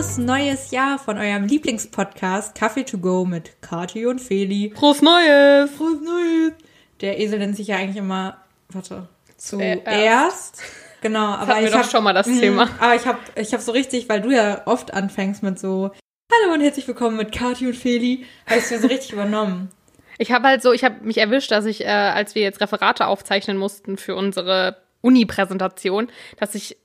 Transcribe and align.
Frohes 0.00 0.16
neues 0.16 0.70
Jahr 0.70 0.98
von 0.98 1.18
eurem 1.18 1.44
Lieblingspodcast 1.44 2.54
Kaffee 2.54 2.84
to 2.84 2.96
go 2.96 3.26
mit 3.26 3.60
Kati 3.60 4.06
und 4.06 4.18
Feli. 4.18 4.72
Frohes 4.74 5.02
Neues! 5.02 5.70
Frohes 5.72 6.00
Neues! 6.00 6.52
Der 7.02 7.20
Esel 7.20 7.38
nennt 7.38 7.54
sich 7.54 7.66
ja 7.66 7.76
eigentlich 7.76 7.98
immer, 7.98 8.38
warte, 8.70 9.08
Zuerst. 9.36 10.62
Genau, 11.02 11.26
aber 11.34 11.48
hatten 11.48 11.60
wir 11.60 11.66
ich 11.66 11.72
doch 11.72 11.80
hab, 11.80 11.90
schon 11.90 12.02
mal 12.02 12.14
das 12.14 12.26
Mm, 12.28 12.40
Thema. 12.40 12.70
Aber 12.80 12.94
ich 12.94 13.06
habe 13.06 13.18
ich 13.34 13.52
hab 13.52 13.60
so 13.60 13.72
richtig, 13.72 14.08
weil 14.08 14.22
du 14.22 14.30
ja 14.30 14.62
oft 14.64 14.94
anfängst 14.94 15.42
mit 15.42 15.58
so 15.58 15.90
Hallo 16.32 16.54
und 16.54 16.62
herzlich 16.62 16.88
willkommen 16.88 17.18
mit 17.18 17.30
Kati 17.30 17.66
und 17.66 17.76
Feli, 17.76 18.24
habe 18.46 18.60
ich 18.60 18.68
so 18.68 18.86
richtig 18.86 19.12
übernommen. 19.12 19.70
Ich 20.16 20.32
habe 20.32 20.48
halt 20.48 20.62
so, 20.62 20.72
ich 20.72 20.82
habe 20.82 21.04
mich 21.04 21.18
erwischt, 21.18 21.50
dass 21.50 21.66
ich, 21.66 21.82
äh, 21.84 21.88
als 21.88 22.34
wir 22.34 22.40
jetzt 22.40 22.62
Referate 22.62 23.06
aufzeichnen 23.06 23.58
mussten 23.58 23.98
für 23.98 24.16
unsere 24.16 24.78
Uni-Präsentation, 25.02 26.08
dass 26.38 26.54
ich, 26.54 26.78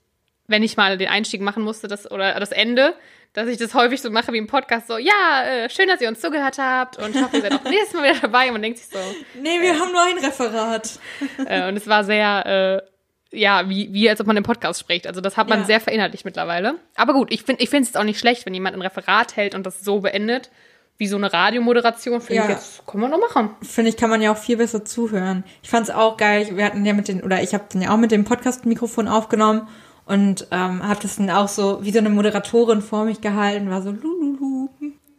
wenn 0.48 0.62
ich 0.62 0.76
mal 0.76 0.96
den 0.96 1.08
Einstieg 1.08 1.40
machen 1.40 1.64
musste, 1.64 1.88
das 1.88 2.08
oder 2.08 2.38
das 2.38 2.52
Ende, 2.52 2.94
dass 3.32 3.48
ich 3.48 3.58
das 3.58 3.74
häufig 3.74 4.00
so 4.00 4.10
mache 4.10 4.32
wie 4.32 4.38
im 4.38 4.46
Podcast, 4.46 4.86
so, 4.88 4.96
ja, 4.98 5.42
äh, 5.44 5.68
schön, 5.70 5.88
dass 5.88 6.00
ihr 6.00 6.08
uns 6.08 6.20
zugehört 6.20 6.58
habt 6.58 6.98
und 6.98 7.14
ich 7.14 7.22
hoffe, 7.22 7.36
ihr 7.36 7.42
seid 7.42 7.52
auch 7.54 7.64
nächstes 7.70 7.94
Mal 7.94 8.04
wieder 8.04 8.20
dabei 8.20 8.46
und 8.46 8.52
man 8.52 8.62
denkt 8.62 8.78
sich 8.78 8.88
so, 8.88 8.98
Nee, 9.40 9.60
wir 9.60 9.78
haben 9.78 9.92
nur 9.92 10.02
ein 10.02 10.18
Referat. 10.24 10.98
äh, 11.46 11.68
und 11.68 11.76
es 11.76 11.86
war 11.86 12.04
sehr, 12.04 12.82
äh, 12.82 13.38
ja, 13.38 13.68
wie, 13.68 13.92
wie 13.92 14.08
als 14.08 14.20
ob 14.20 14.26
man 14.26 14.36
im 14.36 14.44
Podcast 14.44 14.80
spricht. 14.80 15.06
Also 15.06 15.20
das 15.20 15.36
hat 15.36 15.48
man 15.48 15.60
Ja. 15.60 15.64
sehr 15.66 15.80
verinnerlicht 15.80 16.24
mittlerweile. 16.24 16.76
Aber 16.94 17.12
gut, 17.12 17.30
ich 17.32 17.42
finde 17.42 17.62
ich 17.62 17.68
finde 17.68 17.82
es 17.82 17.88
jetzt 17.90 17.96
auch 17.98 18.04
nicht 18.04 18.18
schlecht, 18.20 18.46
wenn 18.46 18.54
jemand 18.54 18.74
ein 18.76 18.80
Referat 18.82 19.36
hält 19.36 19.54
und 19.54 19.66
das 19.66 19.80
so 19.80 20.00
beendet, 20.00 20.50
wie 20.96 21.08
so 21.08 21.16
eine 21.16 21.30
Radiomoderation, 21.30 22.22
finde 22.22 22.34
Ja. 22.36 22.42
ich 22.44 22.50
jetzt, 22.54 22.86
können 22.86 23.02
wir 23.02 23.08
noch 23.08 23.18
machen. 23.20 23.50
Finde 23.62 23.90
ich, 23.90 23.98
kann 23.98 24.08
man 24.08 24.22
ja 24.22 24.32
auch 24.32 24.38
viel 24.38 24.56
besser 24.56 24.84
zuhören. 24.84 25.44
Ich 25.62 25.68
fand's 25.68 25.90
auch 25.90 26.16
geil. 26.16 26.48
Wir 26.52 26.64
hatten 26.64 26.86
ja 26.86 26.94
mit 26.94 27.08
den, 27.08 27.22
oder 27.22 27.42
ich 27.42 27.52
habe 27.52 27.64
dann 27.70 27.82
ja 27.82 27.92
auch 27.92 27.98
mit 27.98 28.12
dem 28.12 28.24
Podcast-Mikrofon 28.24 29.06
aufgenommen 29.08 29.68
und 30.06 30.46
ähm, 30.50 30.86
habe 30.86 31.00
das 31.02 31.16
dann 31.16 31.28
auch 31.30 31.48
so 31.48 31.84
wie 31.84 31.92
so 31.92 31.98
eine 31.98 32.08
Moderatorin 32.10 32.80
vor 32.80 33.04
mich 33.04 33.20
gehalten, 33.20 33.68
war 33.70 33.82
so 33.82 33.90
lululu. 33.90 34.68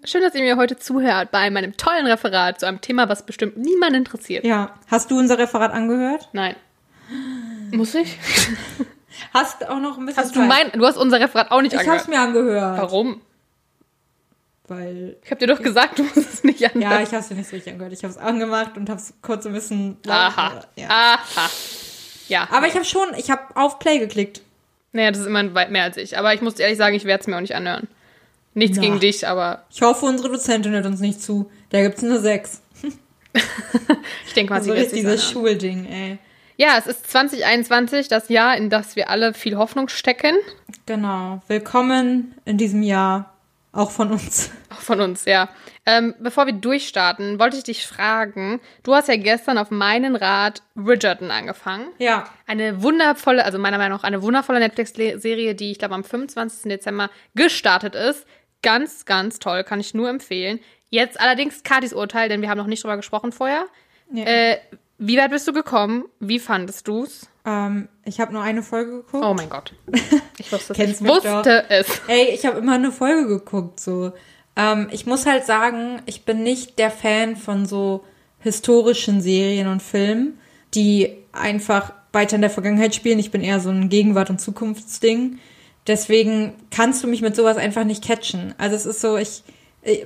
Schön, 0.04 0.22
dass 0.22 0.34
ihr 0.36 0.42
mir 0.44 0.56
heute 0.56 0.78
zuhört 0.78 1.32
bei 1.32 1.50
meinem 1.50 1.76
tollen 1.76 2.06
Referat 2.08 2.60
zu 2.62 2.66
einem 2.68 2.80
Thema, 2.82 3.10
was 3.10 3.26
bestimmt 3.26 3.58
niemand 3.58 3.96
interessiert. 3.96 4.46
Ja, 4.46 4.72
hast 4.88 5.12
du 5.12 5.18
unser 5.20 5.38
Referat 5.38 5.72
angehört? 5.74 6.30
Nein. 6.34 6.56
Muss 7.72 7.94
ich? 7.96 8.18
Hast 9.34 9.68
auch 9.68 9.80
noch 9.80 9.98
ein 9.98 10.06
bisschen 10.06 10.24
Hast 10.24 10.36
du 10.36 10.40
Zeit. 10.42 10.48
mein, 10.48 10.72
du 10.80 10.86
hast 10.86 10.96
unser 10.96 11.20
Referat 11.20 11.50
auch 11.50 11.62
nicht 11.62 11.74
Ich 11.74 11.80
angehört. 11.80 12.00
hab's 12.02 12.08
mir 12.08 12.20
angehört. 12.20 12.78
Warum? 12.78 13.22
Weil 14.68 15.16
Ich 15.24 15.32
habe 15.32 15.40
dir 15.40 15.48
doch 15.48 15.62
gesagt, 15.62 15.98
du 15.98 16.04
musst 16.04 16.18
es 16.18 16.44
nicht 16.44 16.60
ja, 16.60 16.70
anhören. 16.70 17.02
ich 17.04 17.14
hab's 17.14 17.30
mir 17.30 17.38
nicht 17.38 17.50
so 17.50 17.56
richtig 17.56 17.74
angehört. 17.74 17.94
Ich 17.94 18.04
hab's 18.04 18.18
angemacht 18.18 18.78
und 18.78 18.90
hab's 18.90 19.14
kurz 19.22 19.46
ein 19.48 19.54
bisschen 19.54 19.98
Aha. 20.08 20.60
Ja. 20.76 20.88
Aha. 20.90 21.50
Ja. 22.28 22.48
Aber 22.52 22.68
ich 22.68 22.76
habe 22.76 22.86
schon, 22.86 23.08
ich 23.18 23.32
habe 23.32 23.42
auf 23.56 23.80
Play 23.80 23.98
geklickt. 24.00 24.42
Naja, 24.92 25.12
das 25.12 25.22
ist 25.22 25.28
immer 25.28 25.54
weit 25.54 25.72
mehr 25.72 25.84
als 25.84 25.98
ich. 25.98 26.18
Aber 26.18 26.34
ich 26.34 26.42
muss 26.42 26.60
ehrlich 26.60 26.78
sagen, 26.78 26.96
ich 26.96 27.06
werde 27.06 27.22
es 27.22 27.28
mir 27.28 27.36
auch 27.36 27.42
nicht 27.42 27.56
anhören. 27.56 27.88
Nichts 28.54 28.78
Na. 28.78 28.84
gegen 28.84 29.00
dich, 29.00 29.28
aber 29.28 29.66
Ich 29.70 29.82
hoffe, 29.82 30.06
unsere 30.06 30.30
Dozentin 30.30 30.72
hört 30.72 30.86
uns 30.86 31.00
nicht 31.00 31.22
zu. 31.22 31.52
Da 31.70 31.82
gibt's 31.82 32.04
eine 32.04 32.20
6. 32.20 32.62
ich 34.26 34.34
denke 34.34 34.54
mal, 34.54 34.64
sie 34.64 34.72
wird 34.72 34.92
dieses. 34.92 35.30
Schulding, 35.30 35.86
ey. 35.86 36.18
Ja, 36.56 36.78
es 36.80 36.88
ist 36.88 37.08
2021, 37.12 38.08
das 38.08 38.30
Jahr, 38.30 38.58
in 38.58 38.72
das 38.72 38.96
wir 38.96 39.12
alle 39.12 39.36
viel 39.36 39.58
Hoffnung 39.58 39.90
stecken. 39.90 40.36
Genau. 40.88 41.40
Willkommen 41.48 42.34
in 42.46 42.58
diesem 42.58 42.82
Jahr. 42.82 43.37
Auch 43.78 43.92
von 43.92 44.11
uns. 44.11 44.50
Auch 44.72 44.81
von 44.81 45.00
uns, 45.02 45.25
ja. 45.25 45.50
Ähm, 45.86 46.16
bevor 46.20 46.47
wir 46.47 46.53
durchstarten, 46.53 47.39
wollte 47.39 47.58
ich 47.58 47.64
dich 47.64 47.86
fragen, 47.86 48.59
du 48.81 48.95
hast 48.95 49.08
ja 49.08 49.17
gestern 49.17 49.59
auf 49.59 49.70
meinen 49.70 50.16
Rat 50.16 50.64
Bridgerton 50.73 51.30
angefangen. 51.30 51.89
Ja. 52.00 52.25
Eine 52.48 52.81
wundervolle, 52.81 53.45
also 53.45 53.59
meiner 53.59 53.78
Meinung 53.78 54.00
nach 54.00 54.03
eine 54.03 54.23
wundervolle 54.23 54.58
Netflix-Serie, 54.59 55.53
die 55.53 55.70
ich 55.70 55.78
glaube 55.78 55.94
am 55.94 56.03
25. 56.03 56.64
Dezember 56.64 57.11
gestartet 57.36 57.94
ist. 57.94 58.25
Ganz, 58.64 59.05
ganz 59.05 59.37
toll, 59.37 59.64
kann 59.64 59.80
ich 59.80 59.93
nur 59.93 60.10
empfehlen. 60.10 60.60
Jetzt 60.89 61.21
allerdings 61.21 61.61
Katis 61.61 61.93
Urteil, 61.93 62.30
denn 62.30 62.42
wir 62.42 62.49
haben 62.49 62.58
noch 62.58 62.66
nicht 62.66 62.83
drüber 62.83 62.98
gesprochen 62.98 63.32
vorher. 63.32 63.67
Ja. 64.11 64.26
Äh, 64.26 64.58
wie 64.98 65.20
weit 65.20 65.30
bist 65.30 65.48
du 65.48 65.54
gekommen? 65.54 66.05
Wie 66.20 66.39
fandest 66.39 66.87
du's? 66.87 67.30
Ähm, 67.48 67.88
ich 68.04 68.20
habe 68.20 68.34
nur 68.34 68.42
eine 68.42 68.62
Folge 68.62 68.98
geguckt. 68.98 69.24
Oh 69.24 69.34
mein 69.34 69.50
Gott. 69.50 69.74
Ich 70.40 70.52
wusste 70.52 70.74
es. 70.74 70.78
Kennst 70.78 71.02
Ich 71.02 71.08
wusste 71.08 71.66
es. 71.70 71.88
Ey, 72.08 72.28
ich 72.32 72.46
habe 72.46 72.60
immer 72.60 72.74
eine 72.74 72.92
Folge 72.92 73.28
geguckt, 73.28 73.80
so. 73.80 74.12
Ähm, 74.56 74.88
ich 74.92 75.08
muss 75.08 75.26
halt 75.26 75.46
sagen, 75.46 76.00
ich 76.06 76.26
bin 76.26 76.44
nicht 76.44 76.78
der 76.78 76.92
Fan 76.92 77.36
von 77.36 77.66
so 77.66 78.04
historischen 78.40 79.20
Serien 79.20 79.68
und 79.68 79.82
Filmen, 79.82 80.38
die 80.76 81.18
einfach 81.32 81.92
weiter 82.14 82.36
in 82.36 82.42
der 82.42 82.52
Vergangenheit 82.52 82.94
spielen. 82.94 83.18
Ich 83.18 83.32
bin 83.32 83.42
eher 83.42 83.60
so 83.60 83.70
ein 83.70 83.90
Gegenwart- 83.90 84.30
und 84.30 84.40
Zukunftsding. 84.40 85.40
Deswegen 85.88 86.54
kannst 86.70 87.04
du 87.04 87.08
mich 87.08 87.22
mit 87.22 87.36
sowas 87.36 87.58
einfach 87.58 87.84
nicht 87.84 88.04
catchen. 88.04 88.54
Also 88.60 88.76
es 88.76 88.86
ist 88.86 89.02
so, 89.02 89.18
ich, 89.18 89.44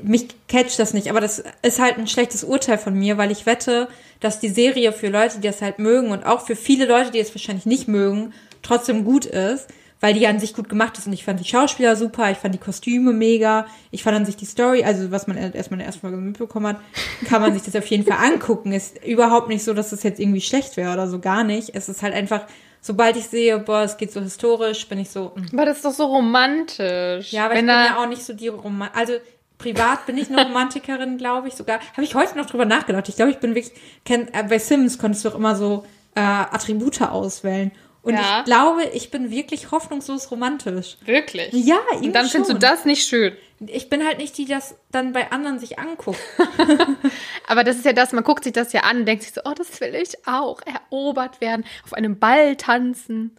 mich 0.04 0.28
catcht 0.48 0.80
das 0.80 0.94
nicht, 0.94 1.10
aber 1.10 1.22
das 1.22 1.44
ist 1.62 1.80
halt 1.80 1.98
ein 1.98 2.08
schlechtes 2.08 2.44
Urteil 2.44 2.78
von 2.78 2.94
mir, 2.94 3.18
weil 3.18 3.32
ich 3.32 3.46
wette, 3.46 3.88
dass 4.20 4.40
die 4.40 4.50
Serie 4.50 4.94
für 4.94 5.08
Leute, 5.08 5.40
die 5.40 5.48
das 5.48 5.62
halt 5.62 5.80
mögen 5.80 6.12
und 6.12 6.26
auch 6.26 6.46
für 6.46 6.56
viele 6.56 6.86
Leute, 6.86 7.12
die 7.12 7.20
es 7.20 7.34
wahrscheinlich 7.34 7.66
nicht 7.66 7.88
mögen, 7.88 8.34
trotzdem 8.62 9.04
gut 9.04 9.26
ist, 9.26 9.68
weil 10.02 10.14
die 10.16 10.26
an 10.28 10.40
sich 10.40 10.54
gut 10.54 10.68
gemacht 10.68 10.98
ist 10.98 11.08
und 11.08 11.14
ich 11.14 11.24
fand 11.24 11.40
die 11.40 11.46
Schauspieler 11.48 11.96
super, 11.96 12.30
ich 12.32 12.38
fand 12.38 12.54
die 12.54 12.60
Kostüme 12.60 13.14
mega, 13.14 13.68
ich 13.92 14.04
fand 14.04 14.18
an 14.18 14.26
sich 14.26 14.36
die 14.36 14.46
Story, 14.46 14.84
also 14.84 15.12
was 15.12 15.28
man 15.28 15.38
erstmal 15.38 15.76
in 15.76 15.80
der 15.80 15.88
ersten 15.88 16.02
Folge 16.02 16.18
mitbekommen 16.18 16.68
hat, 16.68 16.82
kann 17.28 17.42
man 17.42 17.54
sich 17.54 17.62
das 17.64 17.76
auf 17.76 17.86
jeden 17.86 18.04
Fall 18.04 18.18
angucken. 18.18 18.72
Ist 18.72 19.04
überhaupt 19.06 19.48
nicht 19.48 19.64
so, 19.64 19.74
dass 19.74 19.92
das 19.92 20.04
jetzt 20.04 20.20
irgendwie 20.20 20.42
schlecht 20.42 20.76
wäre 20.76 20.94
oder 20.94 21.08
so, 21.08 21.20
gar 21.20 21.44
nicht. 21.44 21.76
Es 21.76 21.88
ist 21.88 22.02
halt 22.02 22.16
einfach, 22.16 22.48
sobald 22.82 23.16
ich 23.16 23.28
sehe, 23.28 23.60
boah, 23.60 23.84
es 23.84 23.98
geht 23.98 24.12
so 24.12 24.22
historisch, 24.22 24.88
bin 24.88 25.00
ich 25.00 25.12
so, 25.12 25.34
mm. 25.36 25.54
Aber 25.54 25.66
das 25.66 25.78
ist 25.78 25.86
doch 25.86 25.92
so 25.92 26.06
romantisch. 26.06 27.32
ja, 27.32 27.46
aber 27.46 27.54
Wenn 27.54 27.60
ich 27.60 27.62
bin 27.62 27.68
da, 27.68 27.86
ja 27.86 28.04
auch 28.04 28.08
nicht 28.08 28.24
so 28.24 28.34
die 28.34 28.48
Roman 28.48 28.90
also 28.94 29.14
privat 29.62 30.06
bin 30.06 30.18
ich 30.18 30.30
eine 30.30 30.44
Romantikerin, 30.44 31.18
glaube 31.18 31.48
ich 31.48 31.54
sogar. 31.56 31.80
Habe 31.94 32.04
ich 32.04 32.16
heute 32.16 32.38
noch 32.38 32.46
drüber 32.48 32.66
nachgedacht. 32.66 33.08
Ich 33.10 33.16
glaube, 33.16 33.32
ich 33.32 33.38
bin 33.38 33.56
wirklich 33.56 33.74
kenn, 34.06 34.28
äh, 34.34 34.44
bei 34.44 34.60
Sims 34.60 34.98
konntest 34.98 35.24
du 35.26 35.30
auch 35.30 35.36
immer 35.36 35.56
so 35.56 35.86
äh, 36.16 36.20
Attribute 36.20 37.02
auswählen 37.02 37.72
und 38.02 38.16
Ja. 38.16 38.40
ich 38.40 38.46
glaube, 38.46 38.84
ich 38.94 39.12
bin 39.12 39.30
wirklich 39.30 39.72
hoffnungslos 39.72 40.32
romantisch. 40.32 40.98
Wirklich. 41.06 41.54
Ja, 41.54 41.78
irgendwie 41.92 42.08
Und 42.08 42.14
dann 42.16 42.26
findest 42.26 42.50
du 42.50 42.54
schon. 42.56 42.60
das 42.60 42.86
nicht 42.86 43.08
schön. 43.08 43.34
Ich 43.68 43.90
bin 43.90 44.04
halt 44.04 44.18
nicht 44.18 44.36
die, 44.40 44.46
die 44.46 44.54
das 44.54 44.74
dann 44.92 45.14
bei 45.14 45.32
anderen 45.32 45.60
sich 45.60 45.78
anguckt. 45.78 46.20
Aber 47.48 47.64
das 47.64 47.76
ist 47.78 47.86
ja 47.86 47.94
das, 47.94 48.12
man 48.12 48.24
guckt 48.24 48.44
sich 48.44 48.54
das 48.54 48.74
ja 48.74 48.82
an 48.82 48.98
und 49.02 49.06
denkt 49.06 49.24
sich 49.24 49.34
so, 49.34 49.42
oh, 49.46 49.54
das 49.56 49.80
will 49.82 49.94
ich 49.96 50.28
auch. 50.28 50.62
Erobert 50.90 51.42
werden, 51.42 51.64
auf 51.86 51.94
einem 51.94 52.18
Ball 52.18 52.56
tanzen 52.56 53.38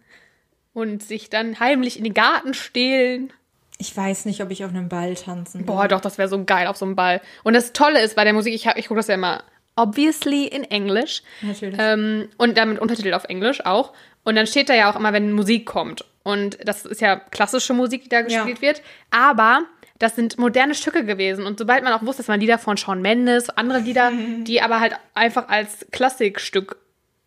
und 0.73 1.03
sich 1.03 1.29
dann 1.29 1.59
heimlich 1.59 1.97
in 1.97 2.03
den 2.05 2.13
Garten 2.13 2.53
stehlen. 2.53 3.33
Ich 3.77 3.95
weiß 3.95 4.25
nicht, 4.25 4.41
ob 4.41 4.51
ich 4.51 4.63
auf 4.63 4.69
einem 4.71 4.87
Ball 4.89 5.15
tanzen 5.15 5.59
will. 5.59 5.65
Boah, 5.65 5.87
doch, 5.87 5.99
das 6.01 6.17
wäre 6.17 6.29
so 6.29 6.43
geil 6.45 6.67
auf 6.67 6.77
so 6.77 6.85
einem 6.85 6.95
Ball. 6.95 7.21
Und 7.43 7.53
das 7.53 7.73
Tolle 7.73 8.01
ist 8.01 8.15
bei 8.15 8.23
der 8.23 8.33
Musik, 8.33 8.53
ich, 8.53 8.67
hab- 8.67 8.77
ich 8.77 8.87
gucke 8.87 8.99
das 8.99 9.07
ja 9.07 9.15
immer 9.15 9.43
obviously 9.75 10.45
in 10.45 10.63
Englisch. 10.63 11.23
Natürlich. 11.41 11.77
Ähm, 11.79 12.29
und 12.37 12.57
damit 12.57 12.79
Untertitel 12.79 13.13
auf 13.13 13.23
Englisch 13.25 13.65
auch. 13.65 13.93
Und 14.23 14.35
dann 14.35 14.47
steht 14.47 14.69
da 14.69 14.73
ja 14.75 14.91
auch 14.91 14.95
immer, 14.95 15.11
wenn 15.13 15.31
Musik 15.33 15.65
kommt. 15.65 16.05
Und 16.23 16.57
das 16.63 16.85
ist 16.85 17.01
ja 17.01 17.17
klassische 17.17 17.73
Musik, 17.73 18.03
die 18.03 18.09
da 18.09 18.21
gespielt 18.21 18.61
wird. 18.61 18.81
Aber 19.11 19.63
das 19.99 20.15
sind 20.15 20.37
moderne 20.37 20.75
Stücke 20.75 21.03
gewesen. 21.03 21.45
Und 21.45 21.59
sobald 21.59 21.83
man 21.83 21.91
auch 21.93 22.03
wusste, 22.03 22.21
dass 22.21 22.27
man 22.27 22.39
Lieder 22.39 22.57
von 22.59 22.77
Shawn 22.77 23.01
Mendes, 23.01 23.49
andere 23.49 23.79
Lieder, 23.79 24.11
die 24.43 24.61
aber 24.61 24.79
halt 24.79 24.93
einfach 25.15 25.49
als 25.49 25.85
Klassikstück 25.91 26.77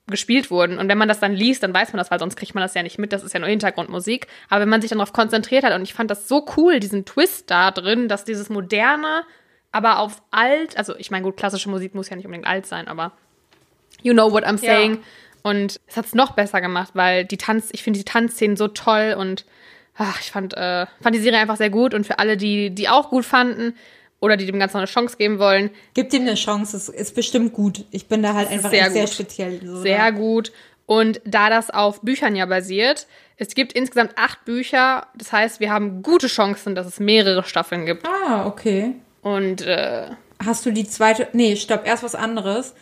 gespielt 0.09 0.51
wurden. 0.51 0.79
Und 0.79 0.89
wenn 0.89 0.99
man 0.99 1.09
das 1.09 1.21
dann 1.21 1.33
liest, 1.33 1.63
dann 1.63 1.75
weiß 1.75 1.93
man 1.93 1.99
das, 1.99 2.11
weil 2.11 2.19
sonst 2.19 2.37
kriegt 2.37 2.55
man 2.55 2.63
das 2.63 2.75
ja 2.75 2.83
nicht 2.83 2.99
mit. 2.99 3.13
Das 3.13 3.25
ist 3.25 3.33
ja 3.33 3.41
nur 3.41 3.49
Hintergrundmusik. 3.49 4.29
Aber 4.49 4.61
wenn 4.61 4.69
man 4.69 4.81
sich 4.81 4.91
dann 4.91 4.99
darauf 4.99 5.13
konzentriert 5.13 5.65
hat, 5.65 5.75
und 5.75 5.83
ich 5.83 5.95
fand 5.95 6.11
das 6.11 6.29
so 6.29 6.47
cool, 6.57 6.79
diesen 6.79 7.05
Twist 7.05 7.51
da 7.51 7.71
drin, 7.71 8.09
dass 8.09 8.25
dieses 8.25 8.49
moderne, 8.49 9.25
aber 9.73 9.99
auf 9.99 10.23
alt, 10.31 10.77
also 10.77 10.95
ich 10.97 11.11
meine, 11.11 11.25
gut, 11.25 11.37
klassische 11.37 11.69
Musik 11.69 11.95
muss 11.95 12.09
ja 12.09 12.17
nicht 12.17 12.25
unbedingt 12.25 12.47
alt 12.47 12.67
sein, 12.67 12.89
aber 12.89 13.13
you 14.03 14.13
know 14.13 14.31
what 14.31 14.45
I'm 14.45 14.59
saying. 14.59 14.95
Ja. 14.95 15.01
Und 15.43 15.81
es 15.87 15.97
hat 15.97 16.07
es 16.07 16.15
noch 16.15 16.33
besser 16.33 16.61
gemacht, 16.61 16.91
weil 16.95 17.25
die 17.25 17.37
Tanz, 17.37 17.69
ich 17.73 17.83
finde 17.83 17.99
die 17.99 18.05
Tanzszenen 18.05 18.57
so 18.57 18.69
toll 18.69 19.17
und 19.19 19.45
ach, 19.97 20.21
ich 20.21 20.31
fand, 20.31 20.55
äh, 20.55 20.87
fand 21.01 21.15
die 21.15 21.21
Serie 21.21 21.41
einfach 21.41 21.57
sehr 21.57 21.71
gut. 21.71 21.95
Und 21.95 22.07
für 22.07 22.19
alle, 22.19 22.37
die 22.37 22.71
die 22.71 22.89
auch 22.89 23.11
gut 23.11 23.25
fanden 23.25 23.75
oder 24.21 24.37
die 24.37 24.47
dem 24.47 24.59
Ganzen 24.59 24.77
noch 24.77 24.83
eine 24.83 24.87
Chance 24.91 25.17
geben 25.17 25.39
wollen, 25.39 25.71
Gib 25.95 26.11
dem 26.11 26.23
eine 26.23 26.35
Chance, 26.35 26.77
es 26.77 26.89
ist 26.89 27.15
bestimmt 27.15 27.53
gut. 27.53 27.85
Ich 27.91 28.07
bin 28.07 28.23
da 28.23 28.35
halt 28.35 28.51
einfach 28.51 28.71
sehr 28.71 28.91
sehr 28.91 29.03
gut. 29.05 29.13
speziell. 29.13 29.61
So, 29.65 29.83
sehr 29.83 29.99
da. 29.99 30.11
gut. 30.11 30.53
Und 30.87 31.21
da 31.25 31.51
das 31.51 31.71
auf 31.71 32.01
Büchern 32.03 32.37
ja 32.37 32.47
basiert, 32.47 33.07
es 33.37 33.55
gibt 33.55 33.73
insgesamt 33.73 34.13
acht 34.17 34.45
Bücher. 34.45 35.07
Das 35.17 35.33
heißt, 35.33 35.61
wir 35.61 35.71
haben 35.71 36.03
gute 36.03 36.29
Chancen, 36.29 36.75
dass 36.75 36.87
es 36.87 37.01
mehrere 37.01 37.45
Staffeln 37.45 37.85
gibt. 37.87 38.07
Ah, 38.07 38.47
okay. 38.47 38.95
Und 39.23 39.63
äh, 39.63 40.11
Hast 40.45 40.65
du 40.67 40.71
die 40.71 40.87
zweite. 40.87 41.29
Nee, 41.33 41.57
stopp, 41.57 41.87
erst 41.87 42.03
was 42.03 42.15
anderes. 42.15 42.75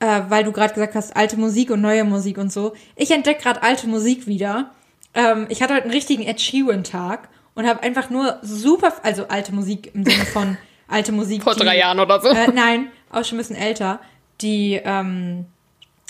Äh, 0.00 0.22
weil 0.28 0.44
du 0.44 0.52
gerade 0.52 0.74
gesagt 0.74 0.94
hast, 0.94 1.16
alte 1.16 1.36
Musik 1.36 1.70
und 1.70 1.80
neue 1.80 2.04
Musik 2.04 2.38
und 2.38 2.52
so. 2.52 2.74
Ich 2.96 3.10
entdecke 3.10 3.42
gerade 3.42 3.62
alte 3.62 3.86
Musik 3.86 4.26
wieder. 4.26 4.72
Ähm, 5.14 5.46
ich 5.48 5.62
hatte 5.62 5.74
heute 5.74 5.84
einen 5.84 5.92
richtigen 5.92 6.22
Ed 6.24 6.40
Sheeran-Tag 6.40 7.28
und 7.54 7.66
habe 7.66 7.82
einfach 7.82 8.10
nur 8.10 8.38
super, 8.42 8.92
also 9.02 9.28
alte 9.28 9.54
Musik 9.54 9.94
im 9.94 10.04
Sinne 10.04 10.24
von 10.26 10.56
alte 10.88 11.12
Musik. 11.12 11.42
vor 11.42 11.54
die- 11.54 11.60
drei 11.60 11.78
Jahren 11.78 12.00
oder 12.00 12.20
so. 12.20 12.28
Äh, 12.28 12.48
nein, 12.52 12.88
auch 13.10 13.24
schon 13.24 13.36
ein 13.36 13.42
bisschen 13.42 13.56
älter, 13.56 14.00
die 14.40 14.80
ähm, 14.84 15.46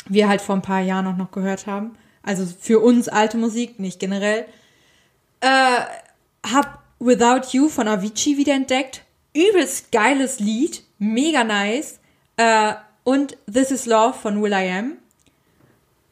wir 0.08 0.28
halt 0.28 0.40
vor 0.40 0.54
ein 0.56 0.62
paar 0.62 0.80
Jahren 0.80 1.06
auch 1.06 1.16
noch 1.16 1.30
gehört 1.30 1.66
haben. 1.66 1.96
Also 2.22 2.46
für 2.46 2.80
uns 2.80 3.08
alte 3.08 3.36
Musik, 3.36 3.78
nicht 3.78 4.00
generell. 4.00 4.46
Äh, 5.40 5.80
hab 6.50 6.82
Without 6.98 7.48
You 7.52 7.68
von 7.68 7.86
Avicii 7.88 8.38
wiederentdeckt. 8.38 9.02
Übelst 9.34 9.92
geiles 9.92 10.40
Lied. 10.40 10.82
Mega 10.98 11.44
nice. 11.44 11.98
Äh, 12.36 12.72
und 13.02 13.36
This 13.52 13.70
Is 13.70 13.84
Love 13.86 14.14
von 14.14 14.42
Will 14.42 14.52
I 14.52 14.70
Am. 14.70 14.92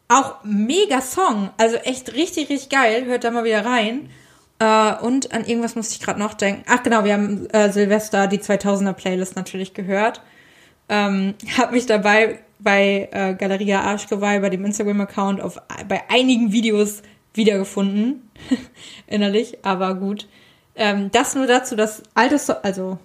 Auch 0.08 0.44
mega 0.44 1.00
Song. 1.00 1.50
Also 1.56 1.76
echt 1.76 2.12
richtig, 2.12 2.50
richtig 2.50 2.68
geil. 2.68 3.06
Hört 3.06 3.24
da 3.24 3.30
mal 3.30 3.44
wieder 3.44 3.64
rein. 3.64 4.10
Äh, 4.62 4.94
und 5.02 5.32
an 5.32 5.44
irgendwas 5.44 5.74
musste 5.74 5.94
ich 5.94 6.00
gerade 6.00 6.20
noch 6.20 6.34
denken. 6.34 6.62
Ach 6.68 6.82
genau, 6.84 7.02
wir 7.02 7.14
haben 7.14 7.48
äh, 7.50 7.72
Silvester 7.72 8.28
die 8.28 8.38
2000er 8.38 8.92
Playlist 8.92 9.34
natürlich 9.34 9.74
gehört. 9.74 10.20
Ähm, 10.88 11.34
hab 11.58 11.72
mich 11.72 11.86
dabei 11.86 12.38
bei 12.60 13.08
äh, 13.10 13.34
Galeria 13.34 13.80
Arschgeweih, 13.80 14.38
bei 14.38 14.50
dem 14.50 14.64
Instagram-Account, 14.64 15.40
bei 15.88 16.02
einigen 16.08 16.52
Videos 16.52 17.02
wiedergefunden. 17.34 18.30
Innerlich, 19.08 19.64
aber 19.64 19.96
gut. 19.96 20.28
Ähm, 20.76 21.10
das 21.10 21.34
nur 21.34 21.48
dazu, 21.48 21.74
dass 21.74 22.04
alte, 22.14 22.38
so 22.38 22.52
also 22.52 22.98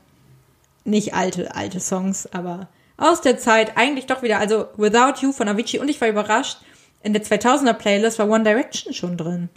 nicht 0.84 1.16
alte, 1.16 1.56
alte 1.56 1.80
Songs, 1.80 2.32
aber 2.32 2.68
aus 2.98 3.22
der 3.22 3.40
Zeit 3.40 3.78
eigentlich 3.78 4.06
doch 4.06 4.22
wieder, 4.22 4.38
also 4.38 4.68
Without 4.78 5.22
You 5.22 5.32
von 5.32 5.48
Avicii 5.48 5.80
und 5.80 5.90
ich 5.90 6.00
war 6.02 6.08
überrascht, 6.08 6.60
in 7.02 7.14
der 7.14 7.24
2000er 7.24 7.74
Playlist 7.74 8.20
war 8.20 8.30
One 8.30 8.44
Direction 8.44 8.94
schon 8.94 9.18
drin. 9.18 9.50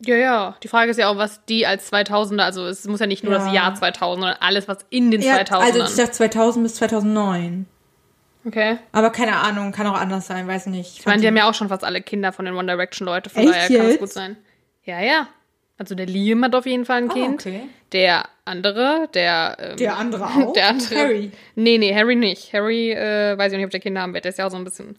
Ja, 0.00 0.16
ja. 0.16 0.56
Die 0.62 0.68
Frage 0.68 0.90
ist 0.90 0.98
ja 0.98 1.08
auch, 1.08 1.16
was 1.16 1.44
die 1.46 1.66
als 1.66 1.90
2000er, 1.92 2.40
also 2.40 2.66
es 2.66 2.86
muss 2.86 3.00
ja 3.00 3.06
nicht 3.06 3.24
nur 3.24 3.32
ja. 3.32 3.38
das 3.38 3.52
Jahr 3.52 3.74
2000, 3.74 4.22
sondern 4.22 4.38
alles, 4.40 4.68
was 4.68 4.78
in 4.90 5.10
den 5.10 5.22
ja, 5.22 5.36
2000ern. 5.36 5.60
Also 5.60 5.84
ich 5.84 5.96
dachte 5.96 6.12
2000 6.12 6.64
bis 6.64 6.74
2009. 6.76 7.66
Okay. 8.46 8.78
Aber 8.92 9.10
keine 9.10 9.36
Ahnung, 9.36 9.72
kann 9.72 9.86
auch 9.86 9.98
anders 9.98 10.26
sein, 10.26 10.46
weiß 10.46 10.66
nicht. 10.66 11.00
Ich 11.00 11.06
meine, 11.06 11.20
die 11.20 11.26
haben 11.26 11.36
ja 11.36 11.48
auch 11.48 11.54
schon 11.54 11.68
fast 11.68 11.82
alle 11.82 12.00
Kinder 12.00 12.32
von 12.32 12.44
den 12.44 12.54
One 12.54 12.66
Direction 12.66 13.06
Leute, 13.06 13.30
von 13.30 13.42
Echt 13.42 13.54
daher 13.54 13.78
kann 13.78 13.86
es 13.86 13.98
gut 13.98 14.12
sein. 14.12 14.36
Ja, 14.84 15.00
ja. 15.00 15.28
Also 15.78 15.94
der 15.94 16.06
Liam 16.06 16.42
hat 16.44 16.54
auf 16.54 16.64
jeden 16.64 16.84
Fall 16.84 16.98
ein 16.98 17.10
oh, 17.10 17.14
Kind. 17.14 17.40
Okay. 17.40 17.62
Der 17.92 18.24
andere, 18.44 19.08
der. 19.12 19.56
Ähm, 19.58 19.76
der 19.76 19.96
andere 19.96 20.26
auch? 20.26 20.52
Der 20.52 20.68
andere. 20.68 20.94
Harry. 20.94 21.32
Nee, 21.54 21.78
nee, 21.78 21.94
Harry 21.94 22.16
nicht. 22.16 22.52
Harry, 22.52 22.92
äh, 22.92 23.36
weiß 23.36 23.52
ich 23.52 23.56
nicht, 23.56 23.66
ob 23.66 23.70
der 23.72 23.80
Kinder 23.80 24.00
haben 24.00 24.14
wird. 24.14 24.24
Der 24.24 24.30
ist 24.30 24.38
ja 24.38 24.46
auch 24.46 24.50
so 24.50 24.56
ein 24.56 24.64
bisschen. 24.64 24.96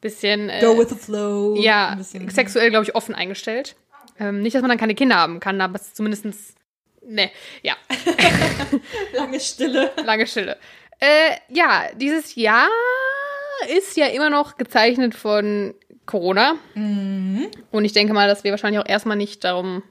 bisschen 0.00 0.50
äh, 0.50 0.60
Go 0.60 0.78
with 0.78 0.90
the 0.90 0.94
flow. 0.94 1.56
Ja, 1.56 1.96
sexuell, 2.00 2.70
glaube 2.70 2.84
ich, 2.84 2.94
offen 2.94 3.14
eingestellt. 3.14 3.76
Ähm, 4.20 4.42
nicht, 4.42 4.54
dass 4.54 4.60
man 4.60 4.68
dann 4.68 4.78
keine 4.78 4.94
Kinder 4.94 5.16
haben 5.16 5.40
kann, 5.40 5.60
aber 5.60 5.80
zumindestens. 5.80 6.54
Ne, 7.02 7.30
ja. 7.62 7.74
Lange 9.14 9.40
Stille. 9.40 9.90
Lange 10.04 10.26
Stille. 10.26 10.58
Äh, 11.00 11.36
ja, 11.48 11.86
dieses 11.96 12.34
Jahr 12.36 12.68
ist 13.78 13.96
ja 13.96 14.06
immer 14.06 14.28
noch 14.28 14.58
gezeichnet 14.58 15.14
von 15.14 15.74
Corona. 16.04 16.56
Mhm. 16.74 17.48
Und 17.70 17.84
ich 17.86 17.94
denke 17.94 18.12
mal, 18.12 18.28
dass 18.28 18.44
wir 18.44 18.50
wahrscheinlich 18.50 18.80
auch 18.80 18.88
erstmal 18.88 19.16
nicht 19.16 19.42
darum 19.42 19.82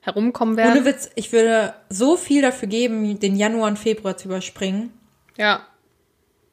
herumkommen 0.00 0.56
werden. 0.56 0.72
Ohne 0.72 0.84
Witz, 0.86 1.10
ich 1.14 1.32
würde 1.32 1.74
so 1.90 2.16
viel 2.16 2.40
dafür 2.40 2.68
geben, 2.68 3.20
den 3.20 3.36
Januar 3.36 3.68
und 3.68 3.78
Februar 3.78 4.16
zu 4.16 4.28
überspringen. 4.28 4.92
Ja. 5.36 5.66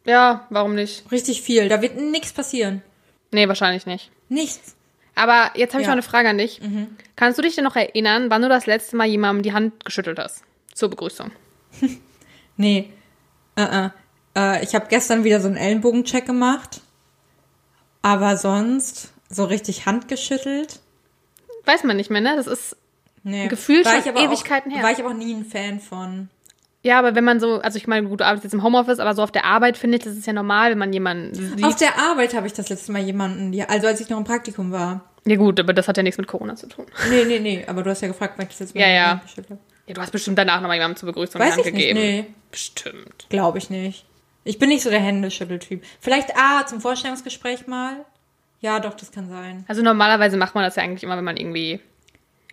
Ja, 0.06 0.48
warum 0.50 0.76
nicht? 0.76 1.10
Richtig 1.12 1.42
viel. 1.42 1.70
Da 1.70 1.82
wird 1.82 1.96
nichts 1.96 2.34
passieren. 2.34 2.82
Nee, 3.32 3.48
wahrscheinlich 3.48 3.86
nicht. 3.86 4.12
Nichts. 4.28 4.76
Aber 5.16 5.52
jetzt 5.56 5.74
habe 5.74 5.82
ich 5.82 5.88
ja. 5.88 5.92
noch 5.92 5.94
eine 5.94 6.02
Frage 6.02 6.30
an 6.30 6.38
dich. 6.38 6.62
Mhm. 6.62 6.98
Kannst 7.16 7.38
du 7.38 7.44
dich 7.44 7.56
denn 7.56 7.64
noch 7.64 7.76
erinnern, 7.76 8.30
wann 8.30 8.42
du 8.42 8.50
das 8.50 8.66
letzte 8.66 8.96
Mal 8.96 9.08
jemandem 9.08 9.44
die 9.44 9.54
Hand 9.54 9.86
geschüttelt 9.86 10.18
hast? 10.20 10.44
Zur 10.74 10.90
Begrüßung. 10.90 11.32
nee. 12.58 12.90
Uh 13.58 13.62
-uh. 13.62 13.92
Uh, 14.36 14.64
ich 14.64 14.74
habe 14.74 14.88
gestern 14.90 15.24
wieder 15.24 15.40
so 15.40 15.48
einen 15.48 15.58
Ellenbogencheck 15.58 16.26
gemacht. 16.26 16.82
Aber 18.02 18.36
sonst 18.38 19.14
so 19.30 19.46
richtig 19.46 19.86
Hand 19.86 20.08
geschüttelt. 20.08 20.80
Weiß 21.66 21.84
man 21.84 21.98
nicht 21.98 22.10
mehr, 22.10 22.22
ne? 22.22 22.36
Das 22.36 22.48
ist 22.48 22.76
nee. 23.24 23.48
gefühlt 23.48 23.88
schon 23.88 24.16
Ewigkeiten 24.16 24.72
auch, 24.72 24.76
her. 24.76 24.84
War 24.84 24.92
ich 24.92 25.00
aber 25.00 25.14
nie 25.14 25.34
ein 25.34 25.46
Fan 25.46 25.80
von. 25.80 26.30
Ja, 26.84 27.00
aber 27.00 27.16
wenn 27.16 27.24
man 27.24 27.40
so, 27.40 27.60
also 27.62 27.78
ich 27.78 27.88
meine, 27.88 28.08
gut, 28.08 28.20
du 28.20 28.26
arbeitest 28.26 28.44
jetzt 28.44 28.54
im 28.54 28.62
Homeoffice, 28.62 29.00
aber 29.00 29.16
so 29.16 29.24
auf 29.24 29.32
der 29.32 29.46
Arbeit 29.46 29.78
finde 29.78 29.98
ich, 29.98 30.04
das 30.04 30.18
ist 30.18 30.28
ja 30.28 30.34
normal, 30.34 30.72
wenn 30.72 30.78
man 30.78 30.92
jemanden 30.92 31.34
sieht. 31.34 31.64
Auf 31.64 31.78
der 31.78 31.98
Arbeit 31.98 32.34
habe 32.34 32.46
ich 32.46 32.54
das 32.54 32.68
letzte 32.68 32.92
Mal 32.92 33.02
jemanden, 33.02 33.58
also 33.68 33.88
als 33.88 34.02
ich 34.02 34.10
noch 34.10 34.18
im 34.18 34.26
Praktikum 34.26 34.72
war. 34.72 35.10
Ja 35.26 35.38
gut, 35.38 35.62
aber 35.62 35.72
das 35.72 35.88
hat 35.88 35.96
ja 35.96 36.04
nichts 36.04 36.18
mit 36.18 36.28
Corona 36.28 36.56
zu 36.56 36.68
tun. 36.68 36.86
Nee, 37.10 37.24
nee, 37.26 37.40
nee, 37.40 37.64
aber 37.66 37.84
du 37.84 37.90
hast 37.90 38.02
ja 38.02 38.10
gefragt, 38.10 38.34
wann 38.36 38.48
ich 38.48 38.50
das 38.50 38.60
jetzt 38.60 38.76
mal 38.76 38.82
ja, 38.82 38.90
ja. 38.90 39.22
Ja, 39.88 39.94
du 39.94 40.02
hast 40.02 40.12
bestimmt 40.12 40.38
danach 40.38 40.60
nochmal 40.60 40.76
jemandem 40.76 40.98
zur 40.98 41.08
Begrüßung 41.08 41.40
Weiß 41.40 41.54
Hand 41.56 41.66
ich 41.66 41.74
gegeben. 41.74 42.00
Nicht, 42.00 42.28
nee. 42.28 42.34
Bestimmt. 42.52 43.28
Glaube 43.30 43.58
ich 43.58 43.70
nicht. 43.70 44.06
Ich 44.44 44.60
bin 44.60 44.68
nicht 44.68 44.84
so 44.84 44.90
der 44.90 45.00
Händeschütteltyp. 45.00 45.84
Vielleicht, 46.02 46.36
ah, 46.36 46.66
zum 46.66 46.82
Vorstellungsgespräch 46.82 47.68
mal. 47.68 48.06
Ja, 48.60 48.82
doch, 48.82 48.94
das 48.94 49.12
kann 49.12 49.30
sein. 49.30 49.64
Also 49.70 49.82
normalerweise 49.82 50.36
macht 50.36 50.56
man 50.56 50.66
das 50.66 50.76
ja 50.76 50.84
eigentlich 50.84 51.04
immer, 51.04 51.16
wenn 51.16 51.24
man 51.24 51.38
irgendwie 51.38 51.80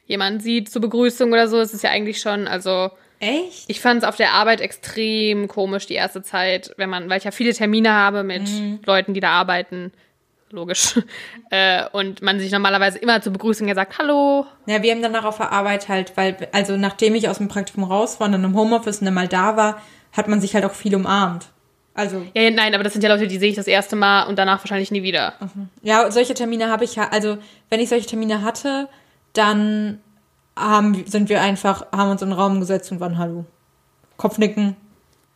jemanden 0.06 0.40
sieht 0.40 0.70
zur 0.70 0.82
Begrüßung 0.82 1.32
oder 1.32 1.48
so. 1.48 1.58
Das 1.58 1.74
ist 1.74 1.82
ja 1.82 1.90
eigentlich 1.90 2.20
schon, 2.20 2.46
also 2.46 2.90
Echt? 3.20 3.64
Ich 3.68 3.80
fand 3.80 4.02
es 4.02 4.08
auf 4.08 4.16
der 4.16 4.32
Arbeit 4.32 4.62
extrem 4.62 5.46
komisch 5.46 5.86
die 5.86 5.94
erste 5.94 6.22
Zeit, 6.22 6.72
wenn 6.78 6.88
man, 6.88 7.08
weil 7.10 7.18
ich 7.18 7.24
ja 7.24 7.30
viele 7.30 7.52
Termine 7.52 7.92
habe 7.92 8.24
mit 8.24 8.48
mhm. 8.48 8.80
Leuten, 8.84 9.12
die 9.12 9.20
da 9.20 9.30
arbeiten. 9.30 9.92
Logisch. 10.50 10.98
äh, 11.50 11.84
und 11.92 12.22
man 12.22 12.40
sich 12.40 12.50
normalerweise 12.50 12.98
immer 12.98 13.20
zur 13.20 13.32
Begrüßung 13.32 13.68
ja 13.68 13.74
sagt, 13.74 13.98
hallo. 13.98 14.46
Ja, 14.66 14.82
wir 14.82 14.90
haben 14.90 15.02
dann 15.02 15.14
auch 15.14 15.24
auf 15.24 15.36
der 15.36 15.52
Arbeit 15.52 15.88
halt, 15.88 16.16
weil, 16.16 16.48
also 16.52 16.76
nachdem 16.76 17.14
ich 17.14 17.28
aus 17.28 17.38
dem 17.38 17.48
Praktikum 17.48 17.84
raus 17.84 18.18
war 18.18 18.26
und 18.26 18.32
dann 18.32 18.44
im 18.44 18.56
Homeoffice 18.56 18.98
und 19.00 19.04
dann 19.04 19.14
mal 19.14 19.28
da 19.28 19.56
war, 19.56 19.82
hat 20.12 20.26
man 20.26 20.40
sich 20.40 20.54
halt 20.54 20.64
auch 20.64 20.74
viel 20.74 20.94
umarmt. 20.96 21.46
Also. 21.92 22.24
Ja, 22.34 22.50
nein, 22.50 22.74
aber 22.74 22.84
das 22.84 22.94
sind 22.94 23.02
ja 23.02 23.12
Leute, 23.12 23.26
die 23.26 23.38
sehe 23.38 23.50
ich 23.50 23.56
das 23.56 23.66
erste 23.66 23.96
Mal 23.96 24.22
und 24.24 24.38
danach 24.38 24.60
wahrscheinlich 24.60 24.90
nie 24.90 25.02
wieder. 25.02 25.34
Mhm. 25.40 25.68
Ja, 25.82 26.10
solche 26.10 26.34
Termine 26.34 26.70
habe 26.70 26.84
ich 26.84 26.96
ja, 26.96 27.08
also 27.10 27.36
wenn 27.68 27.80
ich 27.80 27.90
solche 27.90 28.06
Termine 28.06 28.42
hatte, 28.42 28.88
dann 29.34 30.00
haben, 30.56 31.04
sind 31.06 31.28
wir 31.28 31.40
einfach, 31.40 31.86
haben 31.92 32.10
uns 32.10 32.22
in 32.22 32.30
den 32.30 32.38
Raum 32.38 32.60
gesetzt 32.60 32.90
und 32.92 33.00
waren 33.00 33.18
Hallo. 33.18 33.44
Kopfnicken. 34.16 34.76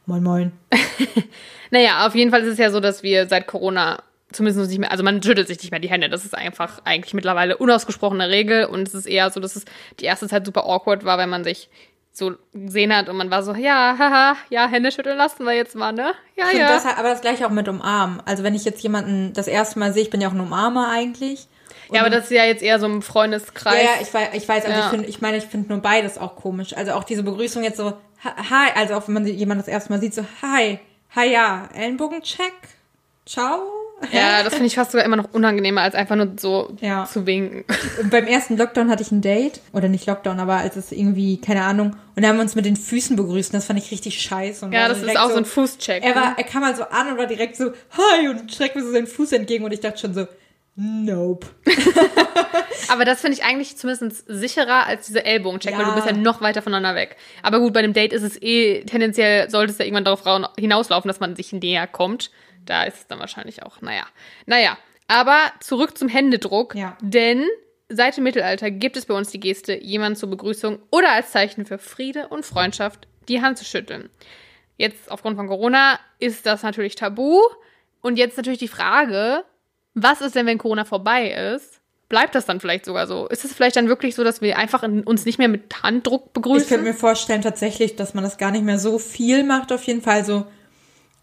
Moin, 0.06 0.22
moin. 0.22 0.52
naja, 1.70 2.06
auf 2.06 2.14
jeden 2.14 2.30
Fall 2.30 2.42
ist 2.42 2.52
es 2.52 2.58
ja 2.58 2.70
so, 2.70 2.80
dass 2.80 3.02
wir 3.02 3.28
seit 3.28 3.46
Corona 3.46 4.02
zumindest 4.32 4.68
nicht 4.68 4.78
mehr, 4.78 4.90
also 4.90 5.04
man 5.04 5.22
schüttelt 5.22 5.46
sich 5.46 5.58
nicht 5.58 5.70
mehr 5.70 5.80
die 5.80 5.88
Hände. 5.88 6.08
Das 6.08 6.24
ist 6.24 6.36
einfach 6.36 6.80
eigentlich 6.84 7.14
mittlerweile 7.14 7.56
unausgesprochene 7.56 8.28
Regel 8.28 8.66
und 8.66 8.88
es 8.88 8.94
ist 8.94 9.06
eher 9.06 9.30
so, 9.30 9.40
dass 9.40 9.56
es 9.56 9.64
die 10.00 10.04
erste 10.04 10.28
Zeit 10.28 10.44
super 10.44 10.64
awkward 10.64 11.04
war, 11.04 11.18
wenn 11.18 11.30
man 11.30 11.44
sich 11.44 11.70
so 12.12 12.34
gesehen 12.52 12.94
hat 12.94 13.08
und 13.08 13.16
man 13.16 13.30
war 13.30 13.42
so, 13.42 13.54
ja, 13.54 13.96
haha, 13.98 14.36
ja, 14.48 14.68
Hände 14.68 14.92
schütteln 14.92 15.16
lassen 15.16 15.44
wir 15.44 15.52
jetzt 15.52 15.74
mal, 15.74 15.92
ne? 15.92 16.12
Ja, 16.36 16.50
ja. 16.50 16.68
Das, 16.68 16.86
aber 16.86 17.08
das 17.08 17.22
gleiche 17.22 17.46
auch 17.46 17.50
mit 17.50 17.68
Umarmen. 17.68 18.22
Also 18.24 18.44
wenn 18.44 18.54
ich 18.54 18.64
jetzt 18.64 18.82
jemanden 18.82 19.32
das 19.32 19.48
erste 19.48 19.78
Mal 19.78 19.92
sehe, 19.92 20.02
ich 20.02 20.10
bin 20.10 20.20
ja 20.20 20.28
auch 20.28 20.32
ein 20.32 20.40
Umarmer 20.40 20.90
eigentlich 20.90 21.48
ja, 21.92 22.00
aber 22.00 22.10
das 22.10 22.24
ist 22.24 22.30
ja 22.30 22.44
jetzt 22.44 22.62
eher 22.62 22.78
so 22.78 22.86
ein 22.86 23.02
Freundeskreis. 23.02 23.76
Ja, 23.76 23.82
ja 23.82 23.90
ich 24.00 24.12
weiß, 24.12 24.28
ich 24.34 24.48
weiß, 24.48 24.64
also 24.64 24.78
ja. 24.78 24.84
ich 24.84 24.90
finde, 24.90 25.08
ich 25.08 25.20
meine, 25.20 25.36
ich 25.36 25.44
finde 25.44 25.68
nur 25.68 25.82
beides 25.82 26.18
auch 26.18 26.36
komisch. 26.36 26.76
Also 26.76 26.92
auch 26.92 27.04
diese 27.04 27.22
Begrüßung 27.22 27.62
jetzt 27.62 27.76
so, 27.76 27.94
hi, 28.24 28.70
also 28.74 28.94
auch 28.94 29.06
wenn 29.06 29.14
man 29.14 29.26
jemanden 29.26 29.62
das 29.62 29.68
erste 29.68 29.92
Mal 29.92 30.00
sieht, 30.00 30.14
so, 30.14 30.24
hi, 30.42 30.78
hi, 31.14 31.32
ja, 31.32 31.68
Ellenbogencheck, 31.74 32.52
ciao. 33.26 33.62
Ja, 34.12 34.42
das 34.44 34.54
finde 34.54 34.66
ich 34.66 34.74
fast 34.74 34.92
sogar 34.92 35.04
immer 35.04 35.16
noch 35.16 35.32
unangenehmer, 35.32 35.82
als 35.82 35.94
einfach 35.94 36.16
nur 36.16 36.32
so 36.38 36.76
ja. 36.80 37.04
zu 37.04 37.26
winken. 37.26 37.64
Und 38.00 38.10
beim 38.10 38.26
ersten 38.26 38.56
Lockdown 38.56 38.90
hatte 38.90 39.02
ich 39.02 39.12
ein 39.12 39.20
Date. 39.20 39.60
Oder 39.72 39.88
nicht 39.88 40.06
Lockdown, 40.06 40.40
aber 40.40 40.56
als 40.56 40.76
es 40.76 40.92
irgendwie, 40.92 41.40
keine 41.40 41.62
Ahnung. 41.62 41.96
Und 42.16 42.22
da 42.22 42.28
haben 42.28 42.36
wir 42.36 42.42
uns 42.42 42.54
mit 42.54 42.64
den 42.64 42.76
Füßen 42.76 43.16
begrüßt. 43.16 43.52
Und 43.52 43.58
das 43.58 43.66
fand 43.66 43.78
ich 43.78 43.90
richtig 43.90 44.20
scheiße. 44.20 44.64
Und 44.66 44.72
ja, 44.72 44.88
das 44.88 45.02
ist 45.02 45.16
auch 45.16 45.30
so, 45.30 45.36
ein 45.36 45.44
Fußcheck. 45.44 46.02
Er, 46.04 46.14
war, 46.14 46.30
ne? 46.30 46.34
er 46.36 46.44
kam 46.44 46.64
halt 46.64 46.76
so 46.76 46.84
an 46.84 47.12
und 47.12 47.18
war 47.18 47.26
direkt 47.26 47.56
so, 47.56 47.72
hi, 47.90 48.28
und 48.28 48.52
streckt 48.52 48.76
mir 48.76 48.82
so 48.82 48.92
seinen 48.92 49.06
Fuß 49.06 49.32
entgegen. 49.32 49.64
Und 49.64 49.72
ich 49.72 49.80
dachte 49.80 49.98
schon 49.98 50.14
so, 50.14 50.26
Nope. 50.76 51.46
aber 52.88 53.04
das 53.04 53.20
finde 53.20 53.38
ich 53.38 53.44
eigentlich 53.44 53.76
zumindest 53.76 54.24
sicherer 54.26 54.86
als 54.86 55.06
diese 55.06 55.24
Ellbogencheck, 55.24 55.72
ja. 55.72 55.78
weil 55.78 55.86
du 55.86 55.94
bist 55.94 56.06
ja 56.06 56.12
noch 56.12 56.40
weiter 56.40 56.62
voneinander 56.62 56.96
weg. 56.96 57.16
Aber 57.42 57.60
gut, 57.60 57.72
bei 57.72 57.80
einem 57.80 57.92
Date 57.92 58.12
ist 58.12 58.22
es 58.22 58.40
eh 58.42 58.84
tendenziell, 58.84 59.48
sollte 59.50 59.72
es 59.72 59.78
ja 59.78 59.84
irgendwann 59.84 60.04
darauf 60.04 60.24
hinauslaufen, 60.58 61.08
dass 61.08 61.20
man 61.20 61.36
sich 61.36 61.52
näher 61.52 61.86
kommt. 61.86 62.30
Da 62.66 62.84
ist 62.84 62.96
es 62.98 63.06
dann 63.06 63.20
wahrscheinlich 63.20 63.62
auch, 63.62 63.82
naja. 63.82 64.04
Naja, 64.46 64.76
aber 65.06 65.38
zurück 65.60 65.96
zum 65.96 66.08
Händedruck. 66.08 66.74
Ja. 66.74 66.96
Denn 67.00 67.46
seit 67.88 68.16
dem 68.16 68.24
Mittelalter 68.24 68.70
gibt 68.70 68.96
es 68.96 69.06
bei 69.06 69.14
uns 69.14 69.30
die 69.30 69.40
Geste, 69.40 69.74
jemanden 69.74 70.16
zur 70.16 70.30
Begrüßung 70.30 70.80
oder 70.90 71.12
als 71.12 71.30
Zeichen 71.30 71.66
für 71.66 71.78
Friede 71.78 72.28
und 72.28 72.44
Freundschaft 72.44 73.06
die 73.28 73.42
Hand 73.42 73.58
zu 73.58 73.64
schütteln. 73.64 74.10
Jetzt 74.76 75.10
aufgrund 75.10 75.36
von 75.36 75.46
Corona 75.46 76.00
ist 76.18 76.46
das 76.46 76.62
natürlich 76.62 76.96
tabu. 76.96 77.40
Und 78.00 78.18
jetzt 78.18 78.36
natürlich 78.36 78.58
die 78.58 78.68
Frage, 78.68 79.44
was 79.94 80.20
ist 80.20 80.34
denn, 80.34 80.46
wenn 80.46 80.58
Corona 80.58 80.84
vorbei 80.84 81.30
ist? 81.54 81.80
Bleibt 82.08 82.34
das 82.34 82.44
dann 82.44 82.60
vielleicht 82.60 82.84
sogar 82.84 83.06
so? 83.06 83.26
Ist 83.28 83.44
es 83.44 83.54
vielleicht 83.54 83.76
dann 83.76 83.88
wirklich 83.88 84.14
so, 84.14 84.24
dass 84.24 84.40
wir 84.40 84.58
einfach 84.58 84.82
uns 84.82 85.24
nicht 85.24 85.38
mehr 85.38 85.48
mit 85.48 85.82
Handdruck 85.82 86.32
begrüßen? 86.32 86.62
Ich 86.62 86.68
könnte 86.68 86.84
mir 86.84 86.94
vorstellen 86.94 87.42
tatsächlich, 87.42 87.96
dass 87.96 88.14
man 88.14 88.22
das 88.22 88.36
gar 88.36 88.50
nicht 88.50 88.64
mehr 88.64 88.78
so 88.78 88.98
viel 88.98 89.42
macht 89.42 89.72
auf 89.72 89.82
jeden 89.84 90.02
Fall. 90.02 90.24
So, 90.24 90.46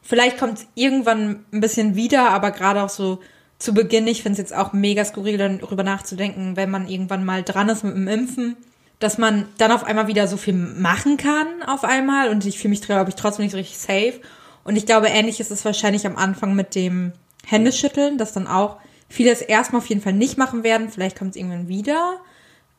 vielleicht 0.02 0.38
kommt 0.38 0.58
es 0.58 0.68
irgendwann 0.74 1.46
ein 1.54 1.62
bisschen 1.62 1.96
wieder, 1.96 2.30
aber 2.32 2.52
gerade 2.52 2.82
auch 2.82 2.90
so 2.90 3.20
zu 3.60 3.74
Beginn, 3.74 4.08
ich 4.08 4.24
finde 4.24 4.34
es 4.34 4.38
jetzt 4.40 4.56
auch 4.56 4.74
mega 4.74 5.06
skurril, 5.06 5.38
darüber 5.38 5.84
nachzudenken, 5.84 6.58
wenn 6.58 6.72
man 6.72 6.88
irgendwann 6.88 7.24
mal 7.24 7.44
dran 7.44 7.70
ist 7.70 7.84
mit 7.84 7.96
dem 7.96 8.08
Impfen, 8.08 8.58
dass 9.00 9.18
man 9.18 9.48
dann 9.60 9.72
auf 9.72 9.84
einmal 9.84 10.08
wieder 10.08 10.28
so 10.28 10.36
viel 10.36 10.54
machen 10.54 11.18
kann 11.18 11.48
auf 11.68 11.84
einmal 11.84 12.30
und 12.30 12.46
ich 12.46 12.58
fühle 12.58 12.72
mich, 12.72 12.82
glaube 12.82 13.10
ich, 13.10 13.16
trotzdem 13.16 13.44
nicht 13.44 13.52
so 13.52 13.58
richtig 13.58 13.78
safe. 13.78 14.20
Und 14.64 14.76
ich 14.76 14.86
glaube, 14.86 15.08
ähnlich 15.08 15.40
ist 15.40 15.52
es 15.52 15.64
wahrscheinlich 15.64 16.06
am 16.06 16.18
Anfang 16.18 16.56
mit 16.56 16.76
dem 16.76 17.14
Hände 17.46 17.72
schütteln, 17.72 18.18
das 18.18 18.34
dann 18.34 18.48
auch 18.48 18.78
viele 19.12 19.32
es 19.32 19.42
erstmal 19.42 19.82
auf 19.82 19.88
jeden 19.88 20.02
Fall 20.02 20.14
nicht 20.14 20.38
machen 20.38 20.64
werden. 20.64 20.90
Vielleicht 20.90 21.18
kommt 21.18 21.32
es 21.32 21.36
irgendwann 21.36 21.68
wieder. 21.68 22.18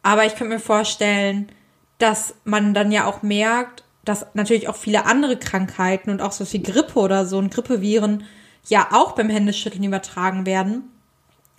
Aber 0.02 0.24
ich 0.24 0.34
könnte 0.34 0.54
mir 0.54 0.60
vorstellen, 0.60 1.48
dass 1.98 2.34
man 2.44 2.74
dann 2.74 2.90
ja 2.90 3.06
auch 3.06 3.22
merkt, 3.22 3.84
dass 4.04 4.26
natürlich 4.34 4.68
auch 4.68 4.76
viele 4.76 5.06
andere 5.06 5.36
Krankheiten 5.36 6.10
und 6.10 6.20
auch 6.20 6.32
so 6.32 6.44
viel 6.44 6.62
Grippe 6.62 6.98
oder 6.98 7.24
so 7.26 7.38
und 7.38 7.54
Grippeviren 7.54 8.24
ja 8.68 8.88
auch 8.92 9.12
beim 9.12 9.30
Händeschütteln 9.30 9.84
übertragen 9.84 10.46
werden. 10.46 10.84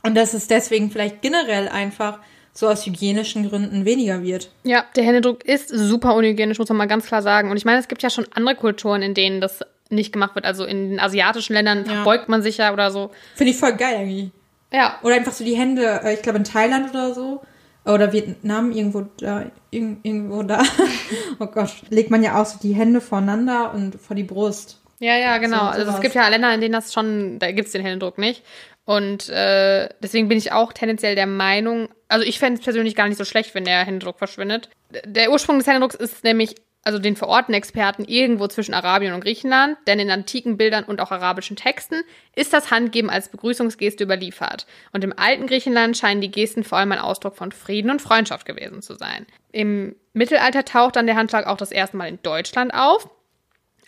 Und 0.01 0.15
dass 0.15 0.33
es 0.33 0.47
deswegen 0.47 0.91
vielleicht 0.91 1.21
generell 1.21 1.69
einfach 1.69 2.19
so 2.51 2.67
aus 2.67 2.85
hygienischen 2.85 3.49
Gründen 3.49 3.85
weniger 3.85 4.21
wird. 4.21 4.51
Ja, 4.63 4.85
der 4.95 5.05
Händedruck 5.05 5.45
ist 5.45 5.69
super 5.69 6.15
unhygienisch, 6.15 6.59
muss 6.59 6.69
man 6.69 6.77
mal 6.77 6.87
ganz 6.87 7.05
klar 7.05 7.21
sagen. 7.21 7.49
Und 7.49 7.57
ich 7.57 7.65
meine, 7.65 7.79
es 7.79 7.87
gibt 7.87 8.03
ja 8.03 8.09
schon 8.09 8.27
andere 8.33 8.55
Kulturen, 8.55 9.01
in 9.01 9.13
denen 9.13 9.39
das 9.39 9.61
nicht 9.95 10.11
gemacht 10.13 10.35
wird. 10.35 10.45
Also 10.45 10.65
in 10.65 10.89
den 10.91 10.99
asiatischen 10.99 11.53
Ländern 11.53 11.85
Ja. 11.85 11.93
verbeugt 11.95 12.29
man 12.29 12.41
sich 12.41 12.57
ja 12.57 12.73
oder 12.73 12.91
so. 12.91 13.11
Finde 13.35 13.51
ich 13.51 13.57
voll 13.57 13.73
geil 13.73 13.95
eigentlich. 13.97 14.31
Ja. 14.71 14.97
Oder 15.03 15.15
einfach 15.15 15.33
so 15.33 15.43
die 15.43 15.55
Hände, 15.55 16.01
äh, 16.03 16.13
ich 16.15 16.21
glaube 16.21 16.39
in 16.39 16.43
Thailand 16.43 16.89
oder 16.89 17.13
so. 17.13 17.41
Oder 17.85 18.13
Vietnam, 18.13 18.71
irgendwo 18.71 19.05
da, 19.17 19.45
irg- 19.73 19.97
irgendwo 20.03 20.43
da. 20.43 20.63
oh 21.39 21.47
Gott. 21.47 21.71
Legt 21.89 22.11
man 22.11 22.23
ja 22.23 22.41
auch 22.41 22.45
so 22.45 22.57
die 22.61 22.73
Hände 22.73 23.01
voreinander 23.01 23.73
und 23.73 23.99
vor 23.99 24.15
die 24.15 24.23
Brust. 24.23 24.79
Ja, 24.99 25.17
ja, 25.17 25.37
genau. 25.37 25.57
So, 25.59 25.79
also 25.79 25.91
es 25.91 25.99
gibt 26.01 26.15
ja 26.15 26.27
Länder, 26.29 26.53
in 26.53 26.61
denen 26.61 26.71
das 26.73 26.93
schon, 26.93 27.39
da 27.39 27.51
gibt 27.51 27.65
es 27.67 27.71
den 27.73 27.81
Händedruck 27.81 28.17
nicht. 28.17 28.41
Und 28.85 29.27
äh, 29.29 29.89
deswegen 30.01 30.27
bin 30.29 30.37
ich 30.37 30.51
auch 30.53 30.71
tendenziell 30.73 31.15
der 31.15 31.27
Meinung, 31.27 31.89
also 32.07 32.25
ich 32.25 32.39
fände 32.39 32.59
es 32.59 32.63
persönlich 32.63 32.95
gar 32.95 33.07
nicht 33.07 33.17
so 33.17 33.25
schlecht, 33.25 33.53
wenn 33.55 33.63
der 33.65 33.85
Händedruck 33.85 34.17
verschwindet. 34.17 34.69
Der 35.05 35.31
Ursprung 35.31 35.57
des 35.57 35.67
Händedrucks 35.67 35.95
ist 35.95 36.23
nämlich, 36.23 36.55
also 36.83 36.99
den 36.99 37.15
verorten 37.15 37.53
Experten, 37.53 38.03
irgendwo 38.03 38.47
zwischen 38.47 38.73
Arabien 38.73 39.13
und 39.13 39.21
Griechenland, 39.21 39.77
denn 39.87 39.99
in 39.99 40.11
antiken 40.11 40.57
Bildern 40.57 40.83
und 40.83 40.99
auch 40.99 41.11
arabischen 41.11 41.55
Texten 41.55 41.95
ist 42.35 42.51
das 42.53 42.71
Handgeben 42.71 43.09
als 43.09 43.29
Begrüßungsgeste 43.29 44.03
überliefert. 44.03 44.67
Und 44.91 45.03
im 45.03 45.17
alten 45.17 45.47
Griechenland 45.47 45.97
scheinen 45.97 46.21
die 46.21 46.31
Gesten 46.31 46.63
vor 46.63 46.77
allem 46.77 46.91
ein 46.91 46.99
Ausdruck 46.99 47.37
von 47.37 47.51
Frieden 47.51 47.89
und 47.89 48.01
Freundschaft 48.01 48.45
gewesen 48.45 48.81
zu 48.81 48.95
sein. 48.95 49.25
Im 49.51 49.95
Mittelalter 50.13 50.65
taucht 50.65 50.97
dann 50.97 51.05
der 51.05 51.15
Handschlag 51.15 51.47
auch 51.47 51.57
das 51.57 51.71
erste 51.71 51.95
Mal 51.95 52.09
in 52.09 52.19
Deutschland 52.21 52.73
auf. 52.73 53.09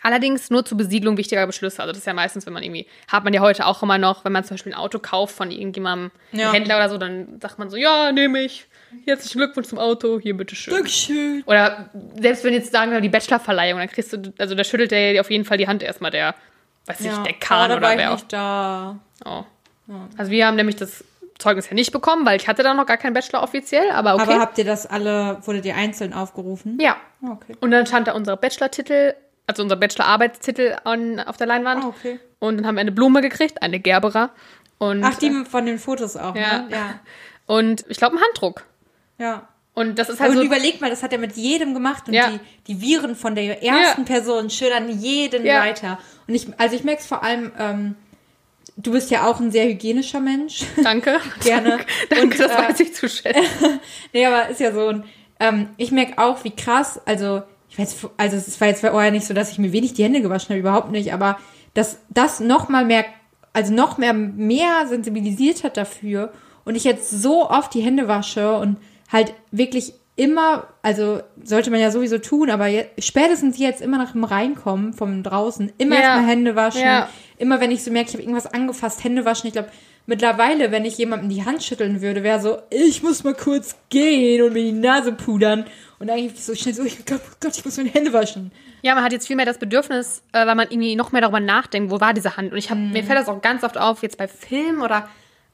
Allerdings 0.02 0.50
nur 0.50 0.64
zur 0.64 0.78
Besiedlung 0.78 1.16
wichtiger 1.16 1.46
Beschlüsse. 1.46 1.82
Also 1.82 1.92
das 1.92 1.98
ist 1.98 2.06
ja 2.06 2.14
meistens, 2.14 2.46
wenn 2.46 2.52
man 2.52 2.62
irgendwie, 2.62 2.86
hat 3.08 3.24
man 3.24 3.34
ja 3.34 3.40
heute 3.40 3.66
auch 3.66 3.82
immer 3.82 3.98
noch, 3.98 4.24
wenn 4.24 4.32
man 4.32 4.44
zum 4.44 4.54
Beispiel 4.54 4.72
ein 4.72 4.78
Auto 4.78 5.00
kauft 5.00 5.34
von 5.34 5.50
irgendjemandem, 5.50 6.12
Ja. 6.32 6.52
Händler 6.52 6.76
oder 6.76 6.88
so, 6.88 6.98
dann 6.98 7.40
sagt 7.40 7.58
man 7.58 7.70
so, 7.70 7.76
ja, 7.76 8.12
nehme 8.12 8.40
ich. 8.40 8.68
Herzlichen 9.04 9.38
Glückwunsch 9.38 9.68
zum 9.68 9.78
Auto, 9.78 10.18
hier, 10.20 10.36
bitteschön. 10.36 10.74
Dankeschön. 10.74 11.42
Oder 11.46 11.90
selbst 12.20 12.44
wenn 12.44 12.54
jetzt 12.54 12.72
sagen 12.72 12.92
wir 12.92 13.00
die 13.00 13.08
Bachelorverleihung, 13.08 13.78
dann 13.78 13.88
kriegst 13.88 14.12
du, 14.12 14.32
also 14.38 14.54
da 14.54 14.64
schüttelt 14.64 14.90
der 14.90 15.12
dir 15.12 15.20
auf 15.20 15.30
jeden 15.30 15.44
Fall 15.44 15.58
die 15.58 15.68
Hand 15.68 15.82
erstmal 15.82 16.10
der, 16.10 16.34
weiß 16.86 17.00
nicht, 17.00 17.26
der 17.26 17.32
Kahn 17.34 17.68
da 17.70 17.76
oder 17.76 17.82
war 17.86 17.92
ich 17.92 17.98
wer 17.98 18.10
auch. 18.10 18.14
nicht 18.14 18.32
da. 18.32 18.98
Oh. 19.24 19.44
Also 20.16 20.30
wir 20.30 20.46
haben 20.46 20.56
nämlich 20.56 20.76
das 20.76 21.04
Zeugnis 21.38 21.68
ja 21.68 21.74
nicht 21.74 21.92
bekommen, 21.92 22.24
weil 22.26 22.36
ich 22.40 22.48
hatte 22.48 22.62
da 22.62 22.72
noch 22.74 22.86
gar 22.86 22.96
keinen 22.96 23.12
Bachelor 23.12 23.42
offiziell, 23.42 23.90
aber 23.90 24.14
okay. 24.14 24.22
Aber 24.22 24.40
habt 24.40 24.58
ihr 24.58 24.64
das 24.64 24.86
alle, 24.86 25.38
wurdet 25.44 25.64
ihr 25.66 25.76
einzeln 25.76 26.12
aufgerufen? 26.12 26.78
ja. 26.80 26.96
Ah, 27.22 27.32
Okay. 27.32 27.54
Und 27.60 27.70
dann 27.70 27.86
stand 27.86 28.08
da 28.08 28.12
unser 28.12 28.36
Bachelor-Titel, 28.36 29.14
also 29.46 29.62
unser 29.62 29.76
Bachelor-Arbeitstitel 29.76 30.76
auf 30.84 31.36
der 31.36 31.46
Leinwand. 31.46 31.84
Ah, 31.84 31.88
okay. 31.88 32.20
Und 32.38 32.58
dann 32.58 32.66
haben 32.66 32.74
wir 32.76 32.80
eine 32.82 32.92
Blume 32.92 33.20
gekriegt, 33.22 33.62
eine 33.62 33.80
Gerbera. 33.80 34.30
Und, 34.78 35.02
Ach, 35.04 35.14
die 35.18 35.44
von 35.44 35.64
den 35.66 35.78
Fotos 35.78 36.16
auch, 36.16 36.34
Ja. 36.36 36.58
ne? 36.60 36.66
Ja. 36.70 37.00
und 37.46 37.84
ich 37.88 37.96
glaube, 37.98 38.16
ein 38.16 38.22
Handdruck. 38.22 38.64
Ja. 39.18 39.48
Und 39.74 39.98
das 39.98 40.08
ist 40.08 40.20
halt 40.20 40.30
und 40.30 40.36
so. 40.38 40.42
überleg 40.42 40.80
mal, 40.80 40.88
das 40.88 41.02
hat 41.02 41.12
er 41.12 41.18
mit 41.18 41.36
jedem 41.36 41.74
gemacht 41.74 42.08
und 42.08 42.14
Ja. 42.14 42.30
die, 42.30 42.40
die 42.66 42.80
Viren 42.80 43.14
von 43.14 43.34
der 43.34 43.62
ersten 43.62 44.00
Ja. 44.02 44.06
Person 44.06 44.48
schildern 44.48 44.88
jeden 44.88 45.44
Ja. 45.44 45.60
weiter. 45.60 45.98
Und 46.26 46.34
ich, 46.34 46.46
also 46.56 46.74
ich 46.76 46.82
merke 46.84 47.00
es 47.02 47.06
vor 47.06 47.22
allem, 47.22 47.52
ähm, 47.58 47.94
du 48.78 48.92
bist 48.92 49.10
ja 49.10 49.26
auch 49.26 49.38
ein 49.38 49.50
sehr 49.50 49.66
hygienischer 49.66 50.20
Mensch. 50.20 50.64
Danke. 50.82 51.18
Gerne. 51.44 51.78
Danke, 52.08 52.24
Und, 52.24 52.38
das 52.40 52.52
äh, 52.52 52.68
weiß 52.70 52.80
ich 52.80 52.94
zu 52.94 53.08
schätzen. 53.08 53.80
nee, 54.14 54.24
aber 54.24 54.48
ist 54.48 54.60
ja 54.60 54.72
so 54.72 54.88
ein, 54.88 55.04
ähm, 55.40 55.68
ich 55.76 55.90
merke 55.92 56.18
auch, 56.22 56.42
wie 56.44 56.52
krass, 56.56 56.98
also, 57.04 57.42
ich 57.68 57.78
weiß, 57.78 57.96
also 58.16 58.36
es 58.36 58.58
war 58.60 58.68
jetzt 58.68 58.80
vorher 58.80 59.10
nicht 59.10 59.26
so, 59.26 59.34
dass 59.34 59.50
ich 59.50 59.58
mir 59.58 59.72
wenig 59.72 59.92
die 59.92 60.04
Hände 60.04 60.22
gewaschen 60.22 60.48
habe, 60.50 60.60
überhaupt 60.60 60.90
nicht, 60.90 61.12
aber 61.12 61.38
dass 61.74 61.98
das 62.08 62.40
noch 62.40 62.70
mal 62.70 62.86
mehr, 62.86 63.04
also 63.52 63.74
noch 63.74 63.98
mehr, 63.98 64.14
mehr 64.14 64.86
sensibilisiert 64.88 65.64
hat 65.64 65.76
dafür 65.76 66.32
und 66.64 66.74
ich 66.76 66.84
jetzt 66.84 67.10
so 67.10 67.50
oft 67.50 67.74
die 67.74 67.82
Hände 67.82 68.08
wasche 68.08 68.56
und 68.56 68.78
halt 69.12 69.34
wirklich 69.50 69.92
immer, 70.16 70.66
also 70.82 71.20
sollte 71.44 71.70
man 71.70 71.78
ja 71.80 71.90
sowieso 71.90 72.16
tun, 72.18 72.48
aber 72.50 72.66
je, 72.68 72.86
spätestens 72.98 73.58
jetzt 73.58 73.82
immer 73.82 73.98
nach 73.98 74.12
dem 74.12 74.24
Reinkommen 74.24 74.94
vom 74.94 75.22
draußen, 75.22 75.72
immer 75.78 75.96
Ja. 75.96 76.00
erstmal 76.02 76.26
Hände 76.26 76.56
waschen, 76.56 76.80
Ja. 76.80 77.08
immer 77.36 77.60
wenn 77.60 77.70
ich 77.70 77.84
so 77.84 77.90
merke, 77.90 78.08
ich 78.08 78.14
habe 78.14 78.22
irgendwas 78.22 78.46
angefasst, 78.46 79.04
Hände 79.04 79.26
waschen. 79.26 79.46
Ich 79.48 79.52
glaube, 79.52 79.68
mittlerweile, 80.06 80.70
wenn 80.72 80.86
ich 80.86 80.96
jemandem 80.96 81.28
die 81.28 81.44
Hand 81.44 81.62
schütteln 81.62 82.00
würde, 82.00 82.22
wäre 82.22 82.40
so, 82.40 82.58
ich 82.70 83.02
muss 83.02 83.24
mal 83.24 83.34
kurz 83.34 83.76
gehen 83.90 84.42
und 84.42 84.54
mir 84.54 84.62
die 84.62 84.72
Nase 84.72 85.12
pudern. 85.12 85.66
Und 85.98 86.10
eigentlich 86.10 86.42
so 86.42 86.54
schnell 86.54 86.74
so, 86.74 86.84
ich, 86.84 86.98
oh 87.10 87.14
Gott, 87.40 87.56
ich 87.56 87.64
muss 87.64 87.76
meine 87.76 87.90
Hände 87.90 88.12
waschen. 88.12 88.52
Ja, 88.82 88.94
man 88.94 89.02
hat 89.04 89.12
jetzt 89.12 89.26
viel 89.26 89.36
mehr 89.36 89.46
das 89.46 89.58
Bedürfnis, 89.58 90.22
äh, 90.32 90.46
weil 90.46 90.54
man 90.54 90.68
irgendwie 90.70 90.94
noch 90.96 91.12
mehr 91.12 91.22
darüber 91.22 91.40
nachdenkt, 91.40 91.90
wo 91.90 92.00
war 92.00 92.14
diese 92.14 92.36
Hand. 92.36 92.52
Und 92.52 92.58
ich 92.58 92.70
habe 92.70 92.80
mir 92.80 93.02
fällt 93.04 93.18
das 93.18 93.28
auch 93.28 93.40
ganz 93.42 93.64
oft 93.64 93.76
auf, 93.78 94.02
jetzt 94.02 94.16
bei 94.18 94.28
Filmen 94.28 94.80
oder, 94.82 95.08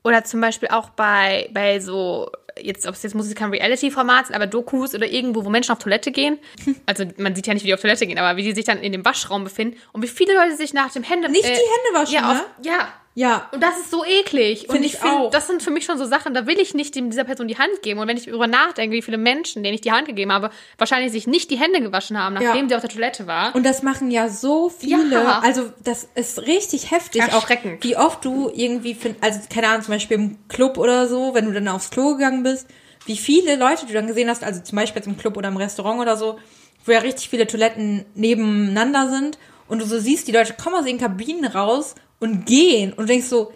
oder 0.05 0.23
zum 0.25 0.41
Beispiel 0.41 0.69
auch 0.69 0.91
bei, 0.91 1.49
bei 1.55 1.79
so, 1.81 2.31
jetzt, 2.61 2.87
ob 2.87 2.95
es 2.95 3.03
jetzt 3.03 3.15
muss 3.15 3.27
es 3.27 3.35
kein 3.35 3.51
Reality-Format 3.51 4.29
sein, 4.29 4.37
aber 4.37 4.47
Dokus 4.47 4.95
oder 4.95 5.07
irgendwo, 5.07 5.45
wo 5.45 5.51
Menschen 5.51 5.73
auf 5.73 5.79
Toilette 5.79 6.11
gehen. 6.11 6.39
Also 6.87 7.05
man 7.17 7.35
sieht 7.35 7.47
ja 7.47 7.55
nicht, 7.55 7.63
wie 7.63 7.69
die 7.69 7.75
auf 7.75 7.81
Toilette 7.81 8.07
gehen, 8.07 8.19
aber 8.19 8.37
wie 8.37 8.43
die 8.43 8.53
sich 8.53 8.65
dann 8.65 8.79
in 8.79 8.93
dem 8.93 9.05
Waschraum 9.05 9.45
befinden 9.45 9.79
und 9.93 10.03
wie 10.03 10.09
viele 10.09 10.35
Leute 10.35 10.57
sich 10.57 10.75
nach 10.75 10.93
dem 10.93 11.03
Hände... 11.03 11.31
Nicht 11.31 11.45
die 11.45 11.49
Hände 11.49 11.95
waschen, 11.95 12.15
ja, 12.15 12.21
ne? 12.21 12.41
auf, 12.41 12.47
ja, 12.63 12.89
Ja, 13.15 13.49
Und 13.53 13.63
das 13.63 13.77
ist 13.79 13.91
so 13.91 14.05
eklig. 14.07 14.69
und 14.69 14.77
Find 14.77 14.87
ich 14.87 14.95
ich 14.95 14.99
finde, 14.99 15.17
auch. 15.17 15.31
das 15.31 15.47
sind 15.47 15.63
für 15.63 15.71
mich 15.71 15.85
schon 15.85 15.99
so 15.99 16.07
Sachen, 16.07 16.33
da 16.33 16.47
will 16.47 16.59
ich 16.59 16.73
nicht 16.73 16.95
dieser 16.95 17.25
Person 17.25 17.47
die 17.47 17.59
Hand 17.59 17.83
geben. 17.83 18.01
Und 18.01 18.09
wenn 18.09 18.17
ich 18.17 18.25
darüber 18.25 18.47
nachdenke, 18.47 18.97
wie 18.97 19.03
viele 19.03 19.19
Menschen, 19.19 19.63
denen 19.63 19.75
ich 19.75 19.83
die 19.83 19.93
Hand 19.93 20.07
gegeben 20.07 20.33
habe, 20.33 20.49
wahrscheinlich 20.79 21.13
sich 21.13 21.27
nicht 21.27 21.51
die 21.51 21.59
Hände 21.59 21.83
gewaschen 21.83 22.19
haben, 22.19 22.35
nachdem 22.35 22.63
Ja. 22.65 22.69
sie 22.71 22.75
auf 22.77 22.81
der 22.81 22.89
Toilette 22.91 23.27
war. 23.27 23.55
Und 23.55 23.65
das 23.67 23.83
machen 23.83 24.11
ja 24.11 24.31
so 24.31 24.71
viele. 24.71 25.13
Ja. 25.23 25.41
Also 25.45 25.71
das 25.85 26.09
ist 26.15 26.41
richtig 26.47 26.91
heftig. 26.91 27.23
Auch 27.25 27.35
Erschreckend. 27.35 27.85
wie 27.85 27.99
oft 27.99 28.25
du 28.25 28.51
irgendwie, 28.55 28.95
find, 28.95 29.23
also 29.23 29.41
keine 29.53 29.69
Ahnung, 29.69 29.83
zum 29.83 29.93
Beispiel 29.93 30.17
im 30.17 30.39
Club 30.49 30.79
oder 30.79 31.07
so, 31.07 31.35
wenn 31.35 31.45
du 31.45 31.53
dann 31.53 31.69
aufs 31.69 31.91
Klo 31.91 32.13
gegangen 32.15 32.43
bist, 32.43 32.67
wie 33.05 33.17
viele 33.19 33.57
Leute 33.57 33.85
du 33.85 33.93
dann 33.93 34.07
gesehen 34.07 34.31
hast, 34.31 34.43
also 34.43 34.61
zum 34.63 34.77
Beispiel 34.77 35.01
jetzt 35.01 35.07
im 35.09 35.19
Club 35.19 35.37
oder 35.37 35.49
im 35.49 35.57
Restaurant 35.59 36.01
oder 36.01 36.17
so, 36.17 36.39
wo 36.87 36.93
ja 36.93 37.01
richtig 37.01 37.29
viele 37.29 37.47
Toiletten 37.47 38.07
nebeneinander 38.15 39.09
sind 39.11 39.39
und 39.69 39.81
du 39.83 39.87
so 39.87 39.99
siehst, 39.99 40.29
die 40.29 40.33
Leute 40.33 40.55
kommen 40.55 40.77
aus 40.77 40.87
ihren 40.87 40.99
Kabinen 40.99 41.45
raus 41.45 41.95
und 42.23 42.47
gehen 42.47 42.93
und 42.95 43.09
denkst 43.09 43.27
so, 43.27 43.53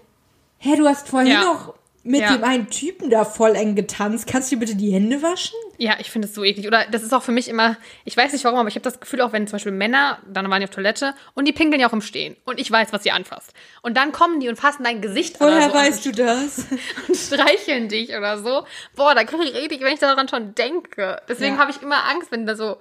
hä, 0.59 0.77
du 0.77 0.87
hast 0.87 1.09
vorhin 1.09 1.31
Ja. 1.33 1.41
noch 1.45 1.75
mit 2.03 2.21
Ja. 2.21 2.37
dem 2.37 2.45
einen 2.45 2.71
Typen 2.71 3.11
da 3.11 3.25
voll 3.25 3.57
eng 3.57 3.75
getanzt. 3.75 4.29
Kannst 4.29 4.51
du 4.51 4.55
dir 4.57 4.61
bitte 4.61 4.77
die 4.77 4.93
Hände 4.93 5.23
waschen? 5.23 5.57
Ja, 5.79 5.97
ich 5.99 6.11
finde 6.11 6.29
es 6.29 6.35
so 6.35 6.45
eklig. 6.45 6.67
Oder 6.69 6.85
das 6.91 7.03
ist 7.03 7.13
auch 7.13 7.23
für 7.25 7.33
mich 7.33 7.49
immer, 7.49 7.77
ich 8.05 8.17
weiß 8.17 8.33
nicht 8.33 8.45
warum, 8.45 8.59
aber 8.61 8.69
ich 8.69 8.77
habe 8.77 8.85
das 8.85 9.01
Gefühl, 9.01 9.21
auch 9.23 9.33
wenn 9.33 9.47
zum 9.49 9.57
Beispiel 9.57 9.73
Männer, 9.73 10.19
dann 10.33 10.49
waren 10.49 10.61
die 10.61 10.67
auf 10.69 10.71
Toilette 10.75 11.15
und 11.35 11.47
die 11.49 11.53
pinkeln 11.53 11.81
ja 11.81 11.89
auch 11.89 11.93
im 11.93 12.01
Stehen. 12.01 12.37
Und 12.45 12.61
ich 12.61 12.71
weiß, 12.71 12.93
was 12.93 13.03
sie 13.03 13.11
anfasst. 13.11 13.53
Und 13.83 13.97
dann 13.97 14.13
kommen 14.13 14.39
die 14.41 14.49
und 14.49 14.55
fassen 14.57 14.85
dein 14.85 15.01
Gesicht 15.01 15.41
an 15.41 15.49
Woher 15.49 15.69
so 15.69 15.75
weißt 15.75 16.07
du 16.07 16.13
das? 16.13 16.67
und 17.09 17.17
streicheln 17.17 17.89
dich 17.89 18.11
oder 18.17 18.39
so. 18.39 18.65
Boah, 18.95 19.15
da 19.17 19.25
kriege 19.25 19.43
ich 19.45 19.55
richtig, 19.55 19.81
wenn 19.81 19.95
ich 19.95 20.01
daran 20.01 20.29
schon 20.29 20.55
denke. 20.55 21.21
Deswegen 21.29 21.57
Ja. 21.57 21.61
habe 21.61 21.73
ich 21.73 21.83
immer 21.83 22.05
Angst, 22.09 22.31
wenn 22.31 22.47
da 22.47 22.55
so. 22.55 22.77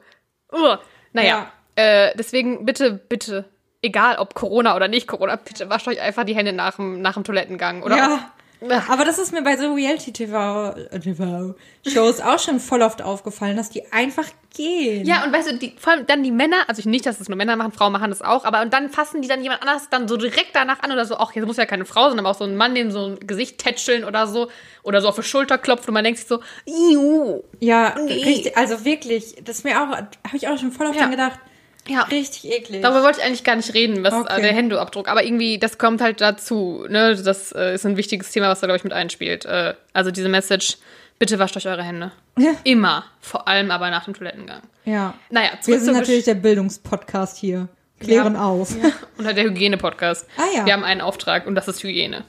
Uh. 0.54 0.76
Naja, 1.14 1.52
Ja. 1.78 1.84
äh, 1.84 2.14
deswegen 2.16 2.64
bitte, 2.66 2.92
bitte, 2.94 3.46
egal 3.86 4.18
ob 4.18 4.34
Corona 4.36 4.76
oder 4.76 4.88
nicht 4.88 5.08
Corona, 5.08 5.36
bitte 5.38 5.70
wascht 5.70 5.88
euch 5.88 6.02
einfach 6.02 6.24
die 6.26 6.36
Hände 6.36 6.54
nach 6.54 6.76
dem, 6.76 7.02
nach 7.02 7.14
dem 7.14 7.24
Toilettengang. 7.24 7.84
Oder 7.84 7.98
Ja. 7.98 8.32
Ach. 8.70 8.90
Aber 8.90 9.06
das 9.06 9.20
ist 9.20 9.32
mir 9.32 9.44
bei 9.44 9.58
so 9.58 9.74
Reality-TV-Shows 9.74 12.22
auch 12.22 12.40
schon 12.40 12.60
voll 12.60 12.82
oft 12.82 13.02
aufgefallen, 13.02 13.58
dass 13.58 13.70
die 13.70 13.84
einfach 13.92 14.26
gehen. 14.56 15.06
Ja, 15.06 15.24
und 15.24 15.34
weißt 15.34 15.52
du, 15.52 15.58
die, 15.58 15.76
vor 15.78 15.94
allem 15.94 16.08
dann 16.08 16.24
die 16.24 16.32
Männer, 16.32 16.58
also 16.68 16.80
ich 16.80 16.86
nicht, 16.86 17.06
dass 17.06 17.20
es 17.20 17.28
nur 17.30 17.38
Männer 17.38 17.56
machen, 17.58 17.72
Frauen 17.74 17.92
machen 17.92 18.10
das 18.10 18.22
auch, 18.22 18.46
aber 18.46 18.62
und 18.62 18.74
dann 18.74 18.90
fassen 18.90 19.22
die 19.22 19.28
dann 19.28 19.44
jemand 19.44 19.62
anders 19.62 19.90
dann 19.90 20.08
so 20.08 20.16
direkt 20.18 20.56
danach 20.56 20.82
an 20.82 20.92
oder 20.92 21.06
so, 21.06 21.18
auch 21.18 21.34
jetzt 21.34 21.46
muss 21.46 21.58
ja 21.58 21.66
keine 21.66 21.86
Frau 21.86 22.10
sein, 22.10 22.18
aber 22.18 22.30
auch 22.30 22.38
so 22.38 22.46
ein 22.46 22.56
Mann, 22.56 22.74
dem 22.76 22.92
so 22.92 23.08
ein 23.08 23.20
Gesicht 23.28 23.58
tätscheln 23.60 24.06
oder 24.06 24.26
so, 24.26 24.48
oder 24.84 25.02
so 25.02 25.10
auf 25.10 25.16
die 25.16 25.24
Schulter 25.24 25.58
klopft 25.58 25.88
und 25.88 25.94
man 25.94 26.04
denkt 26.04 26.20
sich 26.20 26.28
so, 26.28 26.40
Iu. 26.66 27.42
Ja, 27.60 27.96
Nee. 28.00 28.24
richtig, 28.24 28.58
also 28.58 28.86
wirklich, 28.86 29.36
das 29.44 29.58
ist 29.60 29.64
mir 29.66 29.80
auch, 29.82 29.90
habe 29.96 30.08
ich 30.34 30.48
auch 30.48 30.58
schon 30.58 30.72
voll 30.72 30.88
oft 30.88 30.96
Ja. 31.00 31.08
gedacht, 31.08 31.40
Ja. 31.88 32.02
richtig 32.04 32.52
eklig. 32.52 32.82
Darüber 32.82 33.04
wollte 33.04 33.20
ich 33.20 33.26
eigentlich 33.26 33.44
gar 33.44 33.56
nicht 33.56 33.74
reden, 33.74 34.04
was 34.04 34.14
Okay. 34.14 34.40
äh, 34.40 34.42
der 34.42 34.54
Händeabdruck, 34.54 35.08
aber 35.08 35.24
irgendwie, 35.24 35.60
das 35.60 35.78
kommt 35.78 36.02
halt 36.02 36.20
dazu, 36.22 36.86
ne, 36.90 37.16
das 37.16 37.52
äh, 37.52 37.76
ist 37.76 37.86
ein 37.86 37.96
wichtiges 37.98 38.32
Thema, 38.32 38.50
was 38.50 38.60
da, 38.60 38.68
glaube 38.68 38.78
ich, 38.78 38.84
mit 38.84 38.94
einspielt. 38.94 39.46
Äh, 39.46 39.76
also 39.94 40.10
diese 40.12 40.30
Message, 40.30 40.78
bitte 41.20 41.38
wascht 41.40 41.56
euch 41.58 41.68
eure 41.68 41.84
Hände. 41.84 42.12
Ja. 42.38 42.52
Immer, 42.64 43.06
vor 43.22 43.48
allem 43.48 43.70
aber 43.72 43.90
nach 43.92 44.06
dem 44.06 44.14
Toilettengang. 44.16 44.62
ja. 44.86 45.14
Naja, 45.30 45.52
Wir 45.66 45.80
sind 45.80 45.94
natürlich 45.96 46.26
der 46.26 46.36
Bildungspodcast 46.36 47.38
hier. 47.38 47.68
Klären 48.00 48.34
Ja. 48.34 48.44
auf. 48.46 48.76
Unter 49.18 49.34
der 49.34 49.46
Hygiene-Podcast. 49.46 50.28
Ah, 50.38 50.44
ja. 50.54 50.66
Wir 50.66 50.74
haben 50.74 50.84
einen 50.84 51.00
Auftrag 51.02 51.48
und 51.48 51.56
das 51.56 51.68
ist 51.70 51.82
Hygiene. 51.82 52.26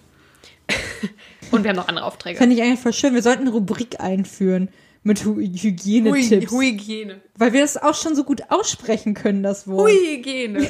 und 1.51 1.63
wir 1.65 1.71
haben 1.71 1.77
noch 1.77 1.89
andere 1.89 2.05
Aufträge. 2.05 2.39
Fände 2.39 2.55
ich 2.55 2.63
eigentlich 2.63 2.81
voll 2.81 2.93
schön. 2.93 3.15
Wir 3.15 3.23
sollten 3.23 3.43
eine 3.43 3.51
Rubrik 3.51 4.01
einführen 4.01 4.69
mit 5.07 5.25
Hy 5.25 5.51
Hygienetipps. 5.59 6.53
Hygiene. 6.53 7.21
Weil 7.37 7.53
wir 7.53 7.61
das 7.63 7.77
auch 7.77 7.95
schon 7.95 8.15
so 8.15 8.25
gut 8.25 8.43
aussprechen 8.51 9.15
können, 9.15 9.43
das 9.43 9.69
Wort. 9.69 9.91
Hygiene. 9.91 10.67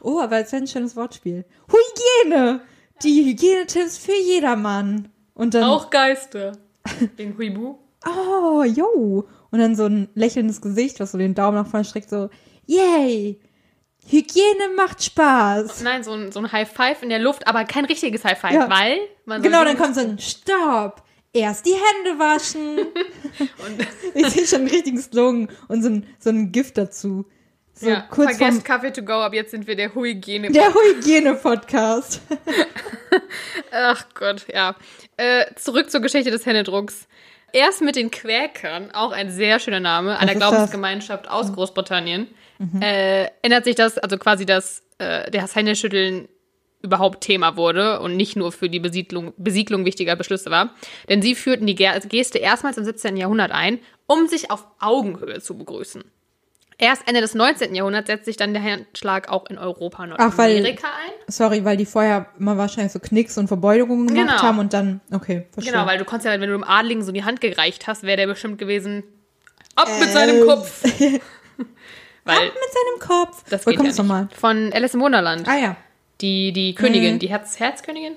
Oh, 0.00 0.20
aber 0.20 0.38
es 0.40 0.52
wäre 0.52 0.62
ein 0.62 0.66
schönes 0.66 0.96
Wortspiel. 0.96 1.44
Hygiene! 1.68 2.60
Die 3.02 3.24
Hygienetipps 3.24 3.98
für 3.98 4.14
jedermann. 4.14 5.08
Und 5.34 5.54
dann. 5.54 5.64
Auch 5.64 5.90
Geister. 5.90 6.52
Wegen 7.16 7.36
Huibu. 7.36 7.76
Oh, 8.06 8.62
yo. 8.64 9.28
und 9.50 9.58
dann 9.58 9.76
so 9.76 9.84
ein 9.86 10.08
lächelndes 10.14 10.60
Gesicht, 10.60 10.98
was 10.98 11.12
so 11.12 11.18
den 11.18 11.34
Daumen 11.34 11.56
nach 11.56 11.66
vorne 11.68 11.84
streckt, 11.84 12.10
so, 12.10 12.30
yay! 12.66 13.38
Hygiene 14.08 14.74
macht 14.76 15.04
Spaß. 15.04 15.82
Nein, 15.82 16.02
so 16.02 16.12
ein, 16.12 16.32
so 16.32 16.40
ein 16.40 16.50
High 16.50 16.68
Five 16.68 17.02
in 17.02 17.08
der 17.08 17.20
Luft, 17.20 17.46
aber 17.46 17.64
kein 17.64 17.84
richtiges 17.84 18.24
High 18.24 18.38
Five, 18.38 18.52
Ja. 18.54 18.68
weil 18.70 18.98
man 19.26 19.40
soll 19.42 19.50
Genau, 19.50 19.64
dann 19.64 19.76
kommt 19.76 19.94
so 19.94 20.00
ein 20.00 20.18
Stopp. 20.18 21.01
Erst 21.34 21.64
die 21.64 21.72
Hände 21.74 22.18
waschen. 22.18 22.78
und, 23.38 23.86
Ich 24.14 24.28
sehe 24.28 24.46
schon 24.46 24.60
einen 24.60 24.70
richtigen 24.70 25.00
Slogan 25.00 25.48
und 25.68 25.82
so 25.82 25.88
ein, 25.88 26.06
so 26.18 26.30
ein 26.30 26.52
Gift 26.52 26.76
dazu. 26.76 27.26
So 27.74 27.88
ja, 27.88 28.00
kurz 28.02 28.36
vergesst 28.36 28.66
vorm 28.66 28.80
Kaffee 28.80 28.92
to 28.92 29.02
go, 29.02 29.14
ab 29.14 29.32
jetzt 29.32 29.50
sind 29.50 29.66
wir 29.66 29.74
der 29.74 29.94
Hygiene. 29.94 30.50
der 30.50 30.74
Hygiene-Podcast. 30.74 32.20
Ach 33.72 34.04
Gott, 34.14 34.44
ja. 34.52 34.76
Äh, 35.16 35.46
zurück 35.56 35.90
zur 35.90 36.02
Geschichte 36.02 36.30
des 36.30 36.44
Händedrucks. 36.44 37.08
Erst 37.54 37.80
mit 37.80 37.96
den 37.96 38.10
Quäkern, 38.10 38.90
auch 38.92 39.12
ein 39.12 39.30
sehr 39.30 39.58
schöner 39.58 39.80
Name, 39.80 40.18
einer 40.18 40.34
Glaubensgemeinschaft 40.34 41.28
aus 41.28 41.52
Großbritannien, 41.52 42.28
äh, 42.80 43.28
ändert 43.42 43.64
sich 43.64 43.74
das, 43.74 43.98
also 43.98 44.16
quasi, 44.16 44.46
dass 44.46 44.82
äh, 44.98 45.30
das 45.30 45.54
Händeschütteln 45.54 46.28
überhaupt 46.82 47.22
Thema 47.22 47.56
wurde 47.56 48.00
und 48.00 48.16
nicht 48.16 48.36
nur 48.36 48.52
für 48.52 48.68
die 48.68 48.80
Besiedlung, 48.80 49.32
Besiegelung 49.36 49.84
wichtiger 49.84 50.16
Beschlüsse 50.16 50.50
war. 50.50 50.70
Denn 51.08 51.22
sie 51.22 51.34
führten 51.34 51.66
die 51.66 51.74
Ge- 51.74 51.98
Geste 52.08 52.38
erstmals 52.38 52.76
im 52.76 52.84
17. 52.84 53.16
Jahrhundert 53.16 53.52
ein, 53.52 53.78
um 54.06 54.26
sich 54.28 54.50
auf 54.50 54.66
Augenhöhe 54.80 55.40
zu 55.40 55.56
begrüßen. 55.56 56.02
Erst 56.78 57.06
Ende 57.06 57.20
des 57.20 57.34
19. 57.36 57.74
Jahrhunderts 57.76 58.08
setzt 58.08 58.24
sich 58.24 58.36
dann 58.36 58.54
der 58.54 58.62
Handschlag 58.64 59.28
auch 59.28 59.46
in 59.48 59.56
Europa 59.58 60.02
und 60.02 60.08
Nordamerika 60.08 60.88
ein. 60.88 61.12
Sorry, 61.28 61.64
weil 61.64 61.76
die 61.76 61.86
vorher 61.86 62.26
immer 62.40 62.58
wahrscheinlich 62.58 62.92
so 62.92 62.98
Knicks 62.98 63.38
und 63.38 63.46
Verbeugungen 63.46 64.08
gemacht 64.08 64.38
Genau. 64.38 64.42
haben 64.42 64.58
und 64.58 64.72
dann, 64.72 65.00
okay, 65.12 65.46
verstehe. 65.52 65.72
Genau, 65.74 65.86
weil 65.86 65.98
du 65.98 66.04
konntest 66.04 66.26
ja, 66.26 66.32
wenn 66.40 66.48
du 66.50 66.56
dem 66.56 66.64
Adligen 66.64 67.04
so 67.04 67.12
die 67.12 67.22
Hand 67.22 67.40
gereicht 67.40 67.86
hast, 67.86 68.02
wäre 68.02 68.16
der 68.16 68.26
bestimmt 68.26 68.58
gewesen, 68.58 69.04
ab 69.76 69.88
mit 70.00 70.08
Äh. 70.08 70.12
seinem 70.12 70.46
Kopf. 70.46 70.82
weil 72.24 72.36
Ab 72.36 72.42
mit 72.54 73.00
seinem 73.00 73.08
Kopf. 73.08 73.44
das 73.48 73.64
Wo 73.66 73.70
geht 73.70 73.82
ja 73.82 73.92
nochmal? 74.02 74.24
nicht. 74.24 74.36
Von 74.36 74.72
Alice 74.72 74.94
im 74.94 75.00
Wunderland. 75.00 75.46
Ah 75.48 75.56
ja. 75.58 75.76
Die, 76.22 76.52
die 76.52 76.74
Königin, 76.74 77.14
Mhm. 77.14 77.18
die 77.18 77.28
Herz 77.28 77.58
Herzkönigin? 77.60 78.16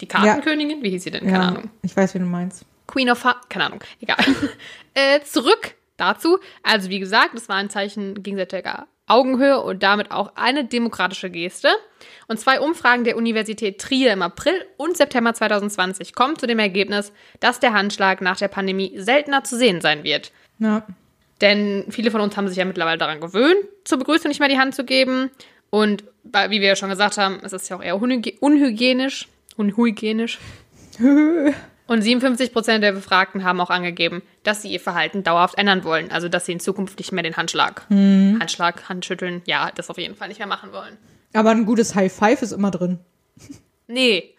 Die 0.00 0.06
Kartenkönigin? 0.06 0.82
Wie 0.82 0.90
hieß 0.90 1.02
sie 1.02 1.10
denn? 1.10 1.24
Keine 1.24 1.32
ja. 1.32 1.48
Ahnung. 1.48 1.70
Ich 1.82 1.96
weiß, 1.96 2.14
wie 2.14 2.18
du 2.20 2.24
meinst. 2.26 2.64
Queen 2.86 3.10
of 3.10 3.24
Hearts, 3.24 3.48
keine 3.48 3.66
Ahnung, 3.66 3.80
egal. 4.00 4.18
äh, 4.94 5.20
zurück 5.22 5.74
dazu. 5.96 6.38
Also 6.62 6.88
wie 6.90 7.00
gesagt, 7.00 7.30
das 7.34 7.48
war 7.48 7.56
ein 7.56 7.68
Zeichen 7.70 8.22
gegenseitiger 8.22 8.86
Augenhöhe 9.06 9.60
und 9.60 9.82
damit 9.82 10.10
auch 10.10 10.32
eine 10.36 10.64
demokratische 10.64 11.30
Geste. 11.30 11.68
Und 12.28 12.38
zwei 12.38 12.60
Umfragen 12.60 13.04
der 13.04 13.16
Universität 13.16 13.80
Trier 13.80 14.12
im 14.12 14.22
April 14.22 14.54
und 14.76 14.96
September 14.96 15.32
2020 15.34 16.14
kommen 16.14 16.38
zu 16.38 16.46
dem 16.46 16.58
Ergebnis, 16.58 17.12
dass 17.40 17.58
der 17.58 17.72
Handschlag 17.72 18.20
nach 18.20 18.36
der 18.36 18.48
Pandemie 18.48 18.92
seltener 18.96 19.44
zu 19.44 19.56
sehen 19.56 19.80
sein 19.80 20.04
wird. 20.04 20.30
Ja. 20.58 20.86
Denn 21.40 21.86
viele 21.88 22.10
von 22.10 22.20
uns 22.20 22.36
haben 22.36 22.48
sich 22.48 22.58
ja 22.58 22.64
mittlerweile 22.64 22.98
daran 22.98 23.20
gewöhnt, 23.20 23.64
zur 23.84 23.98
Begrüßung 23.98 24.28
nicht 24.28 24.40
mehr 24.40 24.48
die 24.48 24.58
Hand 24.58 24.74
zu 24.74 24.84
geben. 24.84 25.30
Und 25.70 26.04
wie 26.32 26.60
wir 26.60 26.68
ja 26.68 26.76
schon 26.76 26.88
gesagt 26.90 27.18
haben, 27.18 27.40
es 27.42 27.52
ist 27.52 27.68
ja 27.68 27.76
auch 27.76 27.82
eher 27.82 27.96
unhygie- 27.96 28.38
unhygienisch. 28.40 29.28
Unhygienisch. 29.56 30.38
Und 31.86 32.02
57 32.02 32.52
Prozent 32.52 32.84
der 32.84 32.92
Befragten 32.92 33.44
haben 33.44 33.60
auch 33.62 33.70
angegeben, 33.70 34.20
dass 34.42 34.60
sie 34.60 34.68
ihr 34.70 34.80
Verhalten 34.80 35.24
dauerhaft 35.24 35.56
ändern 35.56 35.84
wollen. 35.84 36.10
Also, 36.10 36.28
dass 36.28 36.44
sie 36.44 36.52
in 36.52 36.60
Zukunft 36.60 36.98
nicht 36.98 37.12
mehr 37.12 37.22
den 37.22 37.36
Handschlag, 37.38 37.86
Handschlag, 37.88 38.88
Handschütteln, 38.90 39.40
ja, 39.46 39.70
das 39.74 39.88
auf 39.88 39.96
jeden 39.96 40.14
Fall 40.14 40.28
nicht 40.28 40.38
mehr 40.38 40.46
machen 40.46 40.72
wollen. 40.72 40.98
Aber 41.32 41.50
ein 41.50 41.64
gutes 41.64 41.94
High 41.94 42.12
Five 42.12 42.42
ist 42.42 42.52
immer 42.52 42.70
drin. 42.70 42.98
Nee. 43.86 44.34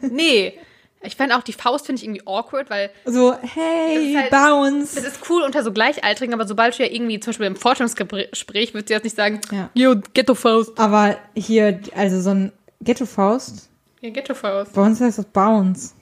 Nee. 0.00 0.58
Ich 1.02 1.14
fände 1.14 1.36
auch 1.36 1.42
die 1.42 1.52
Faust 1.52 1.86
finde 1.86 2.00
ich 2.00 2.06
irgendwie 2.08 2.26
awkward, 2.26 2.68
weil 2.70 2.90
So, 3.04 3.34
hey, 3.40 4.14
Das 4.14 4.22
halt- 4.22 4.30
bounce. 4.30 4.96
es 4.98 5.04
ist 5.04 5.20
cool 5.30 5.42
unter 5.42 5.62
so 5.62 5.72
Gleichaltrigen, 5.72 6.34
aber 6.34 6.46
sobald 6.48 6.78
du 6.78 6.82
ja 6.82 6.90
irgendwie 6.90 7.20
zum 7.20 7.30
Beispiel 7.30 7.46
im 7.46 7.56
Forschungsgespräch 7.56 8.74
würdest 8.74 8.90
du 8.90 8.94
jetzt 8.94 9.04
nicht 9.04 9.16
sagen, 9.16 9.40
Ja. 9.52 9.70
yo, 9.74 9.94
Ghetto-Faust. 10.14 10.78
Aber 10.78 11.16
hier, 11.36 11.80
also 11.94 12.20
so 12.20 12.30
ein 12.30 12.52
Ghetto-Faust. 12.80 13.68
Ja, 14.00 14.10
Ghetto-Faust. 14.10 14.72
Bei 14.72 14.82
uns 14.82 15.00
heißt 15.00 15.18
das 15.18 15.26
Bounce. 15.26 15.94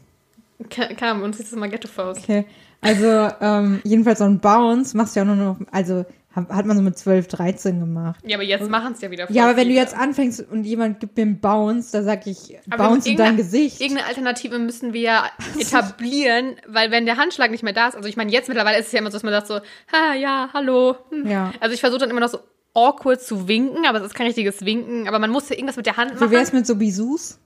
Kam, 0.96 1.22
uns 1.22 1.38
ist 1.40 1.52
das 1.52 1.58
mal 1.58 1.68
Ghetto-Faust. 1.68 2.20
Okay. 2.22 2.46
Also, 2.80 3.28
ähm, 3.40 3.80
jedenfalls 3.84 4.18
so 4.20 4.24
ein 4.24 4.38
Bounce 4.40 4.96
machst 4.96 5.16
du 5.16 5.20
ja 5.20 5.24
auch 5.24 5.34
nur 5.34 5.36
noch, 5.36 5.56
also 5.72 6.04
hat 6.34 6.66
man 6.66 6.76
so 6.76 6.82
mit 6.82 6.98
12, 6.98 7.28
13 7.28 7.80
gemacht. 7.80 8.20
Ja, 8.24 8.36
aber 8.36 8.44
jetzt 8.44 8.68
machen 8.68 8.94
es 8.94 9.00
ja 9.00 9.10
wieder 9.10 9.30
Ja, 9.30 9.44
aber 9.44 9.56
wenn 9.56 9.68
du 9.68 9.74
jetzt 9.74 9.96
anfängst 9.96 10.44
und 10.50 10.64
jemand 10.64 11.00
gibt 11.00 11.16
mir 11.16 11.22
einen 11.22 11.40
Bounce, 11.40 11.92
da 11.92 12.02
sag 12.02 12.26
ich, 12.26 12.58
Aber 12.70 12.88
Bounce 12.88 13.08
in 13.08 13.16
dein 13.16 13.36
Gesicht. 13.36 13.80
Irgendeine 13.80 14.08
Alternative 14.08 14.58
müssen 14.58 14.92
wir 14.92 15.00
ja 15.00 15.24
etablieren, 15.58 16.56
weil 16.66 16.90
wenn 16.90 17.06
der 17.06 17.16
Handschlag 17.16 17.50
nicht 17.50 17.62
mehr 17.62 17.72
da 17.72 17.88
ist, 17.88 17.94
also 17.96 18.08
ich 18.08 18.16
meine, 18.16 18.32
jetzt 18.32 18.48
mittlerweile 18.48 18.78
ist 18.78 18.86
es 18.86 18.92
ja 18.92 18.98
immer 18.98 19.10
so, 19.10 19.16
dass 19.16 19.22
man 19.22 19.32
sagt 19.32 19.46
so, 19.46 19.54
ha, 19.92 20.14
ja, 20.14 20.50
hallo. 20.52 20.96
Hm. 21.10 21.26
Ja. 21.28 21.52
Also 21.60 21.74
ich 21.74 21.80
versuche 21.80 22.00
dann 22.00 22.10
immer 22.10 22.20
noch 22.20 22.28
so 22.28 22.40
awkward 22.74 23.22
zu 23.22 23.46
winken, 23.46 23.86
aber 23.86 23.98
es 23.98 24.06
ist 24.06 24.14
kein 24.14 24.26
richtiges 24.26 24.64
Winken, 24.64 25.06
aber 25.06 25.18
man 25.18 25.30
muss 25.30 25.48
ja 25.48 25.54
irgendwas 25.54 25.76
mit 25.76 25.86
der 25.86 25.96
Hand 25.96 26.20
Wie 26.20 26.30
wär's 26.30 26.48
machen. 26.48 26.56
mit 26.58 26.66
so 26.66 26.74
Bisous? 26.74 27.38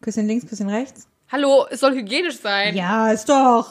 Küsschen 0.00 0.26
links, 0.26 0.46
Küsschen 0.46 0.68
rechts? 0.68 1.06
Hallo, 1.30 1.66
es 1.70 1.80
soll 1.80 1.94
hygienisch 1.94 2.38
sein. 2.38 2.76
Ja, 2.76 3.10
ist 3.10 3.28
doch. 3.28 3.70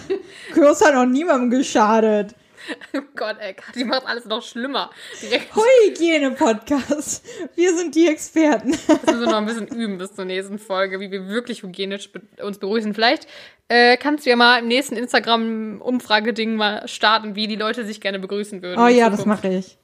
Kurs 0.54 0.84
hat 0.84 0.94
noch 0.94 1.06
niemandem 1.06 1.50
geschadet. 1.50 2.34
Oh 2.94 3.00
Gott, 3.16 3.36
ey, 3.40 3.54
die 3.74 3.84
macht 3.84 4.06
alles 4.06 4.24
noch 4.26 4.42
schlimmer. 4.42 4.90
Hygiene-Podcast. 5.20 7.24
Wir 7.54 7.76
sind 7.76 7.94
die 7.94 8.08
Experten. 8.08 8.70
müssen 8.70 9.20
wir 9.20 9.26
noch 9.26 9.38
ein 9.38 9.46
bisschen 9.46 9.66
üben 9.68 9.98
bis 9.98 10.14
zur 10.14 10.24
nächsten 10.24 10.58
Folge, 10.58 11.00
wie 11.00 11.10
wir 11.10 11.28
wirklich 11.28 11.62
hygienisch 11.62 12.10
uns 12.42 12.58
begrüßen. 12.58 12.94
Vielleicht 12.94 13.26
äh, 13.68 13.96
kannst 13.96 14.26
du 14.26 14.30
ja 14.30 14.36
mal 14.36 14.58
im 14.58 14.68
nächsten 14.68 14.96
Instagram-Umfrageding 14.96 16.56
mal 16.56 16.86
starten, 16.88 17.34
wie 17.34 17.46
die 17.46 17.56
Leute 17.56 17.84
sich 17.84 18.00
gerne 18.00 18.18
begrüßen 18.18 18.62
würden. 18.62 18.80
Oh 18.80 18.88
ja, 18.88 19.10
das 19.10 19.26
mache 19.26 19.48
ich. 19.48 19.78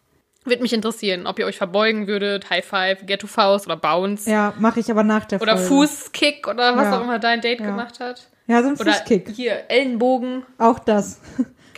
Würde 0.44 0.62
mich 0.62 0.72
interessieren, 0.72 1.26
ob 1.26 1.38
ihr 1.38 1.46
euch 1.46 1.58
verbeugen 1.58 2.06
würdet, 2.06 2.48
High 2.48 2.64
Five, 2.64 3.04
Ghetto 3.06 3.26
Faust 3.26 3.66
oder 3.66 3.76
Bounce 3.76 4.30
Ja, 4.30 4.54
mache 4.58 4.80
ich 4.80 4.90
aber 4.90 5.02
nach 5.02 5.26
der 5.26 5.42
oder 5.42 5.58
Folge. 5.58 5.88
Fußkick 5.88 6.46
oder 6.48 6.76
was 6.76 6.84
Ja. 6.84 6.98
auch 6.98 7.02
immer 7.02 7.18
dein 7.18 7.40
Date 7.40 7.60
Ja. 7.60 7.66
gemacht 7.66 8.00
hat. 8.00 8.28
Ja, 8.46 8.62
so 8.62 8.68
ein 8.70 8.76
Oder 8.80 8.92
Fußkick. 8.94 9.28
hier 9.34 9.64
Ellenbogen. 9.68 10.46
Auch 10.56 10.78
das. 10.78 11.20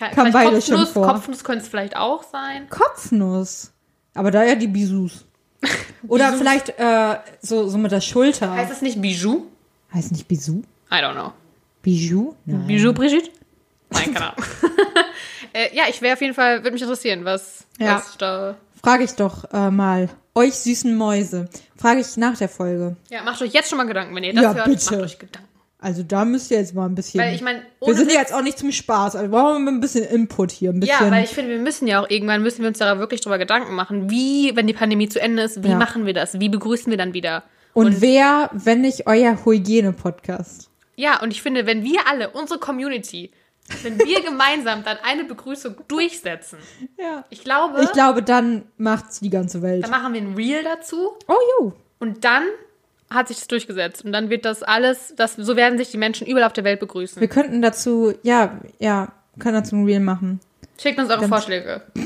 Ke- 0.01 0.15
Kam 0.15 0.27
vielleicht 0.29 0.33
beides 0.33 0.67
schon 0.67 0.77
Kopfnuss, 0.77 0.93
vor. 0.95 1.07
Kopfnuss 1.07 1.45
könnte 1.45 1.63
es 1.65 1.69
vielleicht 1.69 1.97
auch 1.97 2.23
sein. 2.23 2.69
Kopfnuss. 2.71 3.73
Aber 4.15 4.31
da 4.31 4.43
ja 4.45 4.55
die 4.55 4.67
Bisous. 4.67 5.27
Oder 6.09 6.33
vielleicht 6.33 6.71
äh, 6.79 7.17
so, 7.43 7.69
so 7.69 7.77
mit 7.79 7.93
der 7.93 8.01
Schulter. 8.01 8.51
Heißt 8.53 8.73
es 8.73 8.81
nicht 8.83 9.01
Bijou? 9.01 9.47
heißt 9.93 10.11
nicht 10.13 10.27
Bisou? 10.27 10.63
I 10.91 10.95
don't 10.97 11.13
know. 11.13 11.33
Bijou? 11.83 12.35
Nein. 12.47 12.67
Bijou 12.67 12.93
Brigitte? 12.95 13.31
Nein, 13.91 14.15
keine 14.15 14.33
Ahnung. 14.33 14.45
äh, 15.53 15.75
ja, 15.77 15.85
ich 15.91 16.01
wäre 16.01 16.15
auf 16.15 16.21
jeden 16.23 16.35
Fall, 16.35 16.59
würde 16.63 16.71
mich 16.73 16.83
interessieren, 16.83 17.25
was, 17.25 17.65
Ja. 17.79 17.97
was 17.97 18.17
da. 18.17 18.57
Frage 18.83 19.05
ich 19.05 19.13
doch 19.13 19.45
äh, 19.53 19.71
mal. 19.71 20.09
Euch 20.35 20.55
süßen 20.55 20.97
Mäuse. 20.97 21.49
Frage 21.77 22.01
ich 22.01 22.17
nach 22.17 22.39
der 22.39 22.49
Folge. 22.49 22.97
Ja, 23.11 23.23
macht 23.23 23.43
euch 23.43 23.53
jetzt 23.53 23.69
schon 23.69 23.77
mal 23.79 23.87
Gedanken, 23.87 24.15
wenn 24.15 24.25
ihr 24.25 24.33
das 24.33 24.43
Ja, 24.43 24.55
hört. 24.55 24.65
bitte. 24.67 24.93
Macht 24.95 25.05
euch 25.05 25.19
Gedanken. 25.19 25.49
Also 25.83 26.03
da 26.03 26.25
müsst 26.27 26.51
ihr 26.51 26.59
jetzt 26.59 26.75
mal 26.75 26.87
ein 26.87 26.95
bisschen. 26.95 27.21
Weil 27.21 27.35
ich 27.35 27.41
meine, 27.41 27.63
wir 27.85 27.95
sind 27.95 28.13
ja 28.13 28.21
jetzt 28.21 28.35
auch 28.35 28.43
nicht 28.43 28.59
zum 28.59 28.71
Spaß. 28.71 29.17
Also 29.17 29.31
brauchen 29.31 29.65
wir 29.65 29.73
ein 29.73 29.81
bisschen 29.81 30.05
Input 30.05 30.51
hier. 30.51 30.71
Ein 30.71 30.81
bisschen. 30.81 31.07
Ja, 31.07 31.11
weil 31.11 31.25
ich 31.25 31.31
finde, 31.31 31.51
wir 31.53 31.59
müssen 31.59 31.87
ja 31.87 32.03
auch 32.03 32.11
irgendwann, 32.11 32.43
müssen 32.43 32.61
wir 32.61 32.69
uns 32.69 32.79
da 32.79 32.99
wirklich 32.99 33.23
drüber 33.23 33.39
Gedanken 33.39 33.75
machen, 33.75 34.11
wie, 34.11 34.55
wenn 34.57 34.67
die 34.67 34.75
Pandemie 34.75 35.09
zu 35.09 35.21
Ende 35.21 35.43
ist, 35.43 35.65
wie 35.65 35.69
Ja. 35.71 35.77
machen 35.79 36.05
wir 36.07 36.13
das? 36.13 36.39
Wie 36.39 36.49
begrüßen 36.51 36.91
wir 36.91 36.99
dann 36.99 37.15
wieder? 37.15 37.43
und, 37.73 38.01
wer, 38.01 38.51
wenn 38.53 38.81
nicht 38.81 39.07
euer 39.07 39.39
Hygiene-Podcast? 39.45 40.69
Ja, 40.97 41.23
und 41.23 41.31
ich 41.31 41.41
finde, 41.41 41.67
wenn 41.67 41.83
wir 41.85 42.01
alle, 42.11 42.31
unsere 42.31 42.59
Community, 42.59 43.31
wenn 43.83 43.99
wir 43.99 44.23
gemeinsam 44.25 44.83
dann 44.85 44.99
eine 45.03 45.25
Begrüßung 45.25 45.77
durchsetzen, 45.89 46.59
Ja. 46.99 47.25
ich 47.31 47.43
glaube, 47.45 47.81
Ich 47.83 47.93
glaube, 47.93 48.23
dann 48.23 48.65
macht's 48.77 49.21
die 49.21 49.31
ganze 49.31 49.63
Welt. 49.63 49.85
dann 49.85 49.91
machen 49.91 50.13
wir 50.13 50.21
ein 50.21 50.35
Reel 50.35 50.63
dazu 50.65 51.13
Oh, 51.29 51.35
jo. 51.61 51.73
und 52.01 52.25
dann 52.25 52.43
hat 53.11 53.29
sich 53.29 53.39
das 53.39 53.49
durchgesetzt 53.49 54.05
und 54.05 54.13
dann 54.13 54.31
wird 54.31 54.45
das 54.45 54.63
alles, 54.63 55.15
das, 55.17 55.35
so 55.35 55.57
werden 55.57 55.79
sich 55.79 55.91
die 55.91 55.99
Menschen 55.99 56.27
überall 56.27 56.47
auf 56.47 56.53
der 56.53 56.65
Welt 56.65 56.81
begrüßen. 56.81 57.21
Wir 57.21 57.29
könnten 57.29 57.61
dazu, 57.61 58.15
ja, 58.23 58.61
ja, 58.79 59.13
können 59.39 59.55
dazu 59.55 59.77
ein 59.77 59.85
Reel 59.85 60.01
machen. 60.01 60.41
Schickt 60.81 60.99
uns 60.99 61.11
eure 61.11 61.29
Vorschläge. 61.29 61.83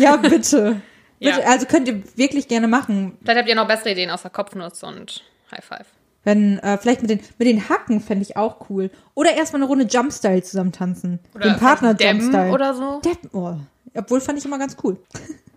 Ja, 0.00 0.16
bitte. 0.16 0.30
bitte. 0.40 0.80
Ja. 1.20 1.38
Also 1.46 1.66
könnt 1.66 1.86
ihr 1.86 2.02
wirklich 2.16 2.48
gerne 2.48 2.66
machen. 2.66 3.16
Vielleicht 3.22 3.38
habt 3.38 3.48
ihr 3.48 3.54
noch 3.54 3.68
bessere 3.68 3.92
Ideen 3.92 4.10
außer 4.10 4.30
Kopfnuss 4.30 4.82
und 4.82 5.22
High 5.52 5.64
Five. 5.64 5.86
Wenn, 6.24 6.58
äh, 6.58 6.76
vielleicht 6.76 7.02
mit 7.02 7.10
den, 7.10 7.20
mit 7.38 7.46
den 7.46 7.68
Hacken 7.68 8.00
fände 8.00 8.24
ich 8.24 8.36
auch 8.36 8.68
cool. 8.68 8.90
Oder 9.14 9.34
erstmal 9.34 9.62
eine 9.62 9.68
Runde 9.68 9.84
Jumpstyle 9.84 10.42
zusammen 10.42 10.72
tanzen. 10.72 11.20
Oder 11.36 11.50
den 11.50 11.56
Partner 11.60 11.94
Jumpstyle. 11.96 12.50
oder 12.50 12.74
so. 12.74 13.00
Deppen, 13.00 13.30
oh. 13.32 13.54
Obwohl 13.94 14.20
fand 14.20 14.40
ich 14.40 14.44
immer 14.44 14.58
ganz 14.58 14.76
cool. 14.82 14.96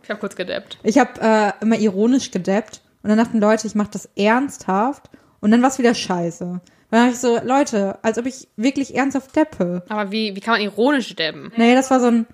Ich 0.04 0.10
habe 0.12 0.20
kurz 0.20 0.36
gedappt. 0.36 0.78
Ich 0.84 1.00
habe 1.00 1.20
äh, 1.20 1.52
immer 1.64 1.80
ironisch 1.80 2.30
gedappt 2.30 2.82
und 3.04 3.10
dann 3.10 3.18
dachten 3.18 3.40
Leute, 3.40 3.68
ich 3.68 3.76
mache 3.76 3.90
das 3.92 4.10
ernsthaft 4.16 5.10
und 5.40 5.52
dann 5.52 5.62
war 5.62 5.70
es 5.70 5.80
wieder 5.80 5.94
scheiße. 5.94 6.62
Dann 6.92 7.00
dachte 7.06 7.14
ich 7.14 7.20
so, 7.20 7.40
Leute, 7.44 8.00
als 8.04 8.18
ob 8.18 8.26
ich 8.26 8.48
wirklich 8.58 8.96
ernsthaft 8.96 9.36
deppe. 9.36 9.84
Aber 9.90 10.12
wie, 10.12 10.36
wie 10.36 10.40
kann 10.40 10.54
man 10.56 10.62
ironisch 10.62 11.16
dabben? 11.16 11.52
Naja, 11.56 11.76
das 11.76 11.92
war 11.92 12.00
so 12.00 12.08
ein, 12.08 12.26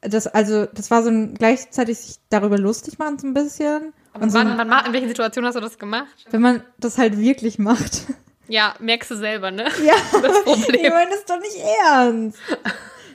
das, 0.00 0.26
also, 0.26 0.66
das 0.66 0.90
war 0.90 1.02
so 1.02 1.10
ein 1.10 1.34
gleichzeitig 1.34 1.98
sich 1.98 2.16
darüber 2.30 2.58
lustig 2.58 2.98
machen 2.98 3.18
so 3.18 3.26
ein 3.26 3.34
bisschen. 3.34 3.92
Aber 4.14 4.24
Und 4.24 4.30
so, 4.30 4.38
wann, 4.38 4.56
wann, 4.58 4.68
ma- 4.68 4.80
in 4.86 4.92
welchen 4.92 5.08
Situationen 5.08 5.46
hast 5.48 5.54
du 5.56 5.60
das 5.60 5.78
gemacht? 5.78 6.08
wenn 6.30 6.40
man 6.42 6.62
das 6.78 6.98
halt 6.98 7.18
wirklich 7.18 7.58
macht. 7.58 8.06
Ja, 8.48 8.74
merkst 8.80 9.10
du 9.12 9.16
selber, 9.16 9.50
ne? 9.50 9.64
Ja, 9.86 9.94
Das 10.22 10.42
Problem. 10.42 10.80
ich 10.84 10.90
meine 10.90 11.10
das 11.10 11.20
ist 11.20 11.30
doch 11.30 11.38
nicht 11.38 11.58
ernst. 11.84 12.38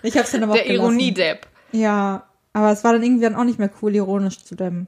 Ich 0.03 0.17
hab's 0.17 0.31
dann 0.31 0.43
aber 0.43 0.53
Der 0.53 0.61
auch 0.61 0.67
gelassen. 0.67 0.83
Ironie-Depp. 0.83 1.47
Ja, 1.73 2.23
aber 2.53 2.71
es 2.71 2.83
war 2.83 2.93
dann 2.93 3.03
irgendwie 3.03 3.23
dann 3.23 3.35
auch 3.35 3.43
nicht 3.43 3.59
mehr 3.59 3.69
cool, 3.81 3.93
ironisch 3.95 4.43
zu 4.43 4.55
debben. 4.55 4.87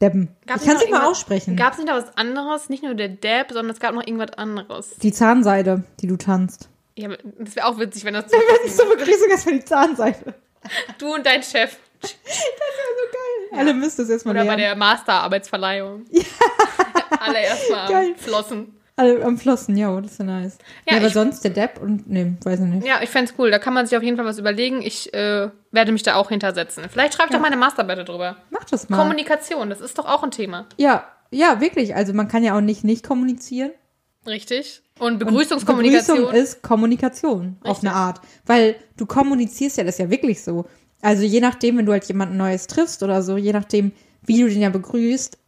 Debben. 0.00 0.34
Gab's 0.46 0.62
ich 0.62 0.66
kann 0.68 0.76
es 0.76 0.82
nicht 0.82 0.92
mal 0.92 1.04
aussprechen. 1.06 1.56
Gab 1.56 1.72
es 1.72 1.78
nicht 1.78 1.88
noch 1.88 1.96
was 1.96 2.16
anderes? 2.16 2.68
Nicht 2.70 2.82
nur 2.82 2.94
der 2.94 3.08
Depp, 3.08 3.48
sondern 3.52 3.70
es 3.70 3.80
gab 3.80 3.94
noch 3.94 4.06
irgendwas 4.06 4.32
anderes. 4.38 4.96
Die 5.02 5.12
Zahnseide, 5.12 5.84
die 6.00 6.06
du 6.06 6.16
tanzt. 6.16 6.68
Ja, 6.96 7.10
das 7.38 7.54
wäre 7.56 7.66
auch 7.66 7.78
witzig, 7.78 8.04
wenn 8.04 8.14
das 8.14 8.24
Das 8.30 8.64
ist 8.64 8.76
so 8.78 8.84
Begrüßung 8.88 9.28
erst 9.30 9.44
für 9.44 9.52
die 9.52 9.64
Zahnseide. 9.64 10.34
du 10.98 11.14
und 11.14 11.24
dein 11.26 11.42
Chef. 11.42 11.76
Alle 13.52 13.74
müsst 13.74 13.98
es 13.98 14.08
erstmal 14.08 14.34
Oder 14.34 14.42
bei 14.44 14.56
lernen. 14.56 14.60
der 14.62 14.76
Masterarbeitsverleihung. 14.76 16.04
Alle 17.18 17.40
erstmal 17.42 17.88
Geil. 17.88 18.14
flossen. 18.16 18.79
Alle 19.00 19.24
am 19.24 19.38
Flossen, 19.38 19.76
ja, 19.76 19.98
das 20.00 20.12
ist 20.12 20.18
ja 20.18 20.24
nice. 20.26 20.58
Ja, 20.86 20.94
Ja, 20.94 21.00
aber 21.00 21.08
sonst 21.10 21.42
der 21.42 21.52
Depp 21.52 21.80
und, 21.80 22.08
nee, 22.10 22.34
weiß 22.44 22.60
ich 22.60 22.66
nicht. 22.66 22.86
Ja, 22.86 23.00
ich 23.02 23.08
fänd's 23.08 23.32
cool. 23.38 23.50
Da 23.50 23.58
kann 23.58 23.72
man 23.72 23.86
sich 23.86 23.96
auf 23.96 24.02
jeden 24.02 24.16
Fall 24.16 24.26
was 24.26 24.38
überlegen. 24.38 24.82
Ich 24.82 25.12
äh, 25.14 25.48
werde 25.70 25.92
mich 25.92 26.02
da 26.02 26.16
auch 26.16 26.28
hintersetzen. 26.28 26.84
Vielleicht 26.90 27.14
schreibe 27.14 27.30
ich 27.30 27.34
doch 27.34 27.40
meine 27.42 27.56
Masterarbeit 27.56 28.06
drüber. 28.08 28.36
Mach 28.50 28.64
das 28.64 28.88
mal. 28.88 28.98
Kommunikation, 28.98 29.70
das 29.70 29.80
ist 29.80 29.98
doch 29.98 30.06
auch 30.06 30.22
ein 30.22 30.30
Thema. 30.30 30.66
ja, 30.76 31.04
ja, 31.32 31.60
wirklich. 31.60 31.94
Also 31.94 32.12
man 32.12 32.26
kann 32.28 32.42
ja 32.42 32.56
auch 32.56 32.60
nicht 32.60 32.82
nicht 32.82 33.06
kommunizieren. 33.06 33.70
Richtig? 34.26 34.82
Und 34.98 35.12
Und 35.12 35.18
Begrüßungskommunikation. 35.20 36.16
Begrüßung 36.18 36.42
ist 36.42 36.62
Kommunikation 36.62 37.56
auf 37.62 37.76
Richtig. 37.76 37.88
eine 37.88 37.96
Art. 37.96 38.20
Weil 38.46 38.74
du 38.96 39.06
kommunizierst 39.06 39.78
ja, 39.78 39.84
das 39.84 39.94
ist 39.94 39.98
ja 40.00 40.10
wirklich 40.10 40.42
so. 40.42 40.66
Also 41.00 41.22
je 41.22 41.40
nachdem, 41.40 41.78
wenn 41.78 41.86
du 41.86 41.92
halt 41.92 42.04
jemanden 42.04 42.36
Neues 42.36 42.66
triffst 42.66 43.02
oder 43.02 43.22
so, 43.22 43.36
je 43.38 43.52
nachdem, 43.52 43.92
wie 44.26 44.40
du 44.42 44.48
den 44.48 44.60
ja 44.60 44.68
begrüßt, 44.68 45.38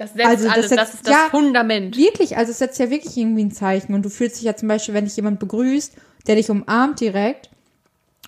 das 0.00 0.12
setzt 0.14 0.26
also 0.26 0.44
das 0.44 0.52
alles. 0.54 0.70
Das, 0.70 0.78
setzt- 0.78 0.94
ist 0.94 1.06
das 1.06 1.12
ja, 1.14 1.28
Fundament. 1.30 1.96
wirklich, 1.96 2.36
also 2.36 2.50
es 2.52 2.58
setzt 2.58 2.78
ja 2.78 2.90
wirklich 2.90 3.16
irgendwie 3.16 3.44
ein 3.44 3.50
Zeichen. 3.52 3.94
Und 3.94 4.02
du 4.04 4.08
fühlst 4.10 4.36
dich 4.36 4.44
ja 4.44 4.56
zum 4.56 4.68
Beispiel, 4.68 4.94
wenn 4.94 5.04
dich 5.04 5.16
jemand 5.16 5.38
begrüßt, 5.40 5.94
der 6.26 6.36
dich 6.36 6.50
umarmt 6.50 7.00
direkt, 7.00 7.50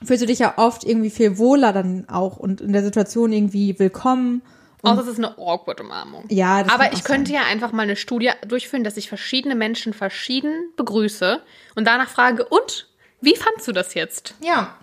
fühlst 0.04 0.22
du 0.22 0.26
dich 0.26 0.38
ja 0.40 0.54
oft 0.56 0.84
irgendwie 0.84 1.10
viel 1.10 1.38
wohler 1.38 1.72
dann 1.72 2.08
auch 2.08 2.36
und 2.36 2.60
in 2.60 2.72
der 2.72 2.82
Situation 2.82 3.32
irgendwie 3.32 3.78
willkommen. 3.78 4.42
Außer 4.82 5.02
es 5.02 5.06
ist 5.06 5.18
eine 5.18 5.38
awkward 5.38 5.80
Umarmung. 5.80 6.24
Ja, 6.28 6.62
das 6.64 6.72
Aber 6.72 6.92
ich 6.92 7.04
könnte 7.04 7.32
ja 7.32 7.42
einfach 7.44 7.70
mal 7.72 7.82
eine 7.82 7.94
Studie 7.96 8.30
durchführen, 8.48 8.82
dass 8.82 8.96
ich 8.96 9.08
verschiedene 9.08 9.54
Menschen 9.54 9.92
verschieden 9.92 10.52
begrüße 10.76 11.40
und 11.76 11.86
danach 11.86 12.08
frage, 12.08 12.44
und 12.44 12.88
wie 13.20 13.36
fandst 13.36 13.68
du 13.68 13.72
das 13.72 13.94
jetzt? 13.94 14.34
Ja, 14.42 14.74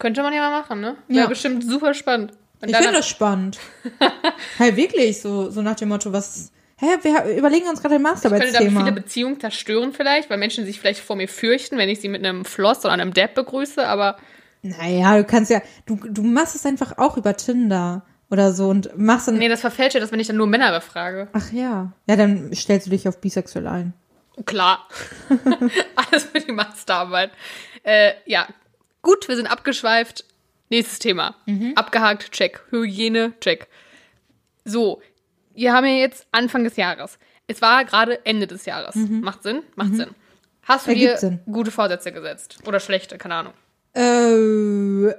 Könnte 0.00 0.22
man 0.22 0.32
ja 0.32 0.40
mal 0.40 0.60
machen, 0.62 0.80
ne? 0.80 0.96
Wäre 1.08 1.20
Ja. 1.20 1.26
bestimmt 1.28 1.62
super 1.62 1.92
spannend. 1.94 2.32
Ich 2.66 2.76
finde 2.76 2.92
das 2.92 3.08
spannend. 3.08 3.58
hey, 4.58 4.76
wirklich, 4.76 5.20
so, 5.20 5.50
so 5.50 5.62
nach 5.62 5.76
dem 5.76 5.88
Motto, 5.88 6.12
was. 6.12 6.52
Hä, 6.76 6.86
wir 7.02 7.36
überlegen 7.36 7.68
uns 7.68 7.82
gerade 7.82 7.96
ein 7.96 8.02
könnte 8.02 8.22
damit 8.22 8.42
Masterarbeitsthema. 8.42 8.80
viele 8.80 8.92
Beziehungen 8.92 9.40
zerstören 9.40 9.92
vielleicht, 9.92 10.30
weil 10.30 10.38
Menschen 10.38 10.64
sich 10.64 10.80
vielleicht 10.80 11.00
vor 11.00 11.16
mir 11.16 11.28
fürchten, 11.28 11.76
wenn 11.76 11.90
ich 11.90 12.00
sie 12.00 12.08
mit 12.08 12.24
einem 12.24 12.44
Floss 12.44 12.84
oder 12.84 12.94
einem 12.94 13.12
Depp 13.12 13.34
begrüße, 13.34 13.86
aber 13.86 14.16
Naja, 14.62 15.18
du 15.18 15.24
kannst 15.24 15.50
ja, 15.50 15.60
du, 15.84 15.96
du 15.96 16.22
machst 16.22 16.54
es 16.54 16.64
einfach 16.64 16.96
auch 16.96 17.18
über 17.18 17.36
Tinder 17.36 18.02
oder 18.30 18.52
so 18.52 18.68
und 18.68 18.96
machst 18.96 19.28
dann. 19.28 19.36
nee, 19.36 19.48
das 19.48 19.60
verfälscht 19.60 19.94
ja 19.94 20.00
das, 20.00 20.12
wenn 20.12 20.20
ich 20.20 20.28
dann 20.28 20.36
nur 20.36 20.46
Männer 20.46 20.72
befrage. 20.72 21.28
Ach 21.32 21.52
ja. 21.52 21.92
Ja, 22.06 22.16
dann 22.16 22.54
stellst 22.54 22.86
du 22.86 22.90
dich 22.90 23.06
auf 23.08 23.20
bisexuell 23.20 23.66
ein. 23.66 23.92
Klar. 24.46 24.88
Alles 25.96 26.24
für 26.24 26.40
die 26.40 26.52
Masterarbeit. 26.52 27.30
Äh, 27.82 28.12
ja, 28.24 28.46
gut, 29.02 29.28
wir 29.28 29.36
sind 29.36 29.46
abgeschweift. 29.46 30.24
Nächstes 30.70 30.98
Thema. 31.00 31.34
Abgehakt, 31.74 32.30
check. 32.32 32.62
Hygiene, 32.70 33.32
check. 33.40 33.68
So, 34.64 35.02
wir 35.54 35.72
haben 35.72 35.86
ja 35.86 35.94
jetzt 35.94 36.26
Anfang 36.32 36.64
des 36.64 36.76
Jahres. 36.76 37.18
Es 37.46 37.60
war 37.60 37.84
gerade 37.84 38.24
Ende 38.24 38.46
des 38.46 38.64
Jahres. 38.66 38.94
Macht 38.94 39.42
Sinn? 39.42 39.62
Macht 39.74 39.94
Sinn. 39.96 40.10
Hast 40.62 40.86
du 40.86 40.90
Ergibt 40.92 41.12
dir 41.14 41.18
Sinn. 41.18 41.40
gute 41.50 41.70
Vorsätze 41.72 42.12
gesetzt? 42.12 42.58
Oder 42.66 42.78
schlechte? 42.78 43.18
Keine 43.18 43.34
Ahnung. 43.34 43.52
Äh, 43.94 45.12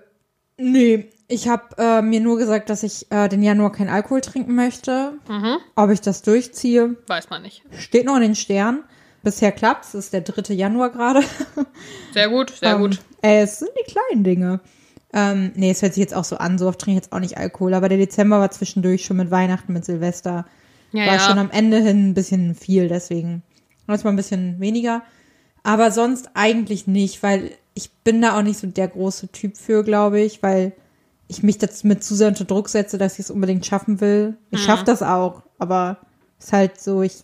nee. 0.57 1.09
Ich 1.27 1.47
habe 1.47 1.63
äh, 1.77 2.01
mir 2.01 2.19
nur 2.21 2.37
gesagt, 2.37 2.69
dass 2.69 2.83
ich 2.83 3.09
äh, 3.11 3.27
den 3.29 3.41
Januar 3.43 3.71
kein 3.71 3.89
Alkohol 3.89 4.21
trinken 4.21 4.53
möchte. 4.55 5.13
Ob 5.75 5.89
ich 5.89 6.01
das 6.01 6.21
durchziehe, 6.21 6.95
Weiß 7.07 7.29
man 7.29 7.41
nicht. 7.41 7.63
steht 7.77 8.05
noch 8.05 8.15
in 8.15 8.21
den 8.21 8.35
Sternen. 8.35 8.83
Bisher 9.23 9.51
klappt 9.51 9.85
es, 9.85 9.93
ist 9.93 10.13
der 10.13 10.21
3. 10.21 10.53
Januar 10.53 10.89
gerade. 10.89 11.21
Sehr 12.13 12.27
gut, 12.29 12.49
sehr 12.51 12.77
gut. 12.77 12.99
Ähm, 13.21 13.29
äh, 13.31 13.41
es 13.43 13.59
sind 13.59 13.69
die 13.79 13.91
kleinen 13.91 14.23
Dinge. 14.23 14.59
Ähm, 15.13 15.51
nee, 15.55 15.71
es 15.71 15.81
hört 15.81 15.93
sich 15.93 16.01
jetzt 16.01 16.13
auch 16.13 16.23
so 16.23 16.37
an, 16.37 16.57
so 16.57 16.67
oft 16.67 16.79
trinke 16.79 16.97
ich 16.97 17.03
jetzt 17.03 17.13
auch 17.13 17.19
nicht 17.19 17.37
Alkohol, 17.37 17.73
aber 17.73 17.89
der 17.89 17.97
Dezember 17.97 18.39
war 18.39 18.51
zwischendurch 18.51 19.03
schon 19.05 19.17
mit 19.17 19.29
Weihnachten, 19.31 19.73
mit 19.73 19.83
Silvester. 19.85 20.45
Ja, 20.93 21.05
war 21.05 21.13
ja. 21.15 21.19
schon 21.19 21.37
am 21.37 21.51
Ende 21.51 21.79
hin 21.79 22.09
ein 22.09 22.13
bisschen 22.13 22.55
viel, 22.55 22.87
deswegen. 22.87 23.43
Jetzt 23.87 24.03
mal 24.05 24.11
ein 24.11 24.15
bisschen 24.15 24.59
weniger. 24.59 25.03
Aber 25.63 25.91
sonst 25.91 26.29
eigentlich 26.33 26.87
nicht, 26.87 27.23
weil 27.23 27.51
ich 27.73 27.91
bin 28.03 28.21
da 28.21 28.37
auch 28.37 28.41
nicht 28.41 28.59
so 28.59 28.67
der 28.67 28.87
große 28.87 29.29
Typ 29.29 29.57
für, 29.57 29.83
glaube 29.83 30.21
ich, 30.21 30.41
weil 30.43 30.71
ich 31.27 31.43
mich 31.43 31.57
das 31.57 31.83
mit 31.83 32.03
zu 32.03 32.15
sehr 32.15 32.27
unter 32.29 32.45
Druck 32.45 32.67
setze, 32.69 32.97
dass 32.97 33.13
ich 33.13 33.19
es 33.19 33.31
unbedingt 33.31 33.65
schaffen 33.65 34.01
will. 34.01 34.37
Ich 34.49 34.59
Mhm. 34.59 34.63
schaffe 34.65 34.83
das 34.85 35.01
auch, 35.03 35.43
aber 35.59 35.97
es 36.39 36.47
ist 36.47 36.53
halt 36.53 36.79
so, 36.81 37.01
ich, 37.01 37.15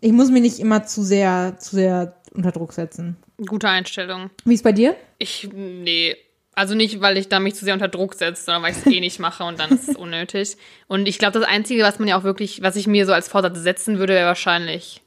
ich 0.00 0.12
muss 0.12 0.30
mich 0.30 0.42
nicht 0.42 0.60
immer 0.60 0.84
zu 0.84 1.02
sehr, 1.02 1.56
zu 1.58 1.76
sehr 1.76 2.16
unter 2.32 2.52
Druck 2.52 2.72
setzen. 2.72 3.16
Gute 3.46 3.68
Einstellung. 3.68 4.30
Wie 4.44 4.54
ist 4.54 4.64
bei 4.64 4.72
dir? 4.72 4.94
Ich, 5.18 5.48
nee. 5.54 6.16
Also 6.54 6.74
nicht, 6.74 7.00
weil 7.00 7.16
ich 7.16 7.28
da 7.28 7.40
mich 7.40 7.54
zu 7.54 7.64
sehr 7.64 7.72
unter 7.72 7.88
Druck 7.88 8.14
setze, 8.14 8.44
sondern 8.44 8.62
weil 8.62 8.72
ich 8.72 8.78
es 8.78 8.86
eh 8.86 9.00
nicht 9.00 9.18
mache 9.18 9.44
und 9.44 9.58
dann 9.58 9.70
ist 9.70 9.88
es 9.88 9.96
unnötig. 9.96 10.56
Und 10.86 11.08
ich 11.08 11.18
glaube, 11.18 11.38
das 11.38 11.48
Einzige, 11.48 11.82
was 11.82 11.98
man 11.98 12.08
ja 12.08 12.18
auch 12.18 12.24
wirklich, 12.24 12.62
was 12.62 12.76
ich 12.76 12.86
mir 12.86 13.06
so 13.06 13.12
als 13.12 13.28
Vorsatz 13.28 13.58
setzen 13.58 13.98
würde, 13.98 14.12
wäre 14.14 14.26
wahrscheinlich 14.26 15.00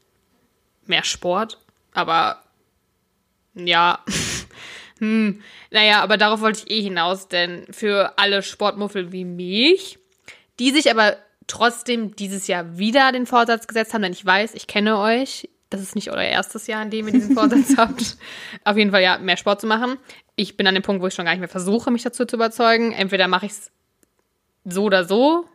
mehr 0.87 1.03
Sport. 1.03 1.59
Aber 1.93 2.41
ja. 3.53 3.99
hm. 4.99 5.41
Naja, 5.69 6.01
aber 6.01 6.17
darauf 6.17 6.41
wollte 6.41 6.63
ich 6.65 6.71
eh 6.71 6.81
hinaus, 6.81 7.27
denn 7.27 7.65
für 7.69 8.17
alle 8.17 8.41
Sportmuffel 8.41 9.11
wie 9.11 9.25
mich, 9.25 9.99
die 10.59 10.71
sich 10.71 10.89
aber 10.89 11.17
trotzdem 11.47 12.15
dieses 12.15 12.47
Jahr 12.47 12.77
wieder 12.77 13.11
den 13.11 13.25
Vorsatz 13.25 13.67
gesetzt 13.67 13.93
haben, 13.93 14.01
denn 14.01 14.13
ich 14.13 14.25
weiß, 14.25 14.55
ich 14.55 14.67
kenne 14.67 14.97
euch. 14.97 15.49
Das 15.75 15.83
ist 15.83 15.95
nicht 15.95 16.09
euer 16.09 16.23
erstes 16.23 16.67
Jahr, 16.67 16.81
in 16.83 16.89
dem 16.89 17.07
ihr 17.07 17.13
diesen 17.13 17.35
Vorsatz 17.35 17.73
habt. 17.77 18.17
Auf 18.63 18.77
jeden 18.77 18.91
Fall 18.91 19.03
ja, 19.03 19.17
mehr 19.17 19.35
Sport 19.35 19.59
zu 19.59 19.67
machen. 19.67 19.97
Ich 20.35 20.55
bin 20.55 20.67
an 20.67 20.73
dem 20.73 20.83
Punkt, 20.83 21.01
wo 21.01 21.07
ich 21.07 21.13
schon 21.13 21.25
gar 21.25 21.31
nicht 21.31 21.41
mehr 21.41 21.49
versuche, 21.49 21.91
mich 21.91 22.03
dazu 22.03 22.25
zu 22.25 22.37
überzeugen. 22.37 22.93
Entweder 22.93 23.27
mache 23.27 23.47
ich 23.47 23.51
es 23.51 23.71
so 24.63 24.83
oder 24.83 25.03
so, 25.03 25.45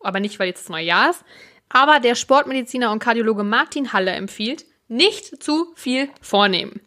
aber 0.00 0.20
nicht, 0.20 0.38
weil 0.38 0.46
jetzt 0.46 0.62
das 0.62 0.68
neue 0.68 0.84
Jahr 0.84 1.10
ist. 1.10 1.24
Aber 1.68 1.98
der 1.98 2.14
Sportmediziner 2.14 2.92
und 2.92 3.00
Kardiologe 3.00 3.42
Martin 3.42 3.92
Halle 3.92 4.12
empfiehlt, 4.12 4.64
nicht 4.88 5.42
zu 5.42 5.72
viel 5.74 6.08
vornehmen. 6.20 6.80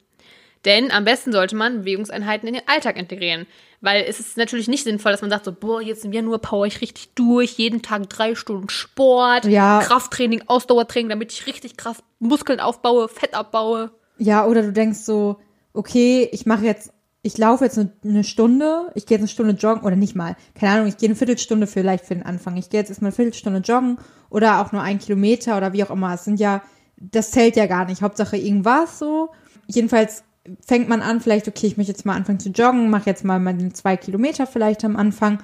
Denn 0.63 0.91
am 0.91 1.03
besten 1.05 1.31
sollte 1.31 1.55
man 1.55 1.79
Bewegungseinheiten 1.79 2.47
in 2.47 2.55
den 2.55 2.67
Alltag 2.67 2.97
integrieren. 2.97 3.47
Weil 3.85 4.03
es 4.07 4.19
ist 4.19 4.35
natürlich 4.35 4.67
nicht 4.67 4.83
sinnvoll, 4.83 5.11
dass 5.11 5.21
man 5.21 5.29
sagt 5.29 5.45
so, 5.45 5.51
boah, 5.51 5.79
jetzt 5.79 6.03
im 6.05 6.11
Januar 6.11 6.39
power 6.39 6.65
ich 6.65 6.81
richtig 6.81 7.09
durch, 7.13 7.51
jeden 7.51 7.83
Tag 7.83 8.09
drei 8.09 8.33
Stunden 8.33 8.67
Sport, 8.67 9.45
Ja. 9.45 9.79
Krafttraining, 9.83 10.41
Ausdauertraining, 10.47 11.09
damit 11.09 11.31
ich 11.31 11.45
richtig 11.45 11.77
krass 11.77 11.97
Muskeln 12.17 12.59
aufbaue, 12.59 13.07
Fett 13.07 13.35
abbaue. 13.35 13.91
Ja, 14.17 14.47
oder 14.47 14.63
du 14.63 14.73
denkst 14.73 15.01
so, 15.01 15.37
okay, 15.73 16.27
ich 16.31 16.47
mache 16.47 16.65
jetzt, 16.65 16.93
ich 17.21 17.37
laufe 17.37 17.63
jetzt 17.63 17.77
eine, 17.77 17.91
eine 18.03 18.23
Stunde, 18.23 18.91
ich 18.95 19.05
gehe 19.05 19.17
jetzt 19.17 19.21
eine 19.21 19.27
Stunde 19.27 19.53
joggen, 19.53 19.83
oder 19.83 19.95
nicht 19.95 20.15
mal, 20.15 20.35
keine 20.59 20.73
Ahnung, 20.73 20.87
ich 20.87 20.97
gehe 20.97 21.07
eine 21.07 21.15
Viertelstunde 21.15 21.67
vielleicht 21.67 22.05
für 22.05 22.15
den 22.15 22.25
Anfang. 22.25 22.57
Ich 22.57 22.71
gehe 22.71 22.79
jetzt 22.79 22.89
erstmal 22.89 23.09
eine 23.09 23.15
Viertelstunde 23.15 23.59
joggen 23.59 23.99
oder 24.31 24.61
auch 24.61 24.71
nur 24.71 24.81
ein 24.81 24.97
Kilometer 24.97 25.57
oder 25.57 25.73
wie 25.73 25.83
auch 25.83 25.91
immer. 25.91 26.11
Es 26.15 26.25
sind 26.25 26.39
ja, 26.39 26.63
das 26.97 27.29
zählt 27.29 27.55
ja 27.55 27.67
gar 27.67 27.85
nicht. 27.85 28.01
Hauptsache 28.01 28.35
irgendwas 28.35 28.97
so. 28.97 29.29
Jedenfalls 29.67 30.23
fängt 30.65 30.87
man 30.89 31.01
an, 31.01 31.21
vielleicht, 31.21 31.47
okay, 31.47 31.67
ich 31.67 31.77
möchte 31.77 31.91
jetzt 31.91 32.05
mal 32.05 32.15
anfangen 32.15 32.39
zu 32.39 32.49
joggen, 32.49 32.89
mache 32.89 33.09
jetzt 33.09 33.23
mal 33.23 33.39
meine 33.39 33.73
zwei 33.73 33.97
Kilometer 33.97 34.45
vielleicht 34.47 34.83
am 34.85 34.95
Anfang 34.95 35.41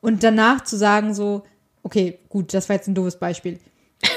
und 0.00 0.22
danach 0.22 0.62
zu 0.64 0.76
sagen 0.76 1.14
so, 1.14 1.42
okay, 1.82 2.18
gut, 2.28 2.52
das 2.54 2.68
war 2.68 2.76
jetzt 2.76 2.88
ein 2.88 2.94
doofes 2.94 3.18
Beispiel. 3.18 3.58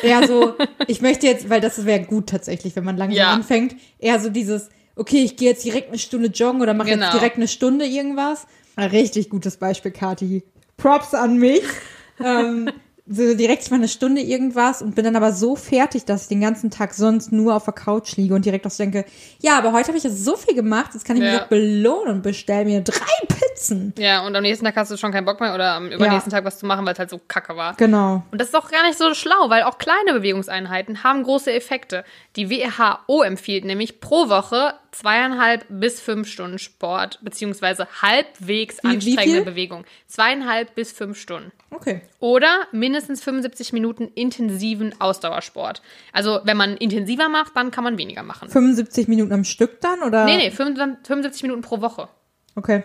Eher 0.02 0.28
so, 0.28 0.54
ich 0.88 1.02
möchte 1.02 1.28
jetzt, 1.28 1.50
weil 1.50 1.62
das 1.62 1.86
wäre 1.86 2.02
gut 2.04 2.28
tatsächlich, 2.28 2.76
wenn 2.76 2.84
man 2.84 2.98
langsam 2.98 3.18
Ja. 3.18 3.34
anfängt, 3.34 3.76
eher 4.00 4.20
so 4.20 4.30
dieses, 4.30 4.70
okay, 4.96 5.24
ich 5.24 5.36
gehe 5.38 5.50
jetzt 5.50 5.64
direkt 5.64 5.90
eine 5.90 6.00
Stunde 6.00 6.28
joggen 6.30 6.62
oder 6.62 6.74
mache 6.74 6.90
Genau. 6.90 7.06
jetzt 7.06 7.14
direkt 7.14 7.38
eine 7.38 7.48
Stunde 7.48 7.86
irgendwas. 7.86 8.46
Ein 8.76 8.90
richtig 8.90 9.30
gutes 9.30 9.58
Beispiel, 9.58 9.92
Kati. 9.92 10.44
Props 10.78 11.14
an 11.14 11.38
mich. 11.38 11.64
ähm, 12.24 12.70
so 13.08 13.36
direkt 13.36 13.70
mal 13.70 13.78
eine 13.78 13.88
Stunde 13.88 14.20
irgendwas 14.22 14.82
und 14.82 14.96
bin 14.96 15.06
dann 15.06 15.16
aber 15.16 15.32
so 15.32 15.56
fertig, 15.56 16.06
dass 16.06 16.24
ich 16.24 16.28
den 16.30 16.42
ganzen 16.42 16.72
Tag 16.72 16.94
sonst 16.96 17.32
nur 17.32 17.56
auf 17.56 17.66
der 17.66 17.74
Couch 17.74 18.16
liege 18.18 18.34
und 18.34 18.46
direkt 18.46 18.66
auch 18.66 18.72
so 18.72 18.84
denke, 18.84 19.06
ja, 19.40 19.58
aber 19.60 19.74
heute 19.74 19.90
habe 19.90 19.98
ich 20.00 20.04
jetzt 20.04 20.26
so 20.26 20.36
viel 20.36 20.56
gemacht, 20.56 20.92
jetzt 20.96 21.06
kann 21.06 21.16
ich 21.18 21.22
mich 21.22 21.32
Ja. 21.32 21.44
auch 21.44 21.48
belohnen 21.48 22.16
und 22.16 22.22
bestell 22.24 22.66
mir 22.66 22.82
drei 22.82 22.96
Pizzen. 23.28 23.94
Ja, 24.00 24.26
und 24.26 24.36
am 24.36 24.42
nächsten 24.42 24.66
Tag 24.66 24.76
hast 24.76 24.90
du 24.92 24.98
schon 24.98 25.12
keinen 25.12 25.26
Bock 25.26 25.40
mehr 25.40 25.54
oder 25.54 25.74
am 25.74 25.92
übernächsten 25.92 26.32
Tag 26.32 26.46
was 26.46 26.58
zu 26.58 26.66
machen, 26.66 26.84
weil 26.86 26.94
es 26.94 27.00
halt 27.00 27.12
so 27.12 27.20
kacke 27.28 27.56
war. 27.56 27.76
Genau. 27.76 28.24
Und 28.32 28.42
das 28.42 28.48
ist 28.48 28.56
auch 28.56 28.72
gar 28.72 28.84
nicht 28.88 28.98
so 28.98 29.14
schlau, 29.14 29.50
weil 29.50 29.64
auch 29.64 29.78
kleine 29.78 30.14
Bewegungseinheiten 30.14 31.04
haben 31.04 31.22
große 31.22 31.52
Effekte. 31.54 32.04
Die 32.36 32.50
WHO 32.50 33.22
empfiehlt 33.22 33.66
nämlich 33.66 34.00
pro 34.02 34.30
Woche 34.30 34.74
zweieinhalb 34.92 35.66
bis 35.70 36.00
fünf 36.00 36.28
Stunden 36.28 36.58
Sport, 36.58 37.20
beziehungsweise 37.22 37.88
halbwegs 38.02 38.78
Wie- 38.80 38.88
wie 38.88 38.94
anstrengende 38.96 39.24
viel? 39.34 39.44
Bewegung. 39.44 39.86
Zweieinhalb 40.08 40.74
bis 40.74 40.92
fünf 40.92 41.20
Stunden. 41.20 41.52
Okay. 41.76 42.02
Oder 42.20 42.68
mindestens 42.72 43.24
75 43.24 43.74
Minuten 43.74 44.08
intensiven 44.16 45.00
Ausdauersport. 45.00 45.82
Also, 46.14 46.40
wenn 46.44 46.58
man 46.58 46.78
intensiver 46.78 47.30
macht, 47.30 47.56
dann 47.56 47.72
kann 47.72 47.84
man 47.84 47.98
weniger 47.98 48.24
machen. 48.24 48.50
75 48.50 49.08
Minuten 49.08 49.34
am 49.34 49.44
Stück 49.44 49.82
dann 49.82 50.02
oder? 50.02 50.26
Nee, 50.26 50.38
nee, 50.38 50.52
75 50.52 51.44
Minuten 51.44 51.62
pro 51.62 51.82
Woche. 51.82 52.08
Okay. 52.56 52.84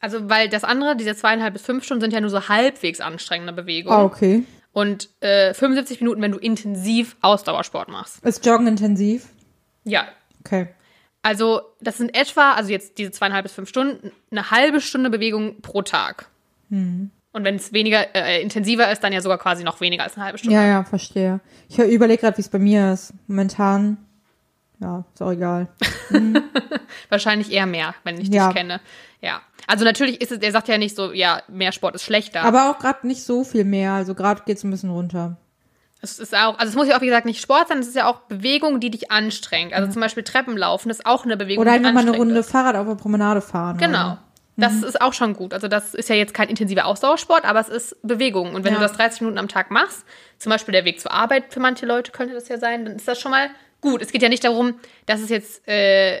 Also, 0.00 0.30
weil 0.30 0.48
das 0.48 0.64
andere, 0.64 0.96
diese 0.96 1.14
zweieinhalb 1.14 1.52
bis 1.52 1.62
fünf 1.62 1.84
Stunden, 1.84 2.00
sind 2.00 2.12
ja 2.12 2.20
nur 2.20 2.30
so 2.30 2.48
halbwegs 2.48 3.00
anstrengende 3.00 3.52
Bewegungen. 3.52 3.98
Ah, 3.98 4.04
okay. 4.04 4.44
Und 4.72 5.08
äh, 5.20 5.52
75 5.52 6.00
Minuten, 6.00 6.22
wenn 6.22 6.32
du 6.32 6.38
intensiv 6.38 7.16
Ausdauersport 7.20 7.88
machst. 7.88 8.24
Ist 8.24 8.46
Joggen 8.46 8.66
intensiv? 8.66 9.26
Ja. 9.84 10.08
Okay. 10.40 10.68
Also, 11.22 11.60
das 11.80 11.98
sind 11.98 12.14
etwa, 12.14 12.52
also 12.52 12.70
jetzt 12.70 12.96
diese 12.96 13.10
zweieinhalb 13.10 13.42
bis 13.42 13.52
fünf 13.52 13.68
Stunden, 13.68 14.10
eine 14.30 14.50
halbe 14.50 14.80
Stunde 14.80 15.10
Bewegung 15.10 15.60
pro 15.60 15.82
Tag. 15.82 16.30
Hm. 16.70 17.10
Und 17.32 17.44
wenn 17.44 17.54
es 17.56 17.72
weniger, 17.72 18.14
äh, 18.14 18.42
intensiver 18.42 18.90
ist, 18.90 19.04
dann 19.04 19.12
ja 19.12 19.20
sogar 19.20 19.38
quasi 19.38 19.62
noch 19.62 19.80
weniger 19.80 20.02
als 20.02 20.16
eine 20.16 20.24
halbe 20.26 20.38
Stunde. 20.38 20.56
Ja, 20.56 20.64
ja, 20.66 20.84
verstehe. 20.84 21.40
Ich 21.68 21.78
überlege 21.78 22.20
gerade, 22.20 22.36
wie 22.36 22.42
es 22.42 22.48
bei 22.48 22.58
mir 22.58 22.92
ist. 22.92 23.14
Momentan, 23.28 23.98
ja, 24.80 25.04
ist 25.14 25.22
auch 25.22 25.30
egal. 25.30 25.68
Wahrscheinlich 27.08 27.52
eher 27.52 27.66
mehr, 27.66 27.94
wenn 28.04 28.20
ich 28.20 28.28
Ja. 28.28 28.48
dich 28.48 28.56
kenne. 28.56 28.80
Ja. 29.20 29.40
Also 29.66 29.84
natürlich 29.84 30.20
ist 30.20 30.32
es, 30.32 30.38
er 30.38 30.50
sagt 30.52 30.68
ja 30.68 30.78
nicht 30.78 30.96
so, 30.96 31.12
ja, 31.12 31.42
mehr 31.48 31.72
Sport 31.72 31.94
ist 31.94 32.02
schlechter. 32.04 32.42
Aber 32.42 32.70
auch 32.70 32.78
gerade 32.78 33.06
nicht 33.06 33.22
so 33.22 33.44
viel 33.44 33.64
mehr. 33.64 33.92
Also 33.92 34.14
gerade 34.14 34.42
geht 34.44 34.56
es 34.56 34.64
ein 34.64 34.70
bisschen 34.70 34.90
runter. 34.90 35.36
Es 36.02 36.18
ist 36.18 36.34
auch, 36.34 36.58
also 36.58 36.70
es 36.70 36.74
muss 36.76 36.88
ja 36.88 36.96
auch, 36.96 37.02
wie 37.02 37.06
gesagt, 37.06 37.26
nicht 37.26 37.42
Sport 37.42 37.68
sein, 37.68 37.78
es 37.78 37.86
ist 37.88 37.94
ja 37.94 38.06
auch 38.06 38.20
Bewegung, 38.22 38.80
die 38.80 38.90
dich 38.90 39.10
anstrengt. 39.10 39.74
Also 39.74 39.92
zum 39.92 40.00
Beispiel 40.00 40.22
Treppenlaufen 40.22 40.90
ist 40.90 41.04
auch 41.04 41.24
eine 41.26 41.36
Bewegung, 41.36 41.60
Oder 41.60 41.72
einfach 41.72 41.92
mal 41.92 42.00
eine 42.00 42.16
Runde 42.16 42.38
ist. 42.38 42.50
Fahrrad 42.50 42.74
auf 42.76 42.86
der 42.86 42.94
Promenade 42.94 43.42
fahren. 43.42 43.76
Genau. 43.76 44.12
Oder? 44.12 44.22
Das 44.60 44.74
Mhm. 44.74 44.84
ist 44.84 45.00
auch 45.00 45.12
schon 45.12 45.34
gut. 45.34 45.52
Also 45.54 45.66
das 45.68 45.94
ist 45.94 46.08
ja 46.08 46.14
jetzt 46.16 46.34
kein 46.34 46.48
intensiver 46.48 46.86
Ausdauersport, 46.86 47.44
aber 47.44 47.60
es 47.60 47.68
ist 47.68 47.96
Bewegung. 48.02 48.54
Und 48.54 48.64
wenn 48.64 48.72
Ja. 48.74 48.78
du 48.78 48.82
das 48.84 48.92
30 48.96 49.20
Minuten 49.22 49.38
am 49.38 49.48
Tag 49.48 49.70
machst, 49.70 50.04
zum 50.38 50.50
Beispiel 50.50 50.72
der 50.72 50.84
Weg 50.84 51.00
zur 51.00 51.12
Arbeit 51.12 51.52
für 51.52 51.60
manche 51.60 51.86
Leute 51.86 52.12
könnte 52.12 52.34
das 52.34 52.48
ja 52.48 52.58
sein, 52.58 52.84
dann 52.84 52.96
ist 52.96 53.08
das 53.08 53.20
schon 53.20 53.30
mal 53.30 53.50
gut. 53.80 54.02
Es 54.02 54.12
geht 54.12 54.22
ja 54.22 54.28
nicht 54.28 54.44
darum, 54.44 54.78
dass 55.06 55.20
es 55.20 55.30
jetzt 55.30 55.66
äh, 55.68 56.20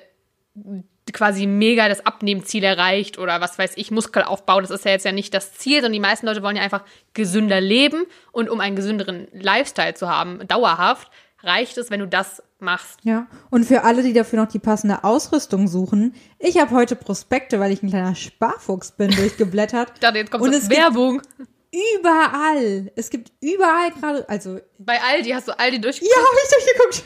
quasi 1.12 1.46
mega 1.46 1.88
das 1.88 2.06
Abnehmziel 2.06 2.62
erreicht 2.62 3.18
oder 3.18 3.40
was 3.40 3.58
weiß 3.58 3.72
ich, 3.76 3.90
Muskelaufbau. 3.90 4.60
Das 4.60 4.70
ist 4.70 4.84
ja 4.84 4.92
jetzt 4.92 5.04
ja 5.04 5.12
nicht 5.12 5.34
das 5.34 5.54
Ziel, 5.54 5.76
sondern 5.76 5.92
die 5.94 6.00
meisten 6.00 6.26
Leute 6.26 6.42
wollen 6.42 6.56
ja 6.56 6.62
einfach 6.62 6.84
gesünder 7.14 7.60
leben. 7.60 8.04
Und 8.32 8.48
um 8.48 8.60
einen 8.60 8.76
gesünderen 8.76 9.26
Lifestyle 9.32 9.94
zu 9.94 10.08
haben, 10.08 10.46
dauerhaft, 10.46 11.10
reicht 11.42 11.78
es, 11.78 11.90
wenn 11.90 12.00
du 12.00 12.06
das 12.08 12.42
machst. 12.58 12.98
Ja, 13.02 13.26
und 13.50 13.64
für 13.64 13.84
alle, 13.84 14.02
die 14.02 14.12
dafür 14.12 14.40
noch 14.42 14.48
die 14.50 14.58
passende 14.58 15.04
Ausrüstung 15.04 15.68
suchen, 15.68 16.14
ich 16.38 16.58
habe 16.58 16.72
heute 16.74 16.96
Prospekte, 16.96 17.58
weil 17.60 17.72
ich 17.72 17.82
ein 17.82 17.88
kleiner 17.90 18.14
Sparfuchs 18.14 18.92
bin, 18.92 19.10
durchgeblättert. 19.16 19.92
Ich 19.94 20.00
dachte, 20.00 20.18
jetzt 20.18 20.30
kommt 20.30 20.44
Und 20.44 20.52
so 20.52 20.58
es 20.58 20.68
Werbung. 20.70 21.22
überall. 21.72 22.90
Es 22.96 23.10
gibt 23.10 23.32
überall 23.40 23.90
gerade, 23.92 24.28
also, 24.28 24.56
ja, 24.56 24.62
Bei 24.78 25.00
Aldi 25.00 25.30
hast 25.30 25.48
du 25.48 25.58
Aldi 25.58 25.80
durchgeguckt. 25.80 26.16
habe 26.16 26.36
ich 26.44 26.50
durchgeguckt. 26.64 27.04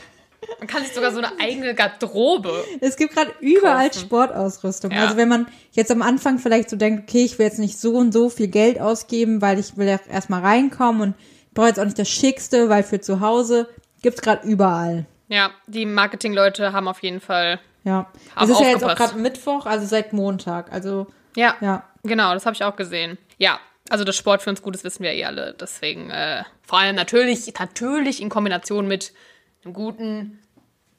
Man 0.59 0.67
kann 0.67 0.83
sich 0.83 0.93
sogar 0.93 1.11
so 1.11 1.17
eine 1.17 1.31
eigene 1.39 1.73
Garderobe. 1.73 2.63
Es 2.79 2.97
gibt 2.97 3.15
gerade 3.15 3.31
überall 3.39 3.89
Kaufen. 3.89 4.01
Sportausrüstung. 4.01 4.91
Ja. 4.91 5.05
Also 5.05 5.17
wenn 5.17 5.27
man 5.27 5.47
jetzt 5.71 5.89
am 5.89 6.03
Anfang 6.03 6.37
vielleicht 6.37 6.69
so 6.69 6.75
denkt, 6.75 7.09
okay, 7.09 7.25
ich 7.25 7.39
will 7.39 7.47
jetzt 7.47 7.57
nicht 7.57 7.79
so 7.79 7.95
und 7.95 8.11
so 8.11 8.29
viel 8.29 8.47
Geld 8.47 8.79
ausgeben, 8.79 9.41
weil 9.41 9.57
ich 9.57 9.75
will 9.75 9.87
ja 9.87 9.99
erstmal 10.11 10.41
reinkommen 10.41 11.01
und 11.01 11.15
brauche 11.55 11.69
jetzt 11.69 11.79
auch 11.79 11.85
nicht 11.85 11.97
das 11.97 12.09
Schickste, 12.09 12.69
weil 12.69 12.83
für 12.83 13.01
zu 13.01 13.21
Hause 13.21 13.67
gibt's 14.05 14.21
gerade 14.21 14.47
überall. 14.47 15.07
Ja, 15.29 15.49
die 15.65 15.87
Marketingleute 15.87 16.73
haben 16.73 16.87
auf 16.87 17.01
jeden 17.01 17.19
Fall. 17.19 17.59
Ja. 17.83 18.07
Es 18.39 18.49
ist 18.49 18.59
ja 18.59 18.67
jetzt 18.67 18.83
auch 18.83 18.89
aufgepasst. 18.89 19.13
gerade 19.13 19.19
Mittwoch, 19.19 19.65
also 19.65 19.87
seit 19.87 20.13
Montag. 20.13 20.71
Also 20.71 21.07
Ja, 21.35 21.55
ja. 21.59 21.83
genau, 22.03 22.35
das 22.35 22.45
habe 22.45 22.53
ich 22.55 22.63
auch 22.63 22.75
gesehen. 22.75 23.17
Ja, 23.39 23.59
also 23.89 24.03
das 24.03 24.15
Sport 24.15 24.43
für 24.43 24.51
uns 24.51 24.61
gut 24.61 24.75
ist, 24.75 24.83
wissen 24.83 25.01
wir 25.01 25.11
eh 25.13 25.25
alle. 25.25 25.55
Deswegen, 25.59 26.11
äh, 26.11 26.43
vor 26.61 26.77
allem 26.77 26.95
natürlich, 26.95 27.51
natürlich 27.59 28.21
in 28.21 28.29
Kombination 28.29 28.87
mit 28.87 29.11
einem 29.63 29.73
guten 29.73 30.39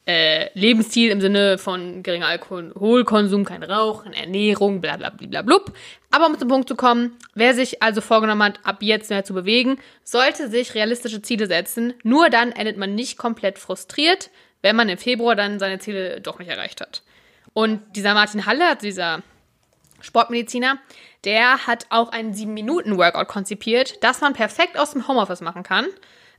äh, 0.06 0.50
Lebensstil 0.54 1.10
im 1.10 1.20
Sinne 1.20 1.58
von 1.58 2.02
geringer 2.02 2.28
Alkoholkonsum, 2.28 3.44
kein 3.44 3.64
Rauchen, 3.64 4.12
Ernährung, 4.12 4.80
bla 4.80 4.96
bla 4.96 5.10
bla 5.10 5.26
bla 5.26 5.42
blub. 5.42 5.72
Aber 6.10 6.26
um 6.26 6.38
zum 6.38 6.48
Punkt 6.48 6.68
zu 6.68 6.76
kommen, 6.76 7.16
wer 7.34 7.54
sich 7.54 7.82
also 7.82 8.00
vorgenommen 8.00 8.42
hat, 8.42 8.60
ab 8.62 8.78
jetzt 8.80 9.10
mehr 9.10 9.24
zu 9.24 9.34
bewegen, 9.34 9.78
sollte 10.04 10.48
sich 10.48 10.74
realistische 10.74 11.22
Ziele 11.22 11.48
setzen. 11.48 11.94
Nur 12.04 12.30
dann 12.30 12.52
endet 12.52 12.76
man 12.76 12.94
nicht 12.94 13.18
komplett 13.18 13.58
frustriert, 13.58 14.30
wenn 14.62 14.76
man 14.76 14.88
im 14.88 14.98
Februar 14.98 15.34
dann 15.34 15.58
seine 15.58 15.80
Ziele 15.80 16.20
doch 16.20 16.38
nicht 16.38 16.48
erreicht 16.48 16.80
hat. 16.80 17.02
Und 17.52 17.80
dieser 17.96 18.14
Martin 18.14 18.46
Halle, 18.46 18.68
also 18.68 18.82
dieser 18.82 19.22
Sportmediziner, 20.00 20.78
der 21.24 21.66
hat 21.66 21.86
auch 21.90 22.10
einen 22.12 22.32
7-Minuten-Workout 22.32 23.26
konzipiert, 23.26 24.04
das 24.04 24.20
man 24.20 24.34
perfekt 24.34 24.78
aus 24.78 24.92
dem 24.92 25.08
Homeoffice 25.08 25.40
machen 25.40 25.64
kann. 25.64 25.86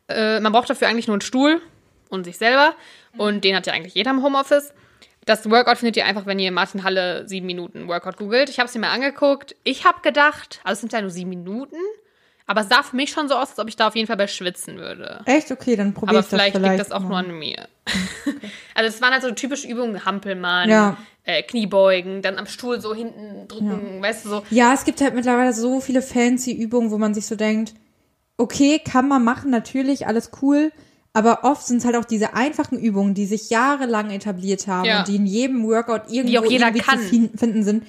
Äh, 0.08 0.39
man 0.39 0.53
braucht 0.53 0.69
dafür 0.69 0.88
eigentlich 0.88 1.08
nur 1.08 1.15
einen 1.15 1.21
Stuhl 1.21 1.62
und 2.10 2.23
sich 2.23 2.38
selber. 2.38 2.75
Und 3.17 3.43
den 3.43 3.56
hat 3.56 3.67
ja 3.67 3.73
eigentlich 3.73 3.95
jeder 3.95 4.12
im 4.12 4.23
Homeoffice. 4.23 4.73
Das 5.25 5.49
Workout 5.49 5.77
findet 5.80 5.97
ihr 5.97 6.06
einfach, 6.06 6.25
wenn 6.25 6.39
ihr 6.39 6.51
Martin 6.51 6.84
Halle 6.84 7.27
7 7.27 7.45
Minuten 7.45 7.88
Workout 7.88 8.17
googelt. 8.17 8.49
Ich 8.49 8.60
habe 8.60 8.67
es 8.69 8.75
mir 8.75 8.82
mal 8.82 8.91
angeguckt. 8.93 9.56
Ich 9.63 9.84
habe 9.86 9.99
gedacht, 10.01 10.62
also 10.63 10.73
es 10.75 10.80
sind 10.82 10.93
ja 10.93 11.01
nur 11.01 11.10
7 11.10 11.27
Minuten, 11.30 11.75
aber 12.45 12.62
es 12.62 12.69
sah 12.69 12.82
für 12.82 12.95
mich 12.95 13.10
schon 13.12 13.27
so 13.27 13.36
aus, 13.36 13.49
als 13.49 13.60
ob 13.60 13.67
ich 13.67 13.75
da 13.75 13.88
auf 13.89 13.95
jeden 13.95 14.08
Fall 14.08 14.15
bei 14.15 14.27
schwitzen 14.27 14.77
würde. 14.77 15.19
Echt? 15.25 15.51
Okay, 15.51 15.75
dann 15.75 15.93
probiere 15.93 16.12
Aber 16.12 16.19
ich 16.19 16.25
das 16.27 16.30
vielleicht, 16.30 16.56
vielleicht. 16.56 16.77
liegt 16.77 16.80
das 16.80 16.93
auch 16.93 17.01
mal. 17.01 17.23
nur 17.23 17.34
an 17.34 17.39
mir. 17.39 17.67
also 18.73 18.88
es 18.88 19.01
waren 19.01 19.12
halt 19.12 19.21
so 19.21 19.32
typische 19.32 19.67
Übungen, 19.67 20.06
Hampelmann, 20.06 20.69
Ja. 20.69 20.97
äh, 21.25 21.43
Kniebeugen, 21.43 22.21
dann 22.21 22.38
am 22.38 22.45
Stuhl 22.45 22.80
so 22.80 22.95
hinten 22.95 23.49
drücken, 23.49 24.01
weißt 24.01 24.23
du 24.25 24.30
so. 24.30 24.43
Ja, 24.49 24.73
es 24.73 24.86
gibt 24.86 25.01
halt 25.01 25.13
mittlerweile 25.13 25.51
so 25.51 25.82
viele 25.82 26.01
fancy 26.01 26.53
Übungen, 26.53 26.89
wo 26.89 26.97
man 26.97 27.13
sich 27.13 27.25
so 27.27 27.36
denkt, 27.36 27.73
okay, 28.38 28.80
kann 28.80 29.10
man 29.10 29.25
machen, 29.25 29.51
natürlich, 29.51 30.08
alles 30.08 30.32
cool. 30.41 30.71
Aber 31.17 31.43
oft 31.43 31.65
sind 31.65 31.77
es 31.77 31.86
halt 31.86 31.95
auch 31.95 32.06
diese 32.06 32.34
einfachen 32.36 32.77
Übungen, 32.80 33.13
die 33.13 33.25
sich 33.25 33.49
jahrelang 33.49 34.12
etabliert 34.12 34.67
haben 34.67 34.86
Ja. 34.86 34.99
und 34.99 35.08
die 35.08 35.15
in 35.15 35.25
jedem 35.25 35.63
Workout 35.67 36.03
irgendwo 36.12 36.43
irgendwie 36.43 36.80
kann. 36.80 36.99
zu 36.99 37.06
fin- 37.06 37.30
finden 37.36 37.63
sind. 37.63 37.84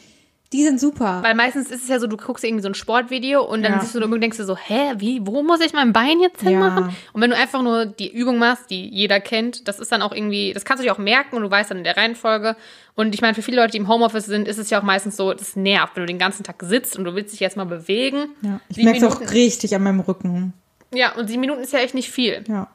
Die 0.55 0.64
sind 0.64 0.81
super. 0.81 1.23
Weil 1.23 1.35
meistens 1.35 1.71
ist 1.71 1.83
es 1.83 1.88
ja 1.91 2.01
so, 2.01 2.07
du 2.07 2.17
guckst 2.17 2.43
irgendwie 2.43 2.62
so 2.62 2.69
ein 2.71 2.75
Sportvideo 2.75 3.45
und 3.45 3.62
dann 3.62 3.73
Ja. 3.75 3.81
siehst 3.81 3.95
du 3.95 4.03
und 4.03 4.19
denkst 4.23 4.38
du 4.38 4.45
so, 4.47 4.57
hä, 4.57 4.95
wie, 4.97 5.21
wo 5.27 5.43
muss 5.43 5.61
ich 5.61 5.75
mein 5.75 5.93
Bein 5.93 6.21
jetzt 6.21 6.41
hinmachen? 6.41 6.88
Und 7.12 7.21
wenn 7.21 7.29
du 7.29 7.37
einfach 7.37 7.61
nur 7.62 7.85
die 7.85 8.11
Übung 8.11 8.38
machst, 8.38 8.71
die 8.71 8.88
jeder 8.88 9.21
kennt, 9.21 9.69
das 9.69 9.79
ist 9.79 9.93
dann 9.93 10.01
auch 10.01 10.12
irgendwie, 10.12 10.55
das 10.55 10.64
kannst 10.64 10.83
du 10.83 10.87
dir 10.87 10.93
auch 10.95 10.99
merken 10.99 11.37
und 11.37 11.43
du 11.43 11.51
weißt 11.51 11.71
dann 11.71 11.77
in 11.79 11.85
der 11.85 11.99
Reihenfolge. 11.99 12.57
Und 12.95 13.14
ich 13.14 13.21
meine, 13.21 13.35
für 13.35 13.43
viele 13.43 13.59
Leute, 13.59 13.73
die 13.73 13.77
im 13.77 13.88
Homeoffice 13.88 14.25
sind, 14.25 14.49
ist 14.49 14.57
es 14.57 14.71
ja 14.71 14.79
auch 14.79 14.83
meistens 14.85 15.19
so, 15.19 15.35
das 15.35 15.55
nervt, 15.55 15.95
wenn 15.97 16.05
du 16.05 16.07
den 16.07 16.19
ganzen 16.19 16.45
Tag 16.45 16.57
sitzt 16.62 16.97
und 16.97 17.05
du 17.05 17.14
willst 17.14 17.35
dich 17.35 17.41
jetzt 17.41 17.59
mal 17.59 17.67
bewegen. 17.67 18.31
ja, 18.41 18.59
ich 18.71 18.79
merke 18.83 19.01
es 19.01 19.05
auch 19.05 19.21
richtig 19.33 19.75
an 19.77 19.83
meinem 19.83 20.01
Rücken. 20.01 20.55
Ja, 20.95 21.14
und 21.17 21.29
sieben 21.29 21.43
Minuten 21.43 21.61
ist 21.61 21.75
ja 21.75 21.81
echt 21.81 21.95
nicht 21.95 22.11
viel. 22.11 22.43
Ja. 22.49 22.69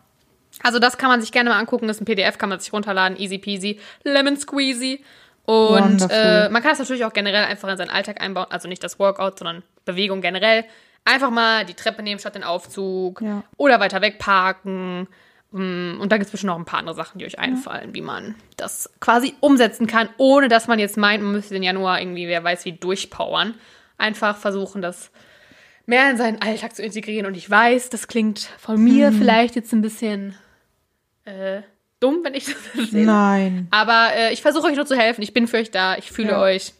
Also 0.61 0.79
das 0.79 0.97
kann 0.97 1.09
man 1.09 1.19
sich 1.21 1.31
gerne 1.31 1.49
mal 1.49 1.57
angucken. 1.59 1.87
Das 1.87 1.97
ist 1.97 2.01
ein 2.01 2.05
PDF, 2.05 2.37
kann 2.37 2.49
man 2.49 2.59
sich 2.59 2.71
runterladen. 2.71 3.17
Easy 3.19 3.37
peasy, 3.37 3.79
lemon 4.03 4.37
squeezy. 4.37 5.03
Und 5.45 6.07
äh, 6.09 6.47
man 6.49 6.61
kann 6.61 6.71
es 6.71 6.79
natürlich 6.79 7.03
auch 7.03 7.11
generell 7.13 7.43
einfach 7.45 7.67
in 7.69 7.77
seinen 7.77 7.89
Alltag 7.89 8.21
einbauen. 8.21 8.47
Also 8.49 8.67
nicht 8.69 8.83
das 8.83 8.99
Workout, 8.99 9.39
sondern 9.39 9.63
Bewegung 9.85 10.21
generell. 10.21 10.63
Einfach 11.05 11.31
mal 11.31 11.65
die 11.65 11.73
Treppe 11.73 12.01
nehmen 12.01 12.19
statt 12.19 12.35
den 12.35 12.43
Aufzug. 12.45 13.19
Ja. 13.21 13.43
Oder 13.57 13.79
weiter 13.81 14.01
weg 14.01 14.19
parken. 14.19 15.07
Mm, 15.51 15.99
Und 15.99 16.11
da 16.11 16.17
gibt 16.17 16.27
es 16.27 16.31
bestimmt 16.31 16.47
noch 16.51 16.57
ein 16.59 16.63
paar 16.65 16.79
andere 16.79 16.95
Sachen, 16.95 17.17
die 17.19 17.25
euch 17.25 17.39
einfallen, 17.39 17.93
wie 17.93 18.01
man 18.01 18.35
das 18.55 18.89
quasi 19.01 19.35
umsetzen 19.41 19.85
kann, 19.85 20.07
ohne 20.17 20.47
dass 20.47 20.67
man 20.67 20.79
jetzt 20.79 20.95
meint, 20.97 21.21
man 21.21 21.33
müsste 21.33 21.53
den 21.55 21.63
Januar 21.63 21.99
irgendwie, 21.99 22.27
wer 22.27 22.43
weiß 22.43 22.63
wie, 22.65 22.71
durchpowern. 22.73 23.55
Einfach 23.97 24.37
versuchen, 24.37 24.81
das 24.81 25.11
mehr 25.85 26.09
in 26.09 26.15
seinen 26.15 26.41
Alltag 26.41 26.73
zu 26.75 26.81
integrieren. 26.83 27.25
Und 27.25 27.35
ich 27.35 27.49
weiß, 27.49 27.89
das 27.89 28.07
klingt 28.07 28.39
von 28.57 28.81
mir 28.81 29.11
Mhm. 29.11 29.17
vielleicht 29.17 29.55
jetzt 29.57 29.73
ein 29.73 29.81
bisschen 29.81 30.37
äh, 31.25 31.61
dumm, 31.99 32.19
wenn 32.23 32.33
ich 32.33 32.45
das 32.73 32.81
erzähle. 32.81 33.05
Nein. 33.05 33.67
Aber 33.71 34.09
äh, 34.15 34.33
ich 34.33 34.41
versuche 34.41 34.67
euch 34.67 34.75
nur 34.75 34.85
zu 34.85 34.95
helfen. 34.97 35.21
Ich 35.21 35.33
bin 35.33 35.47
für 35.47 35.57
euch 35.57 35.71
da. 35.71 35.95
Ich 35.97 36.11
fühle 36.11 36.31
Ja. 36.31 36.41
euch. 36.41 36.73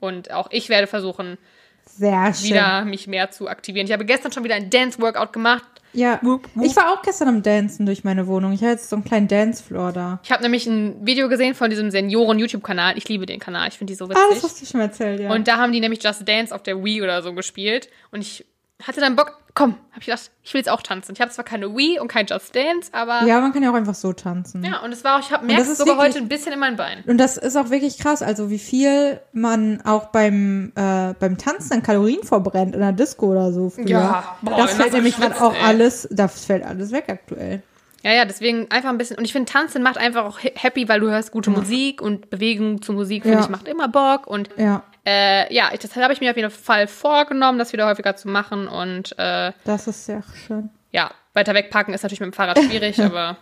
Und 0.00 0.30
auch 0.30 0.48
ich 0.50 0.68
werde 0.68 0.86
versuchen, 0.86 1.38
Sehr 1.86 2.34
schön. 2.34 2.50
wieder 2.50 2.84
mich 2.84 3.06
mehr 3.06 3.30
zu 3.30 3.48
aktivieren. 3.48 3.86
Ich 3.86 3.92
habe 3.92 4.04
gestern 4.04 4.30
schon 4.32 4.44
wieder 4.44 4.54
ein 4.54 4.68
Dance-Workout 4.70 5.32
gemacht. 5.32 5.64
Ja. 5.92 6.18
Wup, 6.22 6.46
wup. 6.54 6.64
Ich 6.66 6.76
war 6.76 6.92
auch 6.92 7.00
gestern 7.00 7.28
am 7.28 7.42
Dancen 7.42 7.86
durch 7.86 8.04
meine 8.04 8.26
Wohnung. 8.26 8.52
Ich 8.52 8.60
habe 8.60 8.72
jetzt 8.72 8.90
so 8.90 8.96
einen 8.96 9.04
kleinen 9.04 9.28
Dancefloor 9.28 9.92
da. 9.92 10.20
Ich 10.22 10.30
habe 10.30 10.42
nämlich 10.42 10.66
ein 10.66 11.06
Video 11.06 11.28
gesehen 11.30 11.54
von 11.54 11.70
diesem 11.70 11.90
Senioren-YouTube-Kanal. 11.90 12.98
Ich 12.98 13.08
liebe 13.08 13.24
den 13.24 13.40
Kanal. 13.40 13.68
Ich 13.68 13.78
finde 13.78 13.92
die 13.92 13.96
so 13.96 14.04
Ah, 14.04 14.08
das 14.08 14.28
witzig. 14.30 14.42
hast 14.42 14.60
du 14.62 14.66
schon 14.66 14.80
erzählt, 14.80 15.20
ja. 15.20 15.30
Und 15.32 15.48
da 15.48 15.56
haben 15.56 15.72
die 15.72 15.80
nämlich 15.80 16.02
Just 16.02 16.28
Dance 16.28 16.54
auf 16.54 16.62
der 16.62 16.84
Wii 16.84 17.00
oder 17.02 17.22
so 17.22 17.32
gespielt. 17.32 17.88
Und 18.10 18.20
ich 18.20 18.44
hatte 18.82 19.00
dann 19.00 19.16
Bock, 19.16 19.38
komm, 19.56 19.72
habe 19.90 19.98
ich 20.00 20.06
gedacht, 20.06 20.30
ich 20.44 20.54
will 20.54 20.60
jetzt 20.60 20.68
auch 20.70 20.82
tanzen. 20.82 21.12
Ich 21.14 21.20
habe 21.20 21.32
zwar 21.32 21.44
keine 21.44 21.74
Wii 21.76 21.98
und 21.98 22.06
kein 22.06 22.26
Just 22.26 22.54
Dance, 22.54 22.90
aber 22.92 23.22
ja, 23.22 23.26
ja, 23.26 23.40
man 23.40 23.52
kann 23.52 23.62
ja 23.64 23.70
auch 23.70 23.74
einfach 23.74 23.94
so 23.96 24.12
tanzen. 24.12 24.64
und 24.84 24.92
es 24.92 25.02
war 25.02 25.16
auch, 25.16 25.20
ich 25.20 25.32
habe 25.32 25.44
das 25.48 25.66
ist 25.66 25.78
sogar 25.78 25.96
wirklich- 25.96 26.14
heute 26.14 26.24
ein 26.24 26.28
bisschen 26.28 26.52
in 26.52 26.58
mein 26.60 26.76
Bein. 26.76 27.02
Und 27.06 27.18
das 27.18 27.36
ist 27.36 27.56
auch 27.56 27.70
wirklich 27.70 27.98
krass, 27.98 28.22
also 28.22 28.50
wie 28.50 28.58
viel 28.60 29.18
man 29.32 29.80
auch 29.84 30.06
beim, 30.12 30.72
äh, 30.76 31.14
beim 31.18 31.36
Tanzen 31.38 31.72
an 31.72 31.82
Kalorien 31.82 32.22
verbrennt 32.22 32.74
in 32.74 32.80
der 32.80 32.92
Disco 32.92 33.26
oder 33.32 33.52
so 33.52 33.70
früher. 33.70 33.88
Ja, 33.88 34.36
boah, 34.42 34.58
das 34.58 34.74
fällt 34.74 34.92
nämlich 34.92 35.16
gerade 35.16 35.40
auch 35.40 35.54
ey. 35.54 35.60
alles, 35.64 36.06
das 36.12 36.44
fällt 36.44 36.62
alles 36.64 36.92
weg 36.92 37.06
aktuell. 37.08 37.62
Ja, 38.02 38.12
ja, 38.12 38.24
deswegen 38.24 38.70
einfach 38.70 38.90
ein 38.90 38.98
bisschen. 38.98 39.18
Und 39.18 39.24
ich 39.24 39.32
finde, 39.32 39.50
Tanzen 39.50 39.82
macht 39.82 39.98
einfach 39.98 40.24
auch 40.26 40.38
ha- 40.38 40.50
happy, 40.54 40.88
weil 40.88 41.00
du 41.00 41.10
hörst 41.10 41.32
gute 41.32 41.50
Musik 41.50 42.00
und 42.00 42.30
Bewegung 42.30 42.80
zu 42.80 42.92
Musik, 42.92 43.22
finde 43.24 43.38
Ja. 43.38 43.44
ich, 43.44 43.48
macht 43.50 43.66
immer 43.66 43.88
Bock. 43.88 44.28
Und 44.28 44.50
Ja, 44.56 44.84
äh, 45.06 45.52
ja, 45.54 45.70
ich, 45.72 45.78
das 45.78 45.94
habe 45.94 46.12
ich 46.12 46.20
mir 46.20 46.30
auf 46.30 46.36
jeden 46.36 46.50
Fall 46.50 46.88
vorgenommen, 46.88 47.58
das 47.58 47.72
wieder 47.72 47.86
häufiger 47.86 48.16
zu 48.16 48.28
machen. 48.28 48.66
Und 48.66 49.16
äh, 49.18 49.52
das 49.64 49.86
ist 49.86 50.06
sehr 50.06 50.22
schön. 50.46 50.70
ja, 50.90 51.12
weiter 51.32 51.54
wegpacken 51.54 51.94
ist 51.94 52.02
natürlich 52.02 52.20
mit 52.20 52.32
dem 52.32 52.32
Fahrrad 52.32 52.58
schwierig, 52.58 53.00
aber 53.02 53.36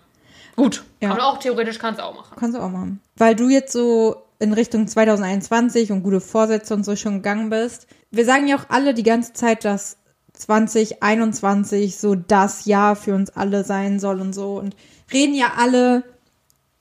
gut. 0.56 0.84
Ja. 1.00 1.10
Aber 1.12 1.26
auch 1.26 1.38
theoretisch 1.38 1.78
kannst 1.78 2.00
du 2.00 2.04
auch 2.04 2.14
machen. 2.14 2.36
Kannst 2.38 2.56
du 2.56 2.60
auch 2.60 2.68
machen. 2.68 3.00
Weil 3.16 3.34
du 3.34 3.48
jetzt 3.48 3.72
so 3.72 4.24
in 4.38 4.52
Richtung 4.52 4.86
2021 4.86 5.90
und 5.90 6.02
gute 6.02 6.20
Vorsätze 6.20 6.74
und 6.74 6.84
so 6.84 6.96
schon 6.96 7.14
gegangen 7.14 7.48
bist. 7.48 7.86
Wir 8.10 8.26
sagen 8.26 8.46
ja 8.46 8.56
auch 8.56 8.68
alle 8.68 8.92
die 8.92 9.02
ganze 9.02 9.32
Zeit, 9.32 9.64
dass 9.64 9.96
2021 10.34 11.96
so 11.96 12.14
das 12.14 12.66
Jahr 12.66 12.94
für 12.94 13.14
uns 13.14 13.30
alle 13.30 13.64
sein 13.64 14.00
soll 14.00 14.20
und 14.20 14.34
so 14.34 14.58
und 14.58 14.76
reden 15.12 15.34
ja 15.34 15.52
alle 15.56 16.02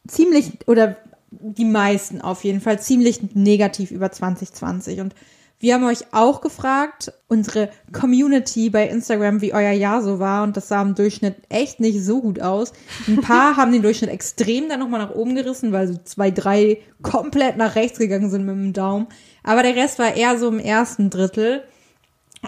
ziemlich 0.08 0.68
oder 0.68 0.98
die 1.42 1.66
meisten 1.66 2.22
auf 2.22 2.44
jeden 2.44 2.62
Fall 2.62 2.80
ziemlich 2.80 3.36
negativ 3.36 3.92
über 3.92 4.12
2020 4.12 5.00
und 5.00 5.16
wir 5.64 5.76
haben 5.76 5.86
euch 5.86 6.04
auch 6.12 6.42
gefragt, 6.42 7.14
unsere 7.30 7.70
Community 7.94 8.70
bei 8.70 8.86
Instagram, 8.86 9.40
wie 9.40 9.54
euer 9.54 9.72
Jahr 9.72 10.04
so 10.04 10.20
war. 10.20 10.44
Und 10.44 10.58
das 10.58 10.68
sah 10.68 10.82
im 10.82 10.94
Durchschnitt 10.94 11.38
echt 11.48 11.80
nicht 11.80 12.04
so 12.04 12.20
gut 12.20 12.42
aus. 12.42 12.74
Ein 13.08 13.22
paar 13.22 13.56
haben 13.56 13.72
den 13.72 13.82
Durchschnitt 13.82 14.10
extrem 14.10 14.68
dann 14.68 14.82
nochmal 14.82 15.00
nach 15.00 15.16
oben 15.16 15.36
gerissen, 15.36 15.72
weil 15.72 15.88
so 15.88 15.98
zwei, 16.04 16.32
drei 16.32 16.80
komplett 17.02 17.56
nach 17.56 17.76
rechts 17.76 17.98
gegangen 17.98 18.30
sind 18.30 18.46
mit 18.46 18.56
dem 18.56 18.74
Daumen. 18.74 19.08
Aber 19.42 19.64
der 19.64 19.78
Rest 19.78 20.00
war 20.00 20.14
eher 20.18 20.38
so 20.38 20.50
im 20.50 20.60
ersten 20.60 21.10
Drittel. 21.10 21.64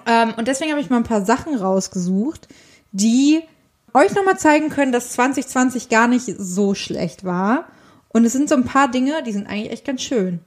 Ähm, 0.05 0.33
und 0.35 0.49
deswegen 0.49 0.71
habe 0.71 0.81
ich 0.81 0.89
mal 0.89 0.97
ein 0.97 1.03
paar 1.03 1.23
Sachen 1.23 1.55
rausgesucht, 1.55 2.49
die 2.91 3.39
euch 3.93 4.13
nochmal 4.13 4.37
zeigen 4.37 4.67
können, 4.67 4.91
dass 4.91 5.11
2020 5.11 5.87
gar 5.87 6.09
nicht 6.09 6.25
so 6.37 6.75
schlecht 6.75 7.23
war. 7.23 7.69
Und 8.15 8.23
es 8.23 8.31
sind 8.31 8.47
so 8.47 8.55
ein 8.55 8.63
paar 8.63 8.89
Dinge, 8.89 9.23
die 9.23 9.33
sind 9.33 9.45
eigentlich 9.45 9.73
echt 9.73 9.83
ganz 9.83 10.01
schön. 10.01 10.39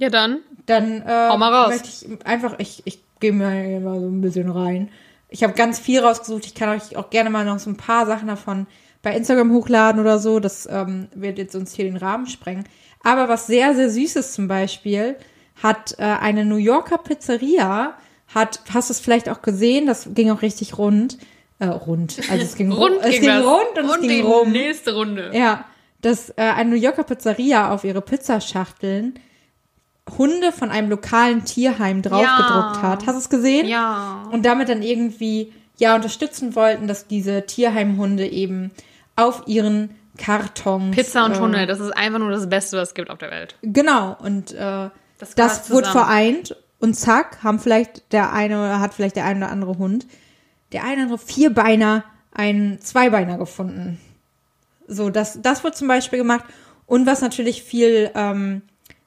Ja, 0.00 0.08
dann. 0.08 0.38
Dann 0.64 1.02
äh, 1.02 1.28
Hau 1.28 1.36
mal 1.36 1.52
raus. 1.52 1.68
möchte 1.68 1.86
ich 1.90 2.26
einfach, 2.26 2.54
ich, 2.56 2.80
ich 2.86 3.00
gehe 3.20 3.30
mir 3.30 3.78
mal 3.80 4.00
so 4.00 4.06
ein 4.06 4.22
bisschen 4.22 4.50
rein. 4.50 4.88
Ich 5.28 5.42
habe 5.42 5.52
ganz 5.52 5.78
viel 5.78 6.00
rausgesucht. 6.00 6.46
Ich 6.46 6.54
kann 6.54 6.70
euch 6.70 6.96
auch 6.96 7.10
gerne 7.10 7.28
mal 7.28 7.44
noch 7.44 7.58
so 7.58 7.68
ein 7.68 7.76
paar 7.76 8.06
Sachen 8.06 8.28
davon 8.28 8.66
bei 9.02 9.14
Instagram 9.14 9.52
hochladen 9.52 10.00
oder 10.00 10.18
so. 10.18 10.40
Das 10.40 10.66
ähm, 10.70 11.08
wird 11.14 11.36
jetzt 11.36 11.54
uns 11.54 11.74
hier 11.74 11.84
den 11.84 11.98
Rahmen 11.98 12.26
sprengen. 12.26 12.64
Aber 13.04 13.28
was 13.28 13.46
sehr, 13.46 13.74
sehr 13.74 13.90
Süßes 13.90 14.32
zum 14.32 14.48
Beispiel, 14.48 15.16
hat 15.62 15.94
äh, 15.98 16.04
eine 16.04 16.46
New 16.46 16.56
Yorker 16.56 16.96
Pizzeria, 16.96 17.98
hat, 18.28 18.62
hast 18.72 18.88
du 18.88 18.92
es 18.94 19.00
vielleicht 19.00 19.28
auch 19.28 19.42
gesehen, 19.42 19.84
das 19.86 20.08
ging 20.14 20.30
auch 20.30 20.40
richtig 20.40 20.78
rund. 20.78 21.18
Äh, 21.58 21.66
rund. 21.66 22.18
Also 22.30 22.42
es 22.42 22.54
ging 22.54 22.72
Rund 22.72 22.96
es 23.02 23.20
ging 23.20 23.26
das. 23.26 23.44
rund 23.44 23.78
und, 23.78 23.84
es 23.90 24.00
ging 24.00 24.08
die 24.08 24.20
rum. 24.22 24.52
nächste 24.52 24.94
Runde. 24.94 25.32
Ja, 25.34 25.66
dass 26.00 26.30
äh, 26.30 26.34
eine 26.36 26.70
New 26.70 26.76
Yorker 26.76 27.04
Pizzeria 27.04 27.70
auf 27.72 27.84
ihre 27.84 28.00
Pizzaschachteln 28.00 29.14
Hunde 30.16 30.52
von 30.52 30.70
einem 30.70 30.88
lokalen 30.88 31.44
Tierheim 31.44 32.00
draufgedruckt 32.02 32.76
Ja. 32.76 32.82
hat. 32.82 33.06
Hast 33.06 33.14
du 33.14 33.18
es 33.18 33.28
gesehen? 33.30 33.68
Ja. 33.68 34.22
Und 34.32 34.46
damit 34.46 34.68
dann 34.68 34.82
irgendwie 34.82 35.52
ja 35.76 35.94
unterstützen 35.94 36.54
wollten, 36.56 36.88
dass 36.88 37.06
diese 37.06 37.44
Tierheimhunde 37.46 38.26
eben 38.26 38.70
auf 39.16 39.42
ihren 39.46 39.90
Kartons 40.16 40.96
Pizza 40.96 41.24
und 41.26 41.32
äh, 41.32 41.38
Hunde, 41.38 41.66
das 41.66 41.78
ist 41.80 41.96
einfach 41.96 42.18
nur 42.18 42.30
das 42.30 42.48
Beste, 42.48 42.76
was 42.78 42.88
es 42.88 42.94
gibt 42.94 43.10
auf 43.10 43.18
der 43.18 43.30
Welt. 43.30 43.56
Genau 43.62 44.16
und 44.20 44.52
äh, 44.52 44.88
Das 45.18 45.34
das, 45.36 45.70
wurde 45.70 45.88
vereint 45.88 46.56
und 46.80 46.94
zack 46.94 47.38
haben 47.44 47.58
vielleicht 47.58 48.12
der 48.12 48.32
eine 48.32 48.58
oder 48.58 48.80
hat 48.80 48.94
vielleicht 48.94 49.16
der 49.16 49.24
eine 49.24 49.44
oder 49.44 49.52
andere 49.52 49.78
Hund, 49.78 50.06
der 50.72 50.82
eine 50.84 50.94
oder 50.94 51.02
andere 51.02 51.18
Vierbeiner 51.18 52.04
einen 52.32 52.80
Zweibeiner 52.80 53.36
gefunden. 53.38 54.00
So, 54.88 55.10
das, 55.10 55.40
das 55.42 55.62
wurde 55.62 55.76
zum 55.76 55.86
Beispiel 55.86 56.18
gemacht. 56.18 56.44
Und 56.86 57.06
was 57.06 57.20
natürlich 57.20 57.62
viel, 57.62 58.10
ähm, 58.14 58.62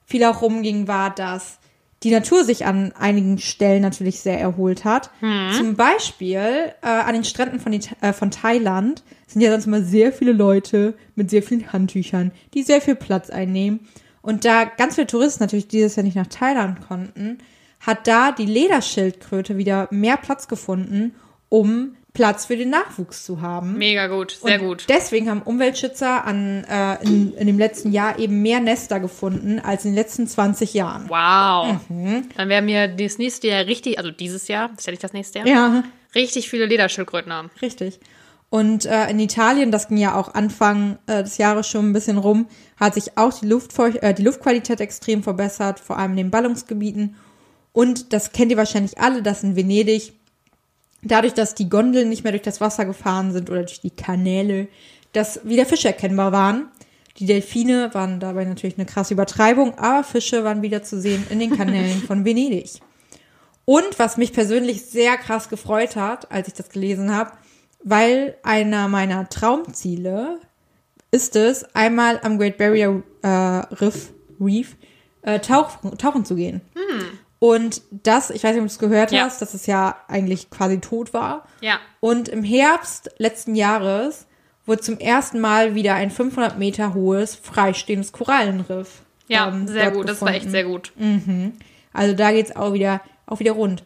viel 0.06 0.24
auch 0.24 0.42
rumging, 0.42 0.88
war, 0.88 1.10
dass 1.14 1.58
die 2.04 2.12
Natur 2.12 2.44
sich 2.44 2.66
an 2.66 2.94
einigen 2.94 3.38
Stellen 3.38 3.82
natürlich 3.82 4.22
sehr 4.22 4.40
erholt 4.40 4.86
hat. 4.86 5.12
Zum 5.56 5.76
Beispiel 5.76 6.40
äh, 6.82 6.88
an 6.88 7.14
den 7.14 7.24
Stränden 7.24 7.60
von, 7.60 7.74
Ita- 7.74 7.96
äh, 8.02 8.14
von 8.14 8.32
Thailand 8.32 9.04
sind 9.28 9.42
ja 9.42 9.52
sonst 9.52 9.68
immer 9.68 9.82
sehr 9.82 10.12
viele 10.12 10.32
Leute 10.32 10.96
mit 11.16 11.30
sehr 11.30 11.44
vielen 11.44 11.72
Handtüchern, 11.74 12.32
die 12.54 12.64
sehr 12.64 12.82
viel 12.82 12.96
Platz 12.96 13.30
einnehmen. 13.30 13.82
Und 14.24 14.46
da 14.46 14.66
ganz 14.66 14.96
viele 14.96 15.08
Touristen 15.08 15.44
natürlich 15.44 15.68
dieses 15.68 15.96
Jahr 15.96 16.04
nicht 16.04 16.16
nach 16.16 16.28
Thailand 16.28 16.82
konnten, 16.88 17.38
hat 17.80 18.08
da 18.08 18.32
die 18.32 18.46
Lederschildkröte 18.46 19.58
wieder 19.58 19.88
mehr 19.92 20.18
Platz 20.18 20.48
gefunden, 20.48 21.14
um 21.50 21.96
Platz 22.14 22.46
für 22.46 22.58
den 22.58 22.70
Nachwuchs 22.70 23.24
zu 23.24 23.42
haben. 23.42 23.78
Mega 23.78 24.08
gut, 24.08 24.38
sehr 24.44 24.62
Und 24.62 24.68
gut. 24.68 24.86
Deswegen 24.90 25.30
haben 25.30 25.42
Umweltschützer 25.42 26.26
an, 26.26 26.66
äh, 26.66 27.02
in, 27.04 27.34
in 27.34 27.48
dem 27.48 27.58
letzten 27.58 27.92
Jahr 27.92 28.20
eben 28.20 28.42
mehr 28.42 28.60
Nester 28.60 29.00
gefunden 29.00 29.60
als 29.60 29.86
in 29.86 29.92
den 29.92 29.96
letzten 29.96 30.28
20 30.28 30.74
Jahren. 30.74 31.08
Wow. 31.10 31.80
Mhm. 31.90 32.30
Dann 32.36 32.50
werden 32.50 32.68
wir 32.68 32.88
das 32.90 33.18
nächste 33.18 33.48
Jahr 33.48 33.66
richtig, 33.66 33.98
also 33.98 34.12
dieses 34.12 34.48
Jahr, 34.50 34.70
das 34.70 34.80
ist 34.80 34.86
ja 34.88 34.92
nicht 34.92 35.04
das 35.04 35.14
nächste 35.14 35.40
Jahr, 35.40 35.48
Ja, 35.48 35.84
richtig 36.14 36.50
viele 36.50 36.66
Lederschildkröten 36.66 37.32
haben. 37.32 37.50
richtig. 37.62 38.00
Und 38.50 38.86
äh, 38.86 39.10
in 39.10 39.18
Italien, 39.20 39.72
das 39.72 39.88
ging 39.88 39.96
ja 39.98 40.14
auch 40.16 40.34
Anfang 40.34 41.00
äh, 41.08 41.24
des 41.24 41.38
Jahres 41.38 41.70
schon 41.70 41.90
ein 41.90 41.94
bisschen 41.94 42.18
rum, 42.18 42.48
hat 42.78 42.96
sich 42.96 43.18
auch 43.18 43.32
die, 43.32 43.46
Luftfeucht 43.48 44.04
äh, 44.04 44.14
die 44.14 44.24
Luftqualität 44.24 44.82
extrem 44.82 45.24
verbessert, 45.24 45.80
vor 45.80 45.98
allem 45.98 46.12
in 46.12 46.18
den 46.18 46.32
Ballungsgebieten. 46.32 47.16
Und 47.72 48.12
das 48.12 48.34
kennt 48.34 48.52
ihr 48.52 48.58
wahrscheinlich 48.58 48.98
alle, 48.98 49.22
dass 49.24 49.44
in 49.44 49.56
Venedig 49.56 50.12
dadurch, 51.04 51.34
dass 51.34 51.56
die 51.56 51.70
Gondeln 51.70 52.10
nicht 52.10 52.24
mehr 52.24 52.32
durch 52.32 52.44
das 52.44 52.62
Wasser 52.62 52.86
gefahren 52.86 53.32
sind 53.34 53.50
oder 53.50 53.64
durch 53.64 53.82
die 53.82 53.90
Kanäle, 53.90 54.68
dass 55.14 55.46
wieder 55.46 55.66
Fische 55.66 55.88
erkennbar 55.88 56.32
waren. 56.32 56.70
Die 57.18 57.26
Delfine 57.26 57.94
waren 57.94 58.20
dabei 58.20 58.46
natürlich 58.46 58.78
eine 58.78 58.86
krasse 58.86 59.14
Übertreibung, 59.14 59.78
aber 59.78 60.04
Fische 60.04 60.44
waren 60.44 60.62
wieder 60.62 60.84
zu 60.84 61.00
sehen 61.00 61.26
in 61.30 61.40
den 61.40 61.56
Kanälen 61.56 62.02
von 62.02 62.26
Venedig. 62.26 62.80
Und 63.66 64.00
was 64.00 64.18
mich 64.18 64.34
persönlich 64.34 64.86
sehr 64.86 65.18
krass 65.18 65.50
gefreut 65.50 65.96
hat, 65.96 66.32
als 66.32 66.48
ich 66.48 66.54
das 66.54 66.70
gelesen 66.70 67.14
habe, 67.14 67.32
weil 67.84 68.36
einer 68.44 68.88
meiner 68.88 69.28
Traumziele 69.30 70.40
ist 71.12 71.36
es, 71.36 71.64
einmal 71.76 72.20
am 72.24 72.38
Great 72.38 72.58
Barrier 72.58 73.04
äh, 73.22 73.28
Riff, 73.28 74.14
Reef 74.40 74.76
äh, 75.22 75.40
tauch, 75.40 75.78
tauchen 75.98 76.26
zu 76.26 76.36
gehen. 76.36 76.62
Und 77.44 77.82
das, 77.90 78.30
ich 78.30 78.44
weiß 78.44 78.52
nicht, 78.52 78.62
ob 78.62 78.68
du 78.68 78.72
es 78.74 78.78
gehört 78.78 79.12
Ja. 79.12 79.24
hast, 79.24 79.42
dass 79.42 79.56
es 79.56 79.66
ja 79.66 79.96
eigentlich 80.08 80.52
quasi 80.52 80.78
tot 80.80 81.12
war. 81.12 81.48
Ja. 81.60 81.80
Und 82.00 82.30
im 82.30 82.44
Herbst 82.44 83.10
letzten 83.18 83.56
Jahres 83.56 84.28
wurde 84.68 84.82
zum 84.82 85.00
ersten 85.00 85.40
Mal 85.40 85.74
wieder 85.74 85.96
ein 85.96 86.12
500 86.12 86.60
Meter 86.60 86.94
hohes, 86.94 87.34
freistehendes 87.34 88.12
Korallenriff. 88.12 89.02
Ja, 89.28 89.48
ähm, 89.48 89.68
sehr 89.68 89.90
gut, 89.90 90.08
das 90.08 90.22
war 90.22 90.28
echt 90.30 90.46
gefunden. 90.46 90.52
sehr 90.52 90.64
gut. 90.66 90.94
Also 91.94 92.14
da 92.16 92.32
geht's 92.32 92.56
auch 92.56 92.74
wieder, 92.74 93.02
auch 93.26 93.40
wieder 93.40 93.54
rund. 93.54 93.84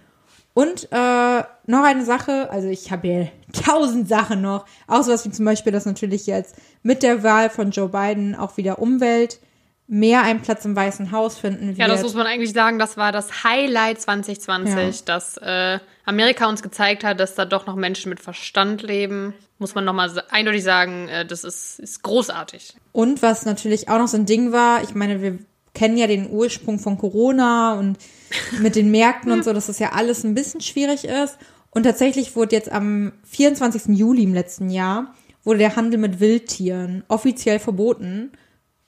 Und 0.53 0.89
äh, 0.91 1.43
noch 1.65 1.83
eine 1.83 2.03
Sache, 2.03 2.49
also 2.51 2.67
ich 2.67 2.91
habe 2.91 3.07
hier 3.07 3.31
tausend 3.65 4.09
Sachen 4.09 4.41
noch, 4.41 4.65
auch 4.87 5.03
sowas 5.03 5.23
wie 5.25 5.31
zum 5.31 5.45
Beispiel, 5.45 5.71
dass 5.71 5.85
natürlich 5.85 6.27
jetzt 6.27 6.57
mit 6.83 7.03
der 7.03 7.23
Wahl 7.23 7.49
von 7.49 7.71
Joe 7.71 7.87
Biden 7.87 8.35
auch 8.35 8.57
wieder 8.57 8.79
Umwelt 8.79 9.39
mehr 9.87 10.23
einen 10.23 10.41
Platz 10.41 10.65
im 10.65 10.75
Weißen 10.75 11.11
Haus 11.11 11.37
finden 11.37 11.67
wird. 11.69 11.77
Ja, 11.77 11.87
das 11.87 12.01
muss 12.01 12.15
man 12.15 12.25
eigentlich 12.25 12.53
sagen, 12.53 12.79
das 12.79 12.97
war 12.97 13.11
das 13.11 13.43
Highlight 13.43 14.01
2020, 14.01 14.75
Ja. 14.75 14.91
dass 15.05 15.37
äh, 15.37 15.79
Amerika 16.05 16.47
uns 16.47 16.63
gezeigt 16.63 17.03
hat, 17.03 17.19
dass 17.19 17.35
da 17.35 17.45
doch 17.45 17.67
noch 17.67 17.75
Menschen 17.75 18.09
mit 18.09 18.19
Verstand 18.19 18.81
leben. 18.81 19.33
Muss 19.59 19.75
man 19.75 19.85
nochmal 19.85 20.11
eindeutig 20.31 20.63
sagen, 20.63 21.07
äh, 21.07 21.25
das 21.25 21.43
ist, 21.43 21.79
ist 21.79 22.01
großartig. 22.01 22.75
Und 22.93 23.21
was 23.21 23.45
natürlich 23.45 23.87
auch 23.89 23.99
noch 23.99 24.07
so 24.07 24.17
ein 24.17 24.25
Ding 24.25 24.51
war, 24.51 24.81
ich 24.83 24.95
meine, 24.95 25.21
wir 25.21 25.37
kennen 25.75 25.97
ja 25.97 26.07
den 26.07 26.29
Ursprung 26.31 26.79
von 26.79 26.97
Corona 26.97 27.73
und 27.73 27.97
mit 28.59 28.75
den 28.75 28.89
Märkten 28.89 29.31
und 29.31 29.43
so, 29.43 29.53
dass 29.53 29.67
das 29.67 29.77
ja 29.77 29.91
alles 29.91 30.23
ein 30.23 30.33
bisschen 30.33 30.61
schwierig 30.61 31.05
ist. 31.05 31.37
Und 31.69 31.83
tatsächlich 31.83 32.35
wurde 32.35 32.55
jetzt 32.55 32.71
am 32.71 33.11
24. 33.25 33.97
Juli 33.97 34.23
im 34.23 34.33
letzten 34.33 34.69
Jahr, 34.69 35.13
wurde 35.43 35.59
der 35.59 35.75
Handel 35.75 35.99
mit 35.99 36.19
Wildtieren 36.19 37.03
offiziell 37.07 37.59
verboten 37.59 38.31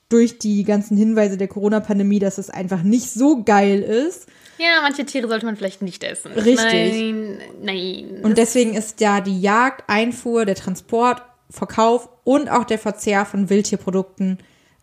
durch 0.08 0.38
die 0.38 0.64
ganzen 0.64 0.96
Hinweise 0.96 1.36
der 1.36 1.48
Corona-Pandemie, 1.48 2.18
dass 2.18 2.38
es 2.38 2.48
einfach 2.50 2.82
nicht 2.82 3.10
so 3.10 3.42
geil 3.44 3.80
ist. 3.82 4.26
Ja, 4.58 4.80
manche 4.82 5.04
Tiere 5.04 5.28
sollte 5.28 5.44
man 5.46 5.56
vielleicht 5.56 5.82
nicht 5.82 6.02
essen. 6.02 6.32
Richtig. 6.32 6.56
Nein, 6.92 7.38
nein. 7.62 8.20
Und 8.22 8.38
deswegen 8.38 8.74
ist 8.74 9.00
ja 9.00 9.20
die 9.20 9.40
Jagd, 9.40 9.84
Einfuhr, 9.88 10.44
der 10.46 10.54
Transport, 10.54 11.22
Verkauf 11.50 12.08
und 12.24 12.50
auch 12.50 12.64
der 12.64 12.78
Verzehr 12.78 13.24
von 13.24 13.48
Wildtierprodukten 13.50 14.38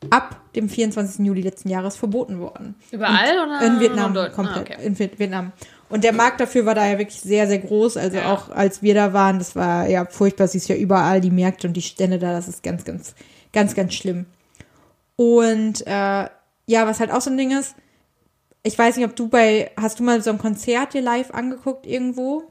ab 0.09 0.39
dem 0.55 0.69
24. 0.69 1.25
Juli 1.25 1.41
letzten 1.41 1.69
Jahres 1.69 1.95
verboten 1.95 2.39
worden. 2.39 2.75
Überall 2.91 3.39
Und 3.39 3.49
oder 3.49 3.61
In 3.65 3.79
Vietnam, 3.79 4.13
komplett. 4.33 4.57
Ah, 4.71 4.75
okay. 4.77 4.85
In 4.85 4.95
Vi- 4.95 5.17
Vietnam. 5.17 5.51
Und 5.89 6.03
der 6.03 6.13
Markt 6.13 6.39
dafür 6.39 6.65
war 6.65 6.75
da 6.75 6.85
ja 6.87 6.97
wirklich 6.97 7.19
sehr, 7.19 7.47
sehr 7.47 7.59
groß. 7.59 7.97
Also 7.97 8.17
Ja. 8.17 8.31
auch 8.33 8.49
als 8.49 8.81
wir 8.81 8.93
da 8.93 9.13
waren, 9.13 9.39
das 9.39 9.55
war 9.55 9.87
ja 9.87 10.05
furchtbar. 10.05 10.47
Siehst 10.47 10.69
ja 10.69 10.75
überall 10.75 11.21
die 11.21 11.31
Märkte 11.31 11.67
und 11.67 11.73
die 11.73 11.81
Stände 11.81 12.17
da. 12.19 12.33
Das 12.33 12.47
ist 12.47 12.63
ganz, 12.63 12.83
ganz, 12.85 13.15
ganz, 13.53 13.75
ganz 13.75 13.93
schlimm. 13.93 14.25
Und 15.15 15.85
äh, 15.87 15.89
ja, 16.67 16.87
was 16.87 16.99
halt 16.99 17.11
auch 17.11 17.21
so 17.21 17.29
ein 17.29 17.37
Ding 17.37 17.57
ist, 17.57 17.75
ich 18.63 18.77
weiß 18.77 18.97
nicht, 18.97 19.05
ob 19.05 19.15
du 19.15 19.27
bei, 19.27 19.71
hast 19.77 19.99
du 19.99 20.03
mal 20.03 20.21
so 20.21 20.31
ein 20.31 20.37
Konzert 20.39 20.93
dir 20.93 21.01
live 21.01 21.31
angeguckt 21.31 21.85
irgendwo? 21.85 22.43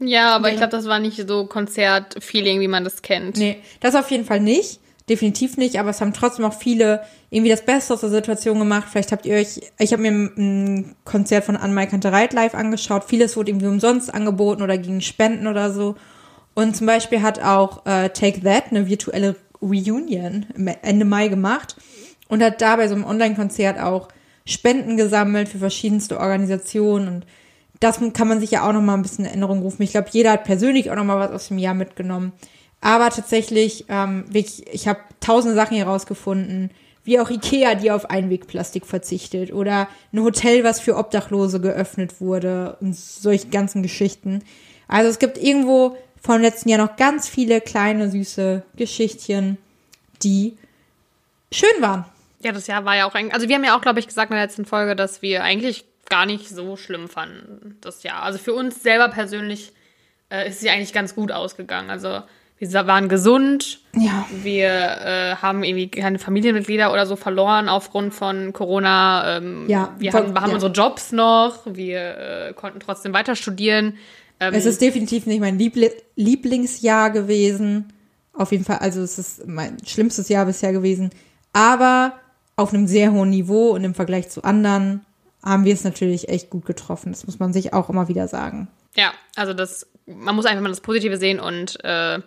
Ja, 0.00 0.34
aber 0.34 0.48
ich 0.48 0.54
Ja. 0.54 0.66
glaube, 0.66 0.76
das 0.76 0.86
war 0.86 0.98
nicht 0.98 1.28
so 1.28 1.46
Konzert-Feeling, 1.46 2.60
wie 2.60 2.68
man 2.68 2.84
das 2.84 3.02
kennt. 3.02 3.36
Nee, 3.36 3.58
das 3.80 3.94
auf 3.94 4.10
jeden 4.10 4.24
Fall 4.24 4.40
nicht. 4.40 4.80
Definitiv 5.08 5.56
nicht, 5.56 5.78
aber 5.78 5.90
es 5.90 6.00
haben 6.02 6.12
trotzdem 6.12 6.44
auch 6.44 6.52
viele 6.52 7.02
irgendwie 7.30 7.50
das 7.50 7.64
Beste 7.64 7.94
aus 7.94 8.00
der 8.00 8.10
Situation 8.10 8.58
gemacht. 8.58 8.88
Vielleicht 8.90 9.10
habt 9.10 9.24
ihr 9.24 9.36
euch, 9.36 9.60
ich 9.78 9.92
habe 9.92 10.02
mir 10.02 10.10
ein 10.10 10.96
Konzert 11.04 11.44
von 11.44 11.56
Anne 11.56 11.86
Kantereit 11.86 12.34
live 12.34 12.54
angeschaut. 12.54 13.04
Vieles 13.04 13.34
wurde 13.36 13.50
irgendwie 13.50 13.68
umsonst 13.68 14.12
angeboten 14.12 14.62
oder 14.62 14.76
gegen 14.76 15.00
Spenden 15.00 15.46
oder 15.46 15.72
so. 15.72 15.96
Und 16.54 16.76
zum 16.76 16.86
Beispiel 16.86 17.22
hat 17.22 17.42
auch 17.42 17.86
äh, 17.86 18.10
Take 18.10 18.42
That 18.42 18.64
eine 18.70 18.86
virtuelle 18.86 19.36
Reunion 19.62 20.46
Ende 20.82 21.04
Mai 21.04 21.28
gemacht 21.28 21.76
und 22.28 22.42
hat 22.42 22.60
da 22.60 22.76
bei 22.76 22.88
so 22.88 22.94
einem 22.94 23.04
Online-Konzert 23.04 23.80
auch 23.80 24.08
Spenden 24.44 24.96
gesammelt 24.96 25.48
für 25.48 25.58
verschiedenste 25.58 26.18
Organisationen 26.18 27.08
und 27.08 27.26
das 27.80 28.00
kann 28.12 28.28
man 28.28 28.40
sich 28.40 28.50
ja 28.50 28.68
auch 28.68 28.72
noch 28.72 28.82
mal 28.82 28.94
ein 28.94 29.02
bisschen 29.02 29.24
in 29.24 29.30
Erinnerung 29.30 29.60
rufen. 29.60 29.82
Ich 29.82 29.92
glaube, 29.92 30.08
jeder 30.10 30.32
hat 30.32 30.44
persönlich 30.44 30.90
auch 30.90 30.96
noch 30.96 31.04
mal 31.04 31.18
was 31.18 31.30
aus 31.30 31.48
dem 31.48 31.58
Jahr 31.58 31.74
mitgenommen. 31.74 32.32
Aber 32.80 33.10
tatsächlich, 33.10 33.84
ähm, 33.88 34.24
wirklich, 34.28 34.66
ich 34.72 34.88
habe 34.88 35.00
tausende 35.20 35.54
Sachen 35.54 35.76
herausgefunden, 35.76 36.70
wie 37.04 37.20
auch 37.20 37.30
Ikea, 37.30 37.74
die 37.74 37.90
auf 37.90 38.10
Einwegplastik 38.10 38.84
verzichtet 38.84 39.52
oder 39.52 39.88
ein 40.12 40.22
Hotel, 40.22 40.64
was 40.64 40.80
für 40.80 40.96
Obdachlose 40.96 41.60
geöffnet 41.60 42.20
wurde 42.20 42.76
und 42.80 42.94
solche 42.94 43.48
ganzen 43.48 43.82
Geschichten. 43.82 44.42
Also 44.88 45.08
es 45.08 45.18
gibt 45.18 45.38
irgendwo 45.38 45.96
vom 46.20 46.40
letzten 46.40 46.68
Jahr 46.68 46.84
noch 46.84 46.96
ganz 46.96 47.28
viele 47.28 47.60
kleine, 47.60 48.10
süße 48.10 48.62
Geschichtchen, 48.76 49.56
die 50.22 50.56
schön 51.50 51.80
waren. 51.80 52.04
Ja, 52.40 52.52
das 52.52 52.66
Jahr 52.66 52.84
war 52.84 52.96
ja 52.96 53.06
auch 53.06 53.14
eigentlich, 53.14 53.34
also 53.34 53.48
wir 53.48 53.56
haben 53.56 53.64
ja 53.64 53.76
auch, 53.76 53.80
glaube 53.80 53.98
ich, 53.98 54.06
gesagt 54.06 54.30
in 54.30 54.36
der 54.36 54.44
letzten 54.44 54.64
Folge, 54.64 54.94
dass 54.94 55.22
wir 55.22 55.42
eigentlich 55.42 55.84
gar 56.08 56.26
nicht 56.26 56.48
so 56.48 56.76
schlimm 56.76 57.08
fanden, 57.08 57.76
das 57.80 58.02
Jahr. 58.02 58.22
Also 58.22 58.38
für 58.38 58.54
uns 58.54 58.82
selber 58.82 59.08
persönlich 59.08 59.72
äh, 60.30 60.48
ist 60.48 60.60
sie 60.60 60.70
eigentlich 60.70 60.92
ganz 60.92 61.14
gut 61.14 61.32
ausgegangen. 61.32 61.90
Also 61.90 62.22
wir 62.58 62.86
waren 62.86 63.08
gesund. 63.08 63.80
Ja. 63.94 64.26
Wir 64.42 64.68
äh, 64.68 65.36
haben 65.36 65.62
irgendwie 65.62 65.88
keine 65.88 66.18
Familienmitglieder 66.18 66.92
oder 66.92 67.06
so 67.06 67.14
verloren 67.14 67.68
aufgrund 67.68 68.14
von 68.14 68.52
Corona. 68.52 69.36
Ähm, 69.36 69.68
Ja, 69.68 69.94
Wir 69.98 70.12
haben, 70.12 70.34
haben 70.40 70.48
ja. 70.48 70.54
unsere 70.54 70.72
Jobs 70.72 71.12
noch. 71.12 71.60
Wir 71.66 72.48
äh, 72.48 72.52
konnten 72.54 72.80
trotzdem 72.80 73.12
weiter 73.12 73.36
studieren. 73.36 73.96
Ähm, 74.40 74.54
Es 74.54 74.66
ist 74.66 74.80
definitiv 74.80 75.26
nicht 75.26 75.40
mein 75.40 75.58
Liebli 75.58 75.90
Lieblingsjahr 76.16 77.10
gewesen. 77.10 77.92
Auf 78.32 78.50
jeden 78.50 78.64
Fall, 78.64 78.78
also 78.78 79.02
es 79.02 79.18
ist 79.18 79.46
mein 79.46 79.76
schlimmstes 79.86 80.28
Jahr 80.28 80.46
bisher 80.46 80.72
gewesen. 80.72 81.10
Aber 81.52 82.14
auf 82.58 82.74
einem 82.74 82.86
sehr 82.86 83.12
hohen 83.12 83.30
Niveau 83.30 83.70
und 83.70 83.84
im 83.84 83.94
Vergleich 83.94 84.28
zu 84.28 84.42
anderen 84.44 85.04
haben 85.44 85.64
wir 85.64 85.72
es 85.72 85.84
natürlich 85.84 86.28
echt 86.28 86.50
gut 86.50 86.66
getroffen. 86.66 87.12
Das 87.12 87.24
muss 87.26 87.38
man 87.38 87.52
sich 87.52 87.72
auch 87.72 87.88
immer 87.88 88.08
wieder 88.08 88.26
sagen. 88.28 88.68
Ja, 88.96 89.12
also 89.36 89.54
das, 89.54 89.86
man 90.06 90.34
muss 90.34 90.44
einfach 90.46 90.62
mal 90.62 90.68
das 90.68 90.80
Positive 90.80 91.16
sehen 91.16 91.38
und 91.38 91.82
äh, 91.84 92.18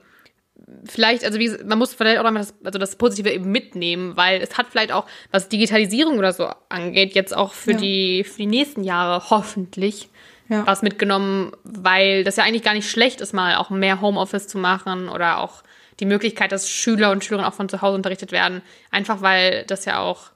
vielleicht, 0.85 1.25
also 1.25 1.37
wie, 1.39 1.49
man 1.65 1.77
muss 1.77 1.93
vielleicht 1.93 2.19
auch 2.19 2.23
mal 2.23 2.33
das, 2.35 2.53
also 2.63 2.79
das 2.79 2.95
Positive 2.95 3.29
eben 3.29 3.51
mitnehmen, 3.51 4.15
weil 4.15 4.41
es 4.41 4.57
hat 4.57 4.67
vielleicht 4.69 4.91
auch, 4.93 5.05
was 5.31 5.49
Digitalisierung 5.49 6.17
oder 6.17 6.31
so 6.31 6.49
angeht, 6.69 7.13
jetzt 7.13 7.35
auch 7.35 7.51
für 7.53 7.71
Ja. 7.71 7.77
die 7.77 8.23
für 8.23 8.37
die 8.37 8.45
nächsten 8.45 8.83
Jahre 8.83 9.29
hoffentlich 9.29 10.09
Ja. 10.47 10.65
was 10.65 10.81
mitgenommen, 10.81 11.51
weil 11.63 12.23
das 12.23 12.37
ja 12.37 12.43
eigentlich 12.45 12.63
gar 12.63 12.73
nicht 12.73 12.89
schlecht 12.89 13.19
ist, 13.21 13.33
mal 13.33 13.55
auch 13.55 13.69
mehr 13.69 13.99
Homeoffice 14.01 14.47
zu 14.47 14.57
machen 14.57 15.09
oder 15.09 15.39
auch 15.39 15.63
die 16.01 16.05
Möglichkeit, 16.05 16.51
dass 16.51 16.69
Schüler 16.69 17.11
und 17.11 17.23
Schülerinnen 17.23 17.49
auch 17.49 17.55
von 17.55 17.69
zu 17.69 17.81
Hause 17.81 17.95
unterrichtet 17.95 18.31
werden, 18.33 18.61
einfach 18.91 19.21
weil 19.21 19.63
das 19.67 19.85
ja 19.85 19.99
auch 19.99 20.31